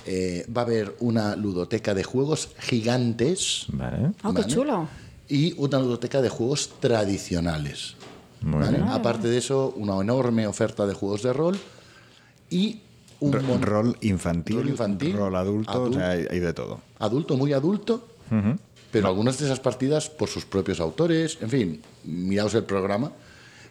Eh, 0.06 0.46
va 0.54 0.62
a 0.62 0.64
haber 0.64 0.94
una 1.00 1.34
ludoteca 1.34 1.94
de 1.94 2.04
juegos 2.04 2.50
gigantes. 2.58 3.64
Vale. 3.68 4.12
Oh, 4.22 4.34
qué 4.34 4.42
¿vale? 4.42 4.46
chulo. 4.46 4.88
Y 5.28 5.54
una 5.58 5.78
ludoteca 5.78 6.20
de 6.22 6.28
juegos 6.28 6.70
tradicionales. 6.80 7.94
Aparte 8.92 9.28
de 9.28 9.38
eso, 9.38 9.72
una 9.76 9.98
enorme 10.00 10.46
oferta 10.46 10.86
de 10.86 10.92
juegos 10.94 11.22
de 11.22 11.32
rol 11.32 11.58
y 12.50 12.80
un 13.20 13.32
Ro- 13.32 13.58
rol 13.58 13.96
infantil, 14.02 14.56
Rol 14.56 14.68
infantil, 14.68 15.16
rol 15.16 15.34
adulto, 15.34 15.82
o 15.84 15.92
sea, 15.92 16.10
hay, 16.10 16.26
hay 16.30 16.40
de 16.40 16.52
todo. 16.52 16.80
adulto, 16.98 17.36
muy 17.38 17.54
adulto, 17.54 18.06
pero 18.90 19.08
algunas 19.08 19.38
de 19.38 19.46
esas 19.46 19.60
partidas 19.60 20.10
por 20.10 20.28
sus 20.28 20.44
propios 20.44 20.78
autores, 20.80 21.38
en 21.40 21.48
fin, 21.48 21.82
miraos 22.04 22.52
el 22.54 22.64
programa. 22.64 23.12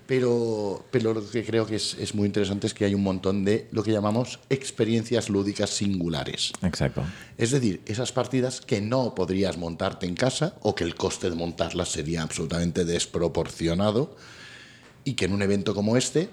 Pero, 0.06 0.84
pero 0.92 1.14
lo 1.14 1.30
que 1.30 1.46
creo 1.46 1.66
que 1.66 1.78
es, 1.78 1.96
es 1.98 2.14
muy 2.14 2.26
interesante 2.26 2.68
es 2.68 2.74
que 2.74 2.84
hay 2.84 2.94
un 2.94 3.04
montón 3.04 3.46
de 3.46 3.68
lo 3.72 3.84
que 3.84 3.92
llamamos 3.92 4.40
experiencias 4.50 5.30
lúdicas 5.30 5.70
singulares. 5.70 6.52
Exacto. 6.62 7.04
Es 7.38 7.52
decir, 7.52 7.82
esas 7.86 8.12
partidas 8.12 8.60
que 8.60 8.82
no 8.82 9.16
podrías 9.16 9.58
montarte 9.58 10.06
en 10.06 10.16
casa 10.16 10.56
o 10.62 10.76
que 10.76 10.84
el 10.84 10.96
coste 10.96 11.30
de 11.30 11.36
montarlas 11.36 11.90
sería 11.90 12.22
absolutamente 12.22 12.84
desproporcionado 12.84 14.16
y 15.06 15.14
que 15.14 15.26
en 15.26 15.34
un 15.34 15.42
evento 15.42 15.74
como 15.74 15.98
este, 15.98 16.30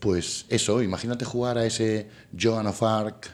pues 0.00 0.46
eso, 0.48 0.82
imagínate 0.82 1.24
jugar 1.24 1.58
a 1.58 1.66
ese 1.66 2.08
Joan 2.38 2.66
of 2.66 2.82
Arc 2.82 3.30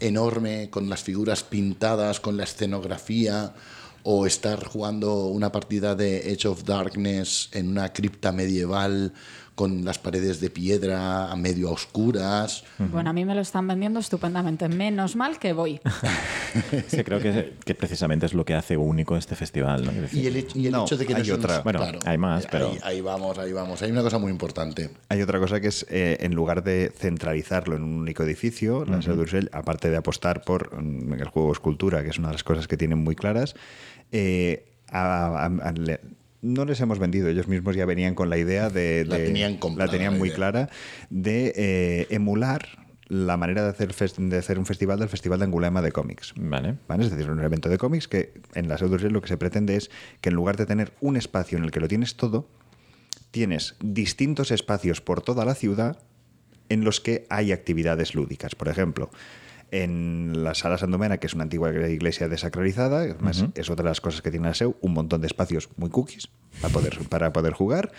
enorme 0.00 0.70
con 0.70 0.88
las 0.88 1.02
figuras 1.02 1.42
pintadas, 1.42 2.20
con 2.20 2.36
la 2.36 2.44
escenografía 2.44 3.54
o 4.02 4.26
estar 4.26 4.64
jugando 4.66 5.26
una 5.26 5.52
partida 5.52 5.94
de 5.94 6.32
Edge 6.32 6.48
of 6.48 6.64
Darkness 6.64 7.48
en 7.52 7.68
una 7.68 7.92
cripta 7.92 8.32
medieval 8.32 9.12
con 9.60 9.84
las 9.84 9.98
paredes 9.98 10.40
de 10.40 10.48
piedra 10.48 11.30
a 11.30 11.36
medio 11.36 11.68
a 11.68 11.72
oscuras. 11.72 12.64
Bueno, 12.78 13.10
a 13.10 13.12
mí 13.12 13.26
me 13.26 13.34
lo 13.34 13.42
están 13.42 13.68
vendiendo 13.68 14.00
estupendamente. 14.00 14.70
Menos 14.70 15.16
mal 15.16 15.38
que 15.38 15.52
voy. 15.52 15.80
Sí, 16.88 17.04
creo 17.04 17.20
que, 17.20 17.54
que 17.64 17.74
precisamente 17.76 18.26
es 18.26 18.34
lo 18.34 18.44
que 18.44 18.54
hace 18.54 18.76
único 18.76 19.16
este 19.16 19.36
festival. 19.36 19.84
¿no? 19.84 19.92
Y 20.12 20.26
el, 20.26 20.46
y 20.54 20.66
el 20.66 20.72
No, 20.72 20.82
hecho 20.84 20.96
de 20.96 21.06
que 21.06 21.14
hay 21.14 21.22
no 21.28 21.34
otra. 21.34 21.60
Bueno, 21.60 21.80
hay 22.04 22.18
más, 22.18 22.46
pero- 22.50 22.70
Ahí, 22.70 22.78
ahí 22.82 23.00
vamos, 23.02 23.38
ahí 23.38 23.52
vamos. 23.52 23.82
Hay 23.82 23.90
una 23.92 24.02
cosa 24.02 24.18
muy 24.18 24.32
importante. 24.32 24.90
Hay 25.10 25.20
otra 25.22 25.38
cosa 25.38 25.60
que 25.60 25.68
es, 25.68 25.86
eh, 25.90 26.16
en 26.20 26.34
lugar 26.34 26.64
de 26.64 26.90
centralizarlo 26.96 27.76
en 27.76 27.82
un 27.84 28.00
único 28.00 28.22
edificio, 28.24 28.84
la 28.86 29.00
Seu 29.02 29.14
d'Urgell, 29.14 29.48
aparte 29.52 29.90
de 29.90 29.96
apostar 29.98 30.42
por 30.42 30.82
mm, 30.82 31.12
el 31.12 31.28
juego 31.28 31.52
escultura, 31.52 32.02
que 32.02 32.08
es 32.10 32.18
una 32.18 32.28
de 32.28 32.34
las 32.34 32.44
cosas 32.44 32.66
que 32.66 32.76
tienen 32.76 32.98
muy 32.98 33.14
claras, 33.14 33.54
eh, 34.10 34.64
a- 34.90 35.44
a- 35.44 35.68
a- 35.68 35.72
le- 35.72 36.00
no 36.42 36.64
les 36.64 36.80
hemos 36.80 36.98
vendido, 36.98 37.28
ellos 37.28 37.48
mismos 37.48 37.76
ya 37.76 37.84
venían 37.86 38.14
con 38.14 38.30
la 38.30 38.38
idea 38.38 38.70
de... 38.70 39.04
La 39.06 39.18
de- 39.18 39.26
tenían 39.26 39.56
comprada, 39.58 39.86
La 39.86 39.92
tenían 39.92 40.14
la 40.14 40.18
muy 40.18 40.28
idea. 40.28 40.36
clara 40.36 40.70
de 41.10 41.52
eh, 41.56 42.06
emular 42.10 42.66
la 43.08 43.36
manera 43.36 43.62
de 43.64 43.70
hacer, 43.70 43.92
de 43.94 44.38
hacer 44.38 44.58
un 44.58 44.66
festival 44.66 44.98
del 45.00 45.08
Festival 45.08 45.40
de 45.40 45.44
Angulema 45.46 45.82
de 45.82 45.90
cómics. 45.90 46.32
Vale. 46.36 46.76
¿Vale? 46.86 47.04
Es 47.04 47.10
decir, 47.10 47.28
un 47.28 47.42
evento 47.42 47.68
de 47.68 47.76
cómics 47.76 48.06
que 48.06 48.32
en 48.54 48.68
la 48.68 48.78
Seu 48.78 48.88
d'Urgell 48.88 49.12
lo 49.12 49.20
que 49.20 49.26
se 49.28 49.36
pretende 49.36 49.74
es 49.76 49.90
que 50.20 50.28
en 50.28 50.36
lugar 50.36 50.56
de 50.56 50.64
tener 50.64 50.92
un 51.00 51.16
espacio 51.16 51.58
en 51.58 51.64
el 51.64 51.72
que 51.72 51.80
lo 51.80 51.88
tienes 51.88 52.14
todo, 52.16 52.46
tienes 53.32 53.74
distintos 53.82 54.50
espacios 54.52 55.00
por 55.00 55.22
toda 55.22 55.44
la 55.44 55.54
ciudad 55.56 55.98
en 56.68 56.84
los 56.84 57.00
que 57.00 57.26
hay 57.30 57.50
actividades 57.50 58.14
lúdicas. 58.14 58.54
Por 58.54 58.68
ejemplo, 58.68 59.10
en 59.70 60.42
la 60.42 60.54
Sala 60.54 60.78
Sandomena, 60.78 61.18
que 61.18 61.26
es 61.26 61.34
una 61.34 61.44
antigua 61.44 61.70
iglesia 61.88 62.28
desacralizada, 62.28 63.00
además 63.00 63.44
es 63.54 63.70
otra 63.70 63.84
de 63.84 63.90
las 63.90 64.00
cosas 64.00 64.22
que 64.22 64.30
tiene 64.30 64.48
la 64.48 64.54
SEU, 64.54 64.76
un 64.80 64.92
montón 64.92 65.20
de 65.20 65.26
espacios 65.26 65.68
muy 65.76 65.90
cookies 65.90 66.28
para 66.60 66.72
poder, 66.72 66.98
para 67.08 67.32
poder 67.32 67.52
jugar. 67.52 67.92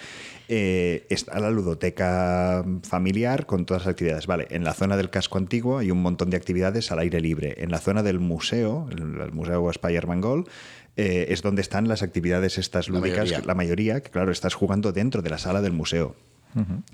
Eh, 0.48 1.06
está 1.10 1.40
la 1.40 1.50
ludoteca 1.50 2.66
familiar 2.84 3.46
con 3.46 3.66
todas 3.66 3.86
las 3.86 3.92
actividades. 3.92 4.28
Vale, 4.28 4.48
en 4.50 4.64
la 4.64 4.74
zona 4.74 4.98
del 4.98 5.10
casco 5.10 5.38
antiguo 5.38 5.78
hay 5.78 5.92
un 5.92 6.02
montón 6.02 6.30
de 6.30 6.38
actividades 6.38 6.92
al 6.92 7.00
aire 7.00 7.22
libre. 7.22 7.56
En 7.58 7.72
la 7.72 7.80
zona 7.80 8.04
del 8.04 8.20
museo, 8.20 8.88
el, 8.92 9.32
Museo 9.32 9.70
Spider-Man 9.70 10.22
Gold, 10.22 10.48
eh, 10.98 11.28
es 11.30 11.42
donde 11.42 11.62
están 11.62 11.88
las 11.88 12.04
actividades 12.04 12.58
estas 12.58 12.90
La 12.90 13.00
lúdicas, 13.00 13.20
mayoría. 13.20 13.46
la 13.46 13.56
mayoría, 13.56 14.02
que 14.02 14.10
claro, 14.10 14.32
estás 14.32 14.56
jugando 14.56 14.92
dentro 14.92 15.22
de 15.22 15.30
la 15.30 15.38
sala 15.38 15.62
del 15.62 15.72
museo. 15.72 16.16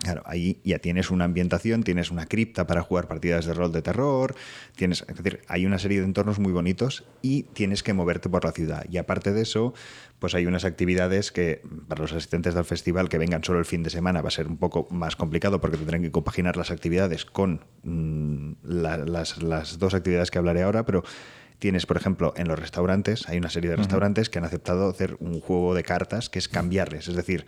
Claro, 0.03 0.21
ahí 0.25 0.59
ya 0.63 0.79
tienes 0.79 1.09
una 1.11 1.25
ambientación, 1.25 1.83
tienes 1.83 2.11
una 2.11 2.25
cripta 2.25 2.67
para 2.67 2.81
jugar 2.81 3.07
partidas 3.07 3.45
de 3.45 3.53
rol 3.53 3.71
de 3.71 3.81
terror, 3.81 4.35
tienes, 4.75 5.03
es 5.07 5.15
decir, 5.17 5.41
hay 5.47 5.65
una 5.65 5.79
serie 5.79 5.99
de 5.99 6.05
entornos 6.05 6.39
muy 6.39 6.51
bonitos 6.51 7.05
y 7.21 7.43
tienes 7.43 7.81
que 7.83 7.93
moverte 7.93 8.29
por 8.29 8.45
la 8.45 8.51
ciudad. 8.51 8.85
Y 8.89 8.97
aparte 8.97 9.33
de 9.33 9.41
eso, 9.41 9.73
pues 10.19 10.35
hay 10.35 10.45
unas 10.45 10.65
actividades 10.65 11.31
que 11.31 11.61
para 11.87 12.01
los 12.01 12.11
asistentes 12.13 12.53
del 12.55 12.65
festival 12.65 13.09
que 13.09 13.17
vengan 13.17 13.43
solo 13.43 13.59
el 13.59 13.65
fin 13.65 13.83
de 13.83 13.89
semana 13.89 14.21
va 14.21 14.27
a 14.29 14.31
ser 14.31 14.47
un 14.47 14.57
poco 14.57 14.87
más 14.91 15.15
complicado 15.15 15.59
porque 15.61 15.77
tendrán 15.77 16.01
que 16.01 16.11
compaginar 16.11 16.57
las 16.57 16.71
actividades 16.71 17.25
con 17.25 17.61
mm, 17.83 18.51
la- 18.63 18.97
las, 18.97 19.41
las 19.41 19.79
dos 19.79 19.93
actividades 19.93 20.31
que 20.31 20.37
hablaré 20.37 20.63
ahora, 20.63 20.85
pero 20.85 21.03
Tienes, 21.59 21.87
por 21.87 21.97
ejemplo, 21.97 22.33
en 22.37 22.47
los 22.47 22.59
restaurantes, 22.59 23.27
hay 23.27 23.39
una 23.39 23.49
serie 23.49 23.71
de 23.71 23.77
restaurantes 23.77 24.29
que 24.29 24.37
han 24.37 24.45
aceptado 24.45 24.87
hacer 24.89 25.17
un 25.19 25.39
juego 25.41 25.73
de 25.73 25.81
cartas 25.81 26.29
que 26.29 26.37
es 26.37 26.47
cambiarles. 26.47 27.07
Es 27.07 27.15
decir, 27.15 27.45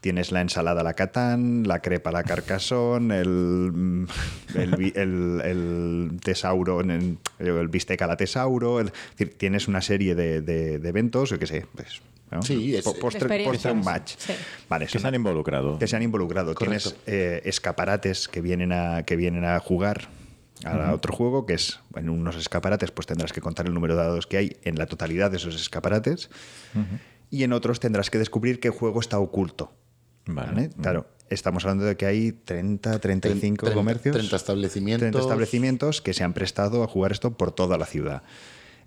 tienes 0.00 0.32
la 0.32 0.40
ensalada 0.40 0.80
a 0.80 0.84
la 0.84 0.94
catán, 0.94 1.68
la 1.68 1.80
crepa 1.80 2.08
a 2.08 2.12
la 2.14 2.22
carcasón, 2.24 3.12
el, 3.12 3.28
mm, 3.28 4.06
el, 4.54 4.92
el- 4.96 5.40
el 5.44 6.10
tesauro, 6.24 6.80
en 6.80 6.90
el, 6.90 7.18
el 7.38 7.68
bistec 7.68 8.00
a 8.00 8.06
la 8.06 8.16
tesauro. 8.16 8.80
el- 8.80 8.86
es 8.88 8.92
decir, 9.18 9.36
tienes 9.36 9.68
una 9.68 9.82
serie 9.82 10.14
de, 10.14 10.40
de- 10.40 10.78
de 10.78 10.88
eventos, 10.88 11.28
yo 11.28 11.38
qué 11.38 11.46
sé, 11.46 11.66
pues, 11.76 12.00
¿no? 12.30 12.40
Sí, 12.40 12.74
es- 12.76 12.84
Po- 12.84 12.98
postre, 12.98 13.46
un 13.72 13.80
match. 13.84 14.14
sí. 14.16 14.32
Vale, 14.70 14.86
Que 14.86 14.92
son- 14.92 15.02
se 15.02 15.08
han 15.08 15.14
involucrado. 15.16 15.78
que 15.78 15.86
se 15.86 15.96
han 15.96 16.02
involucrado. 16.02 16.54
Correcto. 16.54 16.92
Tienes 16.92 16.96
eh, 17.06 17.42
escaparates 17.44 18.26
que 18.26 18.40
vienen 18.40 18.72
a 18.72 19.02
que 19.02 19.16
vienen 19.16 19.44
a 19.44 19.58
jugar 19.60 20.08
a 20.64 20.92
otro 20.92 21.14
juego 21.14 21.46
que 21.46 21.54
es 21.54 21.80
en 21.94 22.10
unos 22.10 22.36
escaparates 22.36 22.90
pues 22.90 23.06
tendrás 23.06 23.32
que 23.32 23.40
contar 23.40 23.66
el 23.66 23.74
número 23.74 23.96
de 23.96 24.02
dados 24.02 24.26
que 24.26 24.36
hay 24.36 24.56
en 24.62 24.78
la 24.78 24.86
totalidad 24.86 25.30
de 25.30 25.38
esos 25.38 25.54
escaparates 25.54 26.30
y 27.30 27.44
en 27.44 27.52
otros 27.52 27.80
tendrás 27.80 28.10
que 28.10 28.18
descubrir 28.18 28.60
qué 28.60 28.70
juego 28.70 29.00
está 29.00 29.18
oculto. 29.18 29.72
Vale. 30.26 30.52
¿vale? 30.52 30.70
Claro, 30.80 31.06
estamos 31.30 31.64
hablando 31.64 31.84
de 31.84 31.96
que 31.96 32.06
hay 32.06 32.32
30, 32.32 32.98
35 32.98 33.66
30 33.66 33.74
comercios, 33.74 34.16
30 34.16 34.36
establecimientos. 34.36 35.00
30 35.00 35.18
establecimientos 35.20 36.02
que 36.02 36.12
se 36.12 36.24
han 36.24 36.34
prestado 36.34 36.82
a 36.82 36.86
jugar 36.86 37.12
esto 37.12 37.32
por 37.32 37.52
toda 37.52 37.78
la 37.78 37.86
ciudad. 37.86 38.22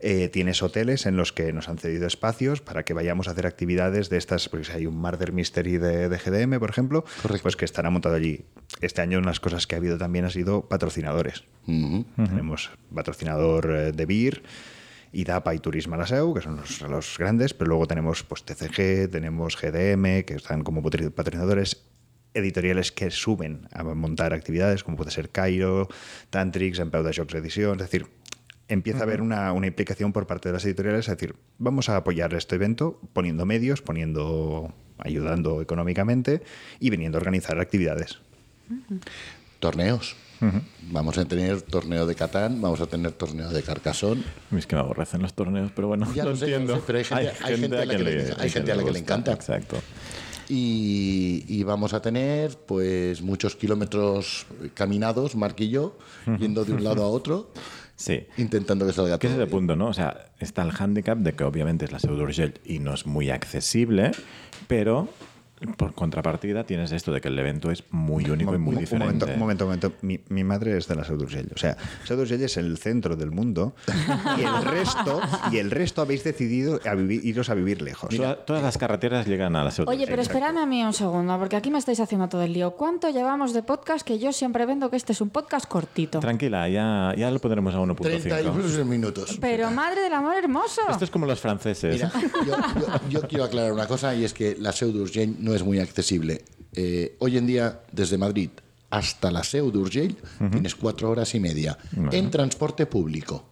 Eh, 0.06 0.28
tienes 0.28 0.62
hoteles 0.62 1.06
en 1.06 1.16
los 1.16 1.32
que 1.32 1.54
nos 1.54 1.70
han 1.70 1.78
cedido 1.78 2.08
espacios 2.08 2.60
para 2.60 2.84
que 2.84 2.94
vayamos 2.94 3.30
a 3.30 3.32
hacer 3.32 3.48
actividades 3.48 4.10
de 4.10 4.18
estas, 4.18 4.50
porque 4.50 4.66
si 4.66 4.74
hay 4.74 4.86
un 4.86 4.98
Murder 4.98 5.32
Mystery 5.32 5.78
de, 5.78 6.10
de 6.10 6.18
GDM, 6.18 6.60
por 6.60 6.70
ejemplo, 6.70 7.06
Correcto. 7.22 7.44
pues 7.44 7.56
que 7.56 7.64
estará 7.64 7.90
montado 7.90 8.14
allí. 8.14 8.44
Este 8.82 9.02
año 9.02 9.18
unas 9.18 9.40
cosas 9.40 9.66
que 9.66 9.76
ha 9.76 9.78
habido 9.78 9.98
también 9.98 10.26
ha 10.26 10.30
sido 10.30 10.68
patrocinadores. 10.68 11.46
Ujú. 11.68 12.06
Tenemos 12.18 12.72
patrocinador 12.94 13.74
eh, 13.74 13.92
de 13.94 14.06
BIR, 14.06 14.44
IDAPA 15.14 15.56
y 15.56 15.60
Turismo 15.60 15.96
La 15.96 16.06
Seu, 16.06 16.34
que 16.34 16.42
son 16.42 16.58
los, 16.58 16.82
los 16.82 17.18
grandes, 17.18 17.54
pero 17.54 17.70
luego 17.70 17.88
tenemos 17.88 18.24
pues, 18.24 18.44
TCG, 18.44 19.10
tenemos 19.10 19.56
GDM, 19.56 20.24
que 20.26 20.34
están 20.36 20.64
como 20.64 20.82
patrocinadores 20.84 21.82
editoriales 22.34 22.92
que 22.92 23.12
suben 23.12 23.70
a 23.72 23.84
montar 23.84 24.34
actividades, 24.34 24.84
como 24.84 24.98
puede 24.98 25.12
ser 25.12 25.30
Cairo, 25.30 25.88
Tantrix, 26.30 26.80
Empeu 26.80 27.04
de 27.04 27.14
Jocs 27.14 27.36
Edición, 27.36 27.74
es 27.80 27.90
decir, 27.90 28.08
empieza 28.74 29.00
a 29.00 29.04
haber 29.04 29.22
una, 29.22 29.54
una 29.54 29.68
implicación 29.68 30.12
por 30.14 30.28
parte 30.28 30.50
de 30.50 30.54
las 30.54 30.66
editoriales, 30.66 31.08
es 31.08 31.16
decir, 31.18 31.36
vamos 31.58 31.90
a 31.90 31.98
apoyar 31.98 32.34
este 32.34 32.56
evento 32.56 33.00
poniendo 33.14 33.46
medios, 33.46 33.82
poniendo 33.82 34.74
ayudando 35.00 35.62
económicamente 35.62 36.42
y 36.80 36.90
viniendo 36.90 37.18
a 37.18 37.22
organizar 37.22 37.60
actividades. 37.60 38.20
Torneos. 39.60 40.16
Vamos 40.92 41.18
a 41.18 41.24
tener 41.24 41.62
torneo 41.62 42.06
de 42.06 42.16
Catán, 42.16 42.62
vamos 42.62 42.82
a 42.82 42.86
tener 42.88 43.14
torneo 43.14 43.50
de 43.50 43.64
Carcassonne. 43.64 44.24
Es 44.58 44.68
que 44.68 44.76
me 44.76 44.82
aborrecen 44.82 45.22
los 45.22 45.34
torneos, 45.34 45.72
pero 45.74 45.88
bueno, 45.88 46.12
Ya 46.14 46.26
lo 46.26 46.32
lo 46.32 46.36
sé, 46.36 46.50
ya 46.50 46.58
lo 46.58 46.64
entiendo. 46.64 46.76
sé, 46.82 46.84
pero 46.86 46.98
hay 47.00 47.06
gente- 47.06 47.32
hay 47.46 47.58
gente 47.58 47.78
a 47.78 47.86
la 47.86 47.96
que 47.98 48.04
le- 48.04 48.34
hay 48.38 48.50
gente 48.50 48.72
a 48.74 48.76
la 48.76 48.82
que 48.84 48.92
le 48.92 49.00
gusta. 49.00 49.00
encanta. 49.00 49.32
Exacto. 49.32 49.78
Y, 50.50 51.46
y 51.48 51.64
vamos 51.64 51.94
a 51.94 52.02
tener 52.02 52.58
pues 52.66 53.22
muchos 53.22 53.56
kilómetros 53.56 54.46
caminados, 54.74 55.36
Mark 55.38 55.56
y 55.60 55.70
yo, 55.70 55.98
yendo 56.38 56.66
de 56.66 56.74
un 56.74 56.84
lado 56.84 57.04
a 57.04 57.08
otro, 57.08 57.50
Sí. 57.96 58.26
intentando 58.38 58.86
que 58.86 58.94
salga 58.94 59.20
Que 59.20 59.28
ese 59.28 59.36
todo 59.36 59.44
es 59.44 59.48
el 59.48 59.52
punto, 59.52 59.76
¿no? 59.76 59.88
O 59.88 59.94
sea, 59.94 60.32
está 60.40 60.64
el 60.64 60.72
hándicap 60.72 61.18
de 61.20 61.34
que 61.34 61.44
obviamente 61.44 61.86
es 61.86 61.92
la 61.92 62.00
pseudurgel 62.00 62.60
y 62.66 62.80
no 62.80 62.94
es 62.94 63.06
muy 63.06 63.30
accesible, 63.30 64.12
pero 64.68 65.10
por 65.78 65.94
contrapartida 65.94 66.66
tienes 66.66 66.92
esto 66.92 67.14
de 67.14 67.22
que 67.22 67.30
el 67.30 67.40
evento 67.40 67.72
es 67.72 67.86
muy 67.92 68.30
único 68.30 68.54
y 68.54 68.58
muy 68.58 68.76
Un- 68.76 68.82
diferente. 68.82 68.96
Un 68.96 69.08
momento, 69.08 69.26
un 69.34 69.40
momento, 69.40 69.64
un 69.64 69.70
momento. 69.70 69.94
Mi, 70.02 70.20
mi 70.28 70.44
madre 70.44 70.78
es 70.78 70.88
de 70.90 70.96
la 70.96 71.06
Seudurgell. 71.06 71.50
O 71.56 71.58
sea, 71.58 71.78
Seudurgell 72.04 72.42
es 72.44 72.58
el 72.58 72.78
centro 72.78 73.16
del 73.16 73.32
mundo 73.32 73.74
y 74.38 74.42
el 74.44 74.62
resto, 74.66 75.22
y 75.52 75.58
el 75.60 75.72
resto 75.72 76.02
habéis 76.02 76.24
decidido 76.26 76.82
a 76.86 76.96
vivir, 76.96 77.26
iros 77.26 77.50
a 77.50 77.54
vivir 77.54 77.82
lejos. 77.82 78.10
Toda- 78.14 78.36
todas 78.44 78.62
las 78.62 78.78
carreteras 78.78 79.26
llegan 79.26 79.56
a 79.56 79.64
la 79.64 79.72
pseudurgel. 79.72 79.98
Oye, 80.02 80.08
pero 80.10 80.22
esperadme 80.22 80.60
a 80.62 80.66
mí 80.66 80.84
un 80.84 80.92
segundo, 80.94 81.40
porque 81.40 81.56
aquí 81.56 81.72
me 81.72 81.78
estáis 81.80 82.00
haciendo 82.02 82.28
todo 82.28 82.44
el 82.44 82.52
lío. 82.52 82.72
¿Cuánto 82.72 83.10
llevamos 83.10 83.54
de 83.54 83.64
podcast? 83.64 84.06
Que 84.06 84.20
yo 84.20 84.34
siempre 84.34 84.66
vendo 84.66 84.90
que 84.90 84.98
este 84.98 85.14
es 85.14 85.22
un 85.22 85.30
podcast 85.30 85.66
cortito. 85.68 86.20
Tranquila, 86.20 86.68
ya, 86.68 87.14
ya 87.18 87.32
lo 87.32 87.40
pondremos 87.40 87.74
a 87.74 87.80
1.5. 87.80 88.02
30 88.02 88.84
minutos. 88.84 89.38
Pero 89.40 89.72
madre 89.72 90.02
del 90.02 90.14
amor 90.14 90.36
hermoso. 90.36 90.82
Esto 90.90 91.06
es 91.06 91.10
como 91.12 91.26
los 91.26 91.40
franceses. 91.40 91.94
Mira, 91.96 92.12
yo, 92.46 92.56
yo- 92.80 93.10
yo 93.10 93.28
quiero 93.30 93.46
aclarar 93.46 93.72
una 93.72 93.88
cosa 93.88 94.14
y 94.14 94.26
es 94.26 94.34
que 94.34 94.58
la 94.60 94.72
Seu 94.74 94.92
d'Urgell 94.92 95.36
no 95.40 95.53
es 95.56 95.64
muy 95.64 95.80
accesible. 95.80 96.44
Eh, 96.76 97.16
hoy 97.20 97.38
en 97.38 97.46
día, 97.48 97.82
desde 97.92 98.18
Madrid 98.18 98.50
hasta 98.90 99.32
la 99.32 99.44
Seu 99.44 99.72
d'Urgell, 99.72 100.16
tienes 100.52 100.76
cuatro 100.76 101.10
horas 101.10 101.34
y 101.36 101.40
media 101.40 101.78
en 102.12 102.30
transporte 102.30 102.86
público. 102.86 103.44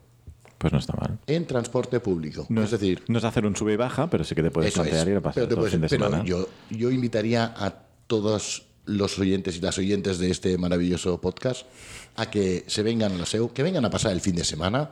Pues 0.60 0.72
no 0.72 0.78
está 0.78 0.94
mal. 0.96 1.18
En 1.26 1.48
transporte 1.48 2.00
público. 2.00 2.46
No 2.50 2.62
es 2.64 2.70
decir, 2.70 3.04
no 3.08 3.18
es 3.18 3.24
hacer 3.24 3.48
un 3.48 3.56
sube 3.56 3.74
y 3.74 3.76
baja, 3.78 4.08
pero 4.10 4.24
sí 4.24 4.36
que 4.36 4.44
te 4.44 4.52
puedes 4.52 4.72
plantear 4.74 5.08
ir 5.08 5.16
a 5.18 5.22
pasar 5.22 5.46
Pero 5.46 5.56
puedes- 5.58 5.72
fin 5.72 5.82
de 5.82 5.88
pero 5.90 6.06
semana. 6.06 6.24
yo, 6.24 6.48
yo 6.70 6.92
invitaría 6.92 7.46
a 7.58 7.74
todos 8.06 8.68
los 8.86 9.18
oyentes 9.18 9.58
y 9.58 9.62
las 9.62 9.78
oyentes 9.80 10.20
de 10.20 10.30
este 10.30 10.58
maravilloso 10.60 11.20
podcast 11.20 11.66
a 12.16 12.30
que 12.30 12.64
se 12.68 12.84
vengan 12.84 13.12
a 13.14 13.18
la 13.18 13.26
SEU, 13.26 13.52
que 13.54 13.64
vengan 13.64 13.86
a 13.86 13.90
pasar 13.90 14.12
el 14.12 14.22
fin 14.22 14.36
de 14.36 14.44
semana, 14.44 14.92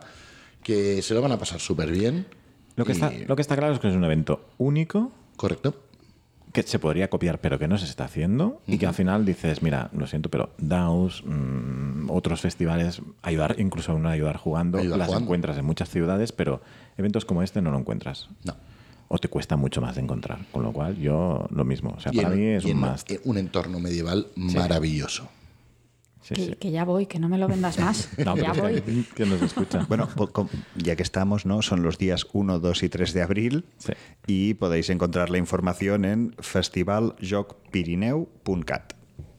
que 0.64 1.02
se 1.02 1.14
lo 1.14 1.22
van 1.22 1.30
a 1.32 1.38
pasar 1.38 1.60
súper 1.60 1.92
bien. 1.92 2.26
Lo 2.74 2.84
que, 2.84 2.90
Y- 2.90 2.94
está, 2.94 3.12
lo 3.28 3.36
que 3.36 3.42
está 3.42 3.56
claro 3.56 3.74
es 3.74 3.78
que 3.80 3.88
es 3.88 3.94
un 3.94 4.04
evento 4.04 4.48
único 4.58 5.12
Correcto. 5.36 5.74
Que 6.52 6.62
se 6.64 6.78
podría 6.78 7.08
copiar, 7.10 7.40
pero 7.40 7.58
que 7.58 7.68
no 7.68 7.78
se 7.78 7.84
está 7.84 8.04
haciendo, 8.04 8.60
y 8.66 8.78
que 8.78 8.86
al 8.86 8.94
final 8.94 9.24
dices, 9.24 9.62
mira, 9.62 9.88
lo 9.92 10.06
siento, 10.06 10.28
pero 10.30 10.50
DAOs, 10.58 11.22
mm, 11.24 12.10
otros 12.10 12.40
festivales, 12.40 13.02
ayudar, 13.22 13.56
incluso 13.58 13.94
un 13.94 14.06
ayudar 14.06 14.36
jugando, 14.36 14.78
Ayudar 14.78 14.98
las 14.98 15.06
jugando. 15.08 15.24
encuentras 15.26 15.58
en 15.58 15.64
muchas 15.64 15.88
ciudades, 15.90 16.32
pero 16.32 16.60
eventos 16.96 17.24
como 17.24 17.42
este 17.42 17.62
no 17.62 17.70
lo 17.70 17.78
encuentras. 17.78 18.28
No. 18.44 18.56
O 19.08 19.18
te 19.18 19.28
cuesta 19.28 19.56
mucho 19.56 19.80
más 19.80 19.96
de 19.96 20.02
encontrar. 20.02 20.38
Con 20.52 20.62
lo 20.62 20.72
cual, 20.72 20.96
yo 20.96 21.46
lo 21.50 21.64
mismo. 21.64 21.94
O 21.96 22.00
sea, 22.00 22.12
Y 22.12 22.16
para 22.16 22.32
en- 22.32 22.38
mí 22.38 22.46
es 22.46 22.64
un 22.64 22.84
en 22.84 23.20
un 23.24 23.38
entorno 23.38 23.80
medieval 23.80 24.26
maravilloso. 24.36 25.24
Sí, 25.24 25.28
que, 26.34 26.46
sí. 26.46 26.54
que 26.58 26.70
ya 26.70 26.84
voy, 26.84 27.06
que 27.06 27.18
no 27.18 27.28
me 27.28 27.36
lo 27.38 27.48
vendas 27.48 27.78
más. 27.78 28.08
No, 28.24 28.36
ya 28.36 28.52
voy. 28.52 28.80
que, 28.82 29.04
que 29.14 29.26
nos 29.26 29.40
escuchan. 29.42 29.86
Bueno, 29.88 30.08
ya 30.76 30.94
que 30.96 31.02
estamos, 31.02 31.44
¿no? 31.46 31.62
Son 31.62 31.82
los 31.82 31.98
días 31.98 32.26
1, 32.32 32.58
2 32.60 32.82
y 32.82 32.88
3 32.88 33.12
de 33.12 33.22
abril 33.22 33.64
Sí. 33.78 33.92
y 34.26 34.54
podéis 34.54 34.90
encontrar 34.90 35.30
la 35.30 35.38
información 35.38 36.04
en 36.04 36.34
festivaljocpirineu.cat. 36.38 38.92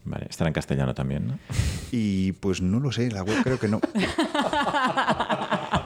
Vale, 0.04 0.26
estará 0.28 0.48
en 0.48 0.54
castellano 0.54 0.94
también, 0.94 1.28
¿no? 1.28 1.38
Y 1.92 2.32
pues 2.32 2.60
no 2.60 2.80
lo 2.80 2.90
sé, 2.90 3.08
la 3.12 3.22
web 3.22 3.36
creo 3.44 3.60
que 3.60 3.68
no. 3.68 3.80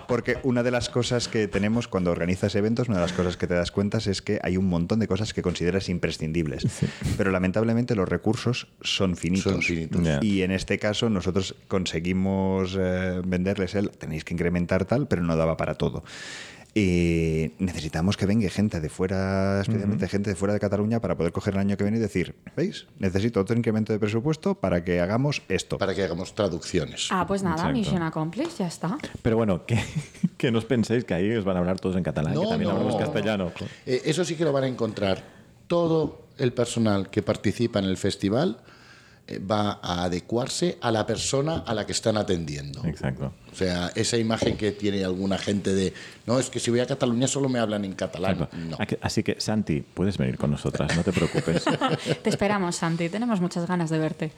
Porque 0.07 0.39
una 0.43 0.63
de 0.63 0.71
las 0.71 0.89
cosas 0.89 1.29
que 1.29 1.49
tenemos 1.49 1.89
cuando 1.89 2.11
organizas 2.11 2.55
eventos, 2.55 2.89
una 2.89 2.99
de 2.99 3.03
las 3.03 3.13
cosas 3.13 3.37
que 3.37 3.47
te 3.47 3.55
das 3.55 3.71
cuenta 3.71 3.99
es 3.99 4.23
que 4.23 4.39
hay 4.43 4.57
un 4.57 4.67
montón 4.67 4.99
de 4.99 5.09
cosas 5.09 5.33
que 5.33 5.43
consideras 5.43 5.89
imprescindibles. 5.89 6.67
Pero 7.17 7.31
lamentablemente 7.31 7.95
los 7.95 8.09
recursos 8.09 8.69
son 8.81 9.17
finitos. 9.17 9.53
Son 9.53 9.63
finitos. 9.63 10.03
Y 10.23 10.43
en 10.43 10.51
este 10.51 10.79
caso 10.79 11.11
nosotros 11.11 11.55
conseguimos 11.69 12.77
eh, 12.79 13.21
venderles 13.25 13.75
el 13.75 13.91
tenéis 13.91 14.25
que 14.25 14.35
incrementar 14.35 14.85
tal, 14.85 15.09
pero 15.09 15.23
no 15.23 15.37
daba 15.37 15.57
para 15.57 15.75
todo. 15.75 16.05
Eh, 16.79 17.53
necesitamos 17.59 18.19
que 18.19 18.27
venga 18.27 18.51
gente 18.51 18.81
de 18.81 18.91
fuera, 18.91 19.63
especialmente 19.63 20.07
gente 20.09 20.29
de 20.29 20.37
fuera 20.37 20.53
de 20.53 20.61
Cataluña, 20.61 21.01
para 21.01 21.17
poder 21.17 21.33
coger 21.33 21.55
el 21.55 21.61
año 21.61 21.75
que 21.79 21.85
viene 21.85 21.97
y 21.97 22.01
decir, 22.01 22.35
¿veis? 22.55 22.87
Necesito 22.99 23.41
otro 23.41 23.57
incremento 23.57 23.95
de 23.95 23.99
presupuesto 23.99 24.57
para 24.57 24.85
que 24.85 25.01
hagamos 25.01 25.41
esto. 25.49 25.79
Para 25.79 25.95
que 25.95 26.05
hagamos 26.05 26.35
traducciones. 26.35 27.09
Ah, 27.11 27.25
pues 27.27 27.43
nada, 27.43 27.57
Exacto. 27.57 27.79
misión 27.79 28.03
accomplished, 28.03 28.59
ya 28.59 28.67
está. 28.67 28.99
Pero 29.23 29.39
bueno, 29.39 29.65
que, 29.65 29.83
que 30.37 30.53
no 30.53 30.59
os 30.59 30.67
penséis 30.67 31.07
que 31.07 31.15
ahí 31.15 31.33
os 31.33 31.47
van 31.47 31.57
a 31.57 31.61
hablar 31.61 31.81
todos 31.81 31.97
en 31.97 32.03
catalán, 32.03 32.35
que 32.35 32.47
también 32.47 32.69
no. 32.69 32.77
hablamos 32.77 32.97
castellano. 32.97 33.53
Eh, 33.87 34.03
eso 34.05 34.23
sí 34.23 34.35
que 34.35 34.45
lo 34.45 34.53
van 34.53 34.65
a 34.65 34.69
encontrar. 34.69 35.25
Todo 35.69 36.27
el 36.37 36.53
personal 36.53 37.09
que 37.09 37.23
participa 37.23 37.79
en 37.79 37.87
el 37.87 37.97
festival 37.97 38.59
va 39.51 39.81
a 39.83 40.05
adecuarse 40.05 40.79
a 40.81 40.91
la 40.93 41.05
persona 41.07 41.65
a 41.67 41.75
la 41.75 41.85
que 41.85 41.93
están 41.93 42.17
atendiendo. 42.17 42.85
Exacto. 42.85 43.33
O 43.53 43.55
sea, 43.57 43.91
esa 43.97 44.17
imagen 44.19 44.57
que 44.57 44.71
tiene 44.73 45.05
alguna 45.05 45.37
gente 45.39 45.75
de, 45.75 45.93
no, 46.27 46.39
es 46.39 46.49
que 46.51 46.61
si 46.61 46.71
voy 46.71 46.79
a 46.81 46.87
Cataluña 46.87 47.27
solo 47.27 47.49
me 47.49 47.59
hablan 47.59 47.85
en 47.85 47.95
catalán. 47.95 48.49
No. 48.69 48.77
Aquí- 48.79 48.97
Así 49.01 49.23
que, 49.25 49.41
Santi, 49.41 49.81
puedes 49.83 50.17
venir 50.19 50.39
con 50.39 50.51
nosotras, 50.53 50.95
no 50.97 51.03
te 51.03 51.13
preocupes. 51.13 51.65
Te 52.23 52.31
esperamos, 52.31 52.77
Santi. 52.77 53.09
Tenemos 53.09 53.41
muchas 53.41 53.67
ganas 53.67 53.91
de 53.91 53.99
verte. 53.99 54.33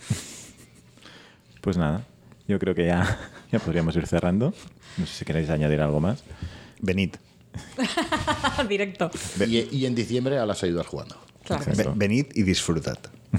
Pues 1.60 1.76
nada, 1.76 2.04
yo 2.46 2.58
creo 2.58 2.74
que 2.74 2.86
ya, 2.86 3.18
ya 3.52 3.58
podríamos 3.58 3.94
ir 3.96 4.06
cerrando. 4.06 4.54
No 4.96 5.06
sé 5.06 5.12
si 5.18 5.24
queréis 5.24 5.50
añadir 5.50 5.80
algo 5.80 6.00
más. 6.00 6.22
Venid. 6.80 7.10
Directo. 8.68 9.10
Y, 9.46 9.76
y 9.76 9.86
en 9.86 9.94
diciembre 9.94 10.38
a 10.38 10.46
las 10.46 10.62
ayudas 10.62 10.86
jugando. 10.86 11.16
Claro 11.56 11.94
Venid 11.96 12.26
y 12.34 12.42
disfrutad. 12.42 12.98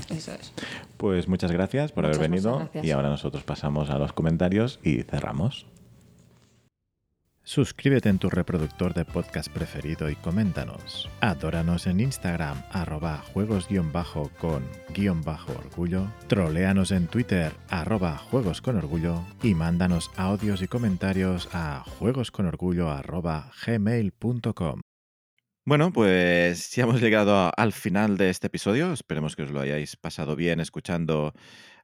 Eso 0.10 0.34
es. 0.34 0.52
Pues 0.98 1.28
muchas 1.28 1.52
gracias 1.52 1.92
por 1.92 2.04
Muchas, 2.04 2.18
haber 2.18 2.30
venido 2.30 2.70
y 2.82 2.92
ahora 2.92 3.10
nosotros 3.10 3.44
pasamos 3.44 3.90
a 3.90 3.98
los 3.98 4.14
comentarios 4.14 4.80
y 4.84 5.04
cerramos. 5.04 5.66
Suscríbete 7.44 8.10
en 8.10 8.20
tu 8.20 8.30
reproductor 8.30 8.94
de 8.94 9.06
podcast 9.06 9.50
preferido 9.52 10.08
y 10.12 10.16
coméntanos. 10.16 11.10
Adóranos 11.20 11.88
en 11.88 12.00
Instagram, 12.00 12.62
arroba 12.72 13.24
juegos 13.34 13.68
guion 13.68 13.92
bajo 13.92 14.30
con 14.40 14.64
guion 14.94 15.24
bajo 15.24 15.54
orgullo. 15.54 16.12
Troleanos 16.28 16.92
en 16.92 17.08
Twitter, 17.08 17.52
arroba 17.70 18.20
juegos 18.20 18.62
con 18.62 18.78
orgullo. 18.78 19.24
Y 19.42 19.56
mándanos 19.56 20.12
audios 20.16 20.62
y 20.62 20.68
comentarios 20.68 21.50
a 21.52 21.84
juegosconorgullo 21.98 22.92
arroba 22.92 23.52
gmail.com. 23.66 24.82
Bueno, 25.70 25.94
pues 25.94 26.72
ya 26.72 26.86
hemos 26.86 27.00
llegado 27.00 27.52
al 27.56 27.74
final 27.74 28.18
de 28.18 28.32
este 28.32 28.48
episodio. 28.48 28.92
Esperemos 28.92 29.36
que 29.36 29.44
os 29.44 29.52
lo 29.52 29.60
hayáis 29.60 29.98
pasado 29.98 30.36
bien 30.36 30.60
escuchando 30.60 31.32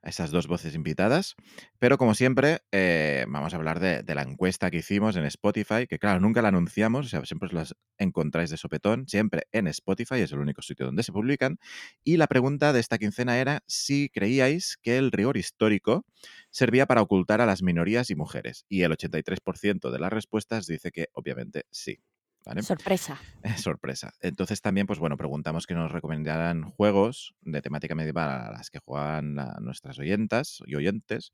a 0.02 0.10
esas 0.10 0.32
dos 0.32 0.48
voces 0.48 0.74
invitadas. 0.74 1.36
Pero 1.78 2.00
como 2.00 2.16
siempre, 2.16 2.64
eh, 2.72 3.26
vamos 3.28 3.54
a 3.54 3.58
hablar 3.58 3.80
de, 3.80 4.02
de 4.02 4.16
la 4.16 4.24
encuesta 4.24 4.72
que 4.72 4.78
hicimos 4.78 5.16
en 5.18 5.26
Spotify, 5.26 5.86
que 5.88 6.00
claro, 6.00 6.20
nunca 6.20 6.42
la 6.42 6.48
anunciamos, 6.48 7.06
o 7.06 7.10
sea, 7.10 7.24
siempre 7.26 7.46
os 7.46 7.54
las 7.54 7.76
encontráis 8.00 8.50
de 8.50 8.58
sopetón, 8.58 9.08
siempre 9.08 9.44
en 9.52 9.68
Spotify, 9.68 10.16
es 10.16 10.32
el 10.32 10.40
único 10.40 10.64
sitio 10.64 10.88
donde 10.88 11.04
se 11.04 11.12
publican. 11.12 11.60
Y 12.04 12.18
la 12.18 12.26
pregunta 12.26 12.74
de 12.74 12.80
esta 12.80 12.98
quincena 12.98 13.38
era 13.38 13.62
si 13.68 14.10
creíais 14.10 14.80
que 14.82 14.98
el 14.98 15.12
rigor 15.12 15.38
histórico 15.38 16.08
servía 16.50 16.88
para 16.88 17.04
ocultar 17.04 17.40
a 17.40 17.46
las 17.46 17.62
minorías 17.62 18.10
y 18.10 18.16
mujeres. 18.16 18.66
Y 18.68 18.82
el 18.82 18.94
83% 18.94 19.92
de 19.92 20.00
las 20.00 20.12
respuestas 20.12 20.66
dice 20.66 20.92
que 20.92 21.10
obviamente 21.14 21.66
sí. 21.70 22.00
¿Vale? 22.46 22.62
Sorpresa. 22.64 23.20
Sorpresa. 23.58 24.14
Entonces 24.22 24.62
también, 24.62 24.88
pues 24.88 25.00
bueno, 25.00 25.18
preguntamos 25.18 25.68
que 25.68 25.74
nos 25.76 25.92
recomendaran 25.92 26.64
juegos 26.64 27.36
de 27.42 27.62
temática 27.62 27.96
medieval 27.96 28.30
a 28.30 28.52
las 28.52 28.70
que 28.70 28.80
juegan 28.80 29.36
la- 29.36 29.58
nuestras 29.62 30.00
oyentas 30.00 30.60
y 30.66 30.76
oyentes. 30.76 31.32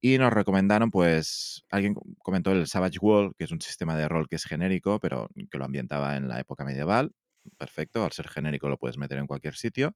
Y 0.00 0.16
nos 0.18 0.32
recomendaron, 0.32 0.90
pues, 0.90 1.64
alguien 1.70 1.94
co- 1.94 2.04
comentó 2.22 2.52
el 2.52 2.66
Savage 2.66 2.98
World, 3.00 3.34
que 3.36 3.44
es 3.44 3.50
un 3.52 3.60
sistema 3.60 3.96
de 3.96 4.08
rol 4.08 4.28
que 4.28 4.36
es 4.36 4.44
genérico, 4.44 4.98
pero 5.00 5.28
que 5.50 5.58
lo 5.58 5.64
ambientaba 5.66 6.16
en 6.16 6.28
la 6.28 6.40
época 6.40 6.64
medieval. 6.64 7.12
Perfecto, 7.58 8.04
al 8.04 8.12
ser 8.12 8.28
genérico 8.28 8.68
lo 8.68 8.78
puedes 8.78 8.98
meter 8.98 9.18
en 9.18 9.26
cualquier 9.26 9.54
sitio. 9.54 9.94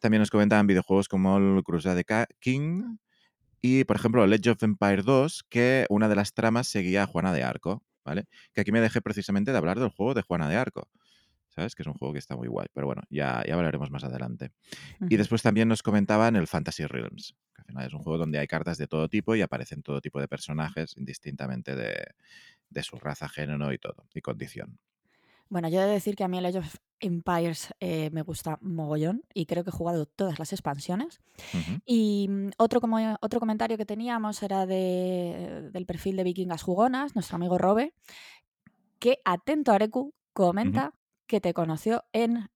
También 0.00 0.20
nos 0.20 0.30
comentaban 0.30 0.66
videojuegos 0.66 1.08
como 1.08 1.38
el 1.38 1.62
Crusade 1.64 2.04
King 2.40 2.98
y, 3.62 3.84
por 3.84 3.96
ejemplo, 3.96 4.22
Age 4.24 4.50
of 4.50 4.62
Empire 4.62 5.02
2, 5.02 5.44
que 5.48 5.86
una 5.90 6.08
de 6.08 6.16
las 6.16 6.32
tramas 6.34 6.68
seguía 6.68 7.02
a 7.04 7.06
Juana 7.06 7.32
de 7.32 7.42
Arco, 7.44 7.82
¿vale? 8.04 8.26
Que 8.52 8.60
aquí 8.62 8.72
me 8.72 8.80
dejé 8.80 9.00
precisamente 9.00 9.52
de 9.52 9.58
hablar 9.58 9.78
del 9.78 9.90
juego 9.90 10.14
de 10.14 10.22
Juana 10.22 10.48
de 10.48 10.56
Arco. 10.56 10.88
¿Sabes? 11.48 11.74
Que 11.74 11.82
es 11.82 11.86
un 11.88 11.94
juego 11.94 12.12
que 12.12 12.20
está 12.20 12.36
muy 12.36 12.46
guay. 12.46 12.68
Pero 12.72 12.86
bueno, 12.86 13.02
ya, 13.10 13.42
ya 13.46 13.54
hablaremos 13.54 13.90
más 13.90 14.04
adelante. 14.04 14.52
Y 15.08 15.16
después 15.16 15.42
también 15.42 15.66
nos 15.66 15.82
comentaban 15.82 16.36
el 16.36 16.46
Fantasy 16.46 16.86
Realms, 16.86 17.34
que 17.54 17.62
al 17.62 17.66
final 17.66 17.86
es 17.88 17.92
un 17.92 18.00
juego 18.00 18.18
donde 18.18 18.38
hay 18.38 18.46
cartas 18.46 18.78
de 18.78 18.86
todo 18.86 19.08
tipo 19.08 19.34
y 19.34 19.42
aparecen 19.42 19.82
todo 19.82 20.00
tipo 20.00 20.20
de 20.20 20.28
personajes, 20.28 20.96
indistintamente 20.96 21.74
de, 21.74 22.14
de 22.68 22.82
su 22.82 22.96
raza, 22.96 23.28
género 23.28 23.72
y 23.72 23.78
todo, 23.78 24.06
y 24.14 24.20
condición. 24.20 24.78
Bueno, 25.50 25.68
yo 25.68 25.80
he 25.80 25.84
de 25.84 25.90
decir 25.90 26.14
que 26.14 26.22
a 26.22 26.28
mí 26.28 26.38
el 26.38 26.46
Age 26.46 26.58
of 26.58 26.76
Empires 27.00 27.74
eh, 27.80 28.08
me 28.12 28.22
gusta 28.22 28.58
mogollón 28.62 29.24
y 29.34 29.46
creo 29.46 29.64
que 29.64 29.70
he 29.70 29.72
jugado 29.72 30.06
todas 30.06 30.38
las 30.38 30.52
expansiones. 30.52 31.20
Y 31.84 32.28
mm, 32.30 32.50
otro, 32.56 32.80
como, 32.80 32.98
otro 33.20 33.40
comentario 33.40 33.76
que 33.76 33.84
teníamos 33.84 34.42
era 34.44 34.64
de, 34.64 35.70
del 35.72 35.86
perfil 35.86 36.16
de 36.16 36.24
Vikingas 36.24 36.62
Jugonas, 36.62 37.16
nuestro 37.16 37.34
amigo 37.34 37.58
Robe, 37.58 37.94
que 39.00 39.20
atento 39.24 39.72
Areku 39.72 40.14
comenta 40.32 40.94
que 41.26 41.40
te 41.40 41.52
conoció 41.52 42.04
en 42.12 42.48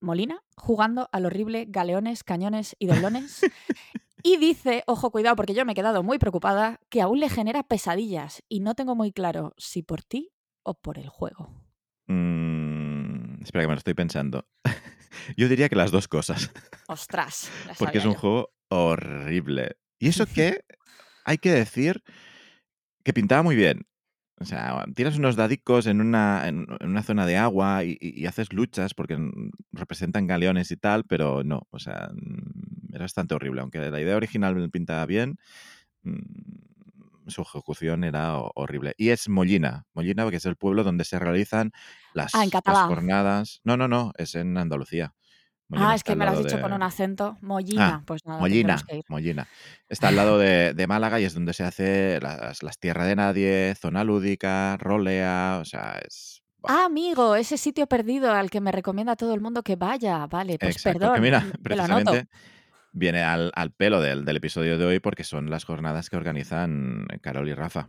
Molina 0.00 0.42
jugando 0.56 1.08
al 1.12 1.26
horrible 1.26 1.66
galeones, 1.68 2.24
cañones 2.24 2.74
y 2.80 2.86
doblones. 2.86 3.42
y 4.24 4.36
dice, 4.38 4.82
ojo, 4.88 5.12
cuidado, 5.12 5.36
porque 5.36 5.54
yo 5.54 5.64
me 5.64 5.72
he 5.72 5.76
quedado 5.76 6.02
muy 6.02 6.18
preocupada, 6.18 6.80
que 6.88 7.02
aún 7.02 7.20
le 7.20 7.28
genera 7.28 7.62
pesadillas 7.62 8.42
y 8.48 8.58
no 8.58 8.74
tengo 8.74 8.96
muy 8.96 9.12
claro 9.12 9.54
si 9.58 9.84
por 9.84 10.02
ti 10.02 10.32
o 10.64 10.74
por 10.74 10.98
el 10.98 11.08
juego. 11.08 11.65
Mm, 12.06 13.42
espera 13.42 13.62
que 13.64 13.68
me 13.68 13.74
lo 13.74 13.78
estoy 13.78 13.94
pensando. 13.94 14.46
Yo 15.36 15.48
diría 15.48 15.68
que 15.68 15.76
las 15.76 15.90
dos 15.90 16.08
cosas, 16.08 16.50
Ostras. 16.88 17.50
porque 17.78 17.98
es 17.98 18.04
un 18.04 18.12
yo. 18.14 18.18
juego 18.18 18.50
horrible. 18.68 19.76
Y 19.98 20.08
eso 20.08 20.26
que 20.34 20.60
hay 21.24 21.38
que 21.38 21.50
decir 21.50 22.02
que 23.04 23.12
pintaba 23.12 23.42
muy 23.42 23.56
bien. 23.56 23.86
O 24.38 24.44
sea, 24.44 24.84
tiras 24.94 25.16
unos 25.16 25.34
dadicos 25.34 25.86
en 25.86 26.02
una, 26.02 26.46
en, 26.46 26.66
en 26.80 26.90
una 26.90 27.02
zona 27.02 27.24
de 27.24 27.38
agua 27.38 27.84
y, 27.84 27.96
y- 28.00 28.20
y 28.20 28.26
haces 28.26 28.52
luchas 28.52 28.92
porque 28.92 29.16
representan 29.72 30.26
galeones 30.26 30.70
y 30.70 30.76
tal, 30.76 31.04
pero 31.04 31.42
no, 31.42 31.66
o 31.70 31.78
sea, 31.78 32.10
era 32.90 33.00
bastante 33.04 33.34
horrible. 33.34 33.62
Aunque 33.62 33.78
la 33.90 33.98
idea 34.00 34.14
original 34.16 34.70
pintaba 34.70 35.06
bien, 35.06 35.38
mm, 36.02 36.20
su 37.28 37.42
ejecución 37.42 38.04
era 38.04 38.38
ho- 38.38 38.52
horrible. 38.54 38.94
Y 38.96 39.10
es 39.10 39.28
Mollina, 39.28 39.84
Mollina, 39.94 40.22
porque 40.24 40.36
es 40.38 40.46
el 40.46 40.56
pueblo 40.56 40.84
donde 40.84 41.04
se 41.04 41.18
realizan 41.18 41.72
las, 42.14 42.34
Ah, 42.34 42.38
las 42.44 42.50
catalán. 42.50 42.88
jornadas. 42.88 43.60
No, 43.64 43.76
no, 43.76 43.88
no, 43.88 44.12
es 44.16 44.34
en 44.34 44.56
Andalucía. 44.58 45.14
Mollina 45.68 45.90
Ah, 45.90 45.94
es 45.96 46.04
que 46.04 46.14
me 46.14 46.24
lo 46.24 46.30
has 46.30 46.38
dicho 46.38 46.56
de- 46.56 46.62
con 46.62 46.72
un 46.72 46.82
acento. 46.82 47.36
Mollina. 47.40 48.02
pues 48.06 48.24
nada, 48.24 48.38
Mollina, 48.38 48.80
que. 48.88 49.02
Mollina. 49.08 49.48
Está 49.88 50.08
al 50.08 50.16
lado 50.16 50.38
de, 50.38 50.74
de 50.74 50.86
Málaga 50.86 51.18
y 51.20 51.24
es 51.24 51.34
donde 51.34 51.52
se 51.54 51.64
hace 51.64 52.20
las, 52.20 52.62
las 52.62 52.78
Tierra 52.78 53.04
de 53.04 53.16
Nadie, 53.16 53.74
Zona 53.76 54.04
Lúdica, 54.04 54.76
Rolea, 54.78 55.58
o 55.60 55.64
sea, 55.64 55.98
es... 56.06 56.42
Ah, 56.68 56.84
amigo, 56.86 57.36
ese 57.36 57.58
sitio 57.58 57.86
perdido 57.86 58.32
al 58.32 58.50
que 58.50 58.60
me 58.60 58.72
recomienda 58.72 59.14
todo 59.16 59.34
el 59.34 59.40
mundo 59.40 59.62
que 59.62 59.76
vaya. 59.76 60.26
Vale, 60.26 60.58
pues 60.58 60.76
exacto. 60.76 60.98
perdón. 61.00 61.14
que 61.16 61.20
mira, 61.20 61.44
lo 61.76 61.82
anoto. 61.82 62.12
Viene 62.96 63.22
al, 63.22 63.52
al 63.54 63.70
pelo 63.72 64.00
del, 64.00 64.24
del 64.24 64.36
episodio 64.36 64.78
de 64.78 64.86
hoy 64.86 65.00
porque 65.00 65.24
son 65.24 65.50
las 65.50 65.64
jornadas 65.64 66.08
que 66.10 66.16
organizan 66.16 67.06
Carol 67.20 67.48
y 67.48 67.54
Rafa 67.54 67.88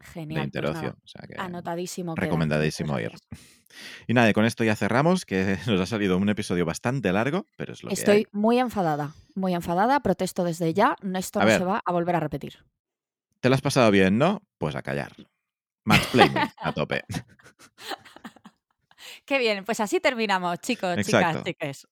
de 0.00 0.06
Genial. 0.06 0.38
pues 0.40 0.44
Interocio. 0.46 0.82
nada, 0.82 0.96
O 1.04 1.08
sea 1.08 1.26
que 1.28 1.34
Anotadísimo. 1.38 2.14
queda. 2.14 2.24
recomendadísimo 2.24 2.94
Muchas 2.94 3.12
ir. 3.12 3.18
Y 4.06 4.14
nada, 4.14 4.32
con 4.32 4.46
esto 4.46 4.64
ya 4.64 4.74
cerramos, 4.74 5.26
que 5.26 5.58
nos 5.66 5.78
ha 5.80 5.86
salido 5.86 6.16
un 6.16 6.28
episodio 6.30 6.64
bastante 6.64 7.12
largo, 7.12 7.46
pero 7.56 7.74
es 7.74 7.82
lo 7.82 7.90
que 7.90 7.94
hay. 7.94 7.98
Estoy 7.98 8.26
muy 8.32 8.58
enfadada. 8.58 9.12
Muy 9.34 9.54
enfadada. 9.54 10.00
Protesto 10.00 10.42
desde 10.42 10.72
ya. 10.72 10.96
Esto 11.14 11.38
A 11.40 11.42
no 11.42 11.48
ver. 11.48 11.58
se 11.58 11.64
va 11.66 11.82
a 11.84 11.92
volver 11.92 12.16
a 12.16 12.20
repetir. 12.20 12.64
¿Te 13.40 13.50
lo 13.50 13.54
has 13.54 13.60
pasado 13.60 13.90
bien, 13.90 14.16
no? 14.16 14.42
Pues 14.56 14.74
a 14.74 14.80
callar. 14.82 15.12
Mansplaining 15.84 16.38
a 16.62 16.72
tope. 16.72 17.04
Qué 19.26 19.38
bien, 19.38 19.64
pues 19.64 19.78
así 19.80 20.00
terminamos, 20.00 20.58
chicos, 20.60 20.96
Exacto. 20.96 21.42
chicas, 21.44 21.84
chiques. 21.84 21.88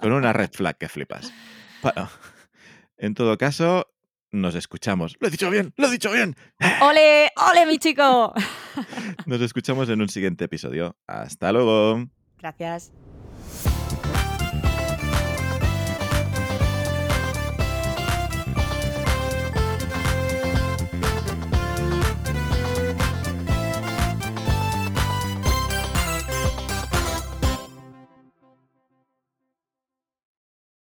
Con 0.00 0.12
una 0.12 0.32
red 0.34 0.50
flag 0.52 0.76
que 0.76 0.88
flipas. 0.88 1.32
Bueno, 1.84 2.08
en 2.96 3.12
todo 3.12 3.36
caso, 3.36 3.86
nos 4.32 4.54
escuchamos. 4.54 5.16
¡Lo 5.20 5.28
he 5.28 5.30
dicho 5.30 5.50
bien! 5.50 5.74
¡Lo 5.76 5.88
he 5.88 5.90
dicho 5.90 6.10
bien! 6.10 6.34
¡Ole! 6.80 7.30
¡Ole, 7.36 7.66
mi 7.66 7.78
chico! 7.78 8.32
Nos 9.26 9.42
escuchamos 9.42 9.90
en 9.90 10.00
un 10.00 10.08
siguiente 10.08 10.46
episodio. 10.46 10.96
Hasta 11.06 11.52
luego. 11.52 12.06
Gracias. 12.38 12.90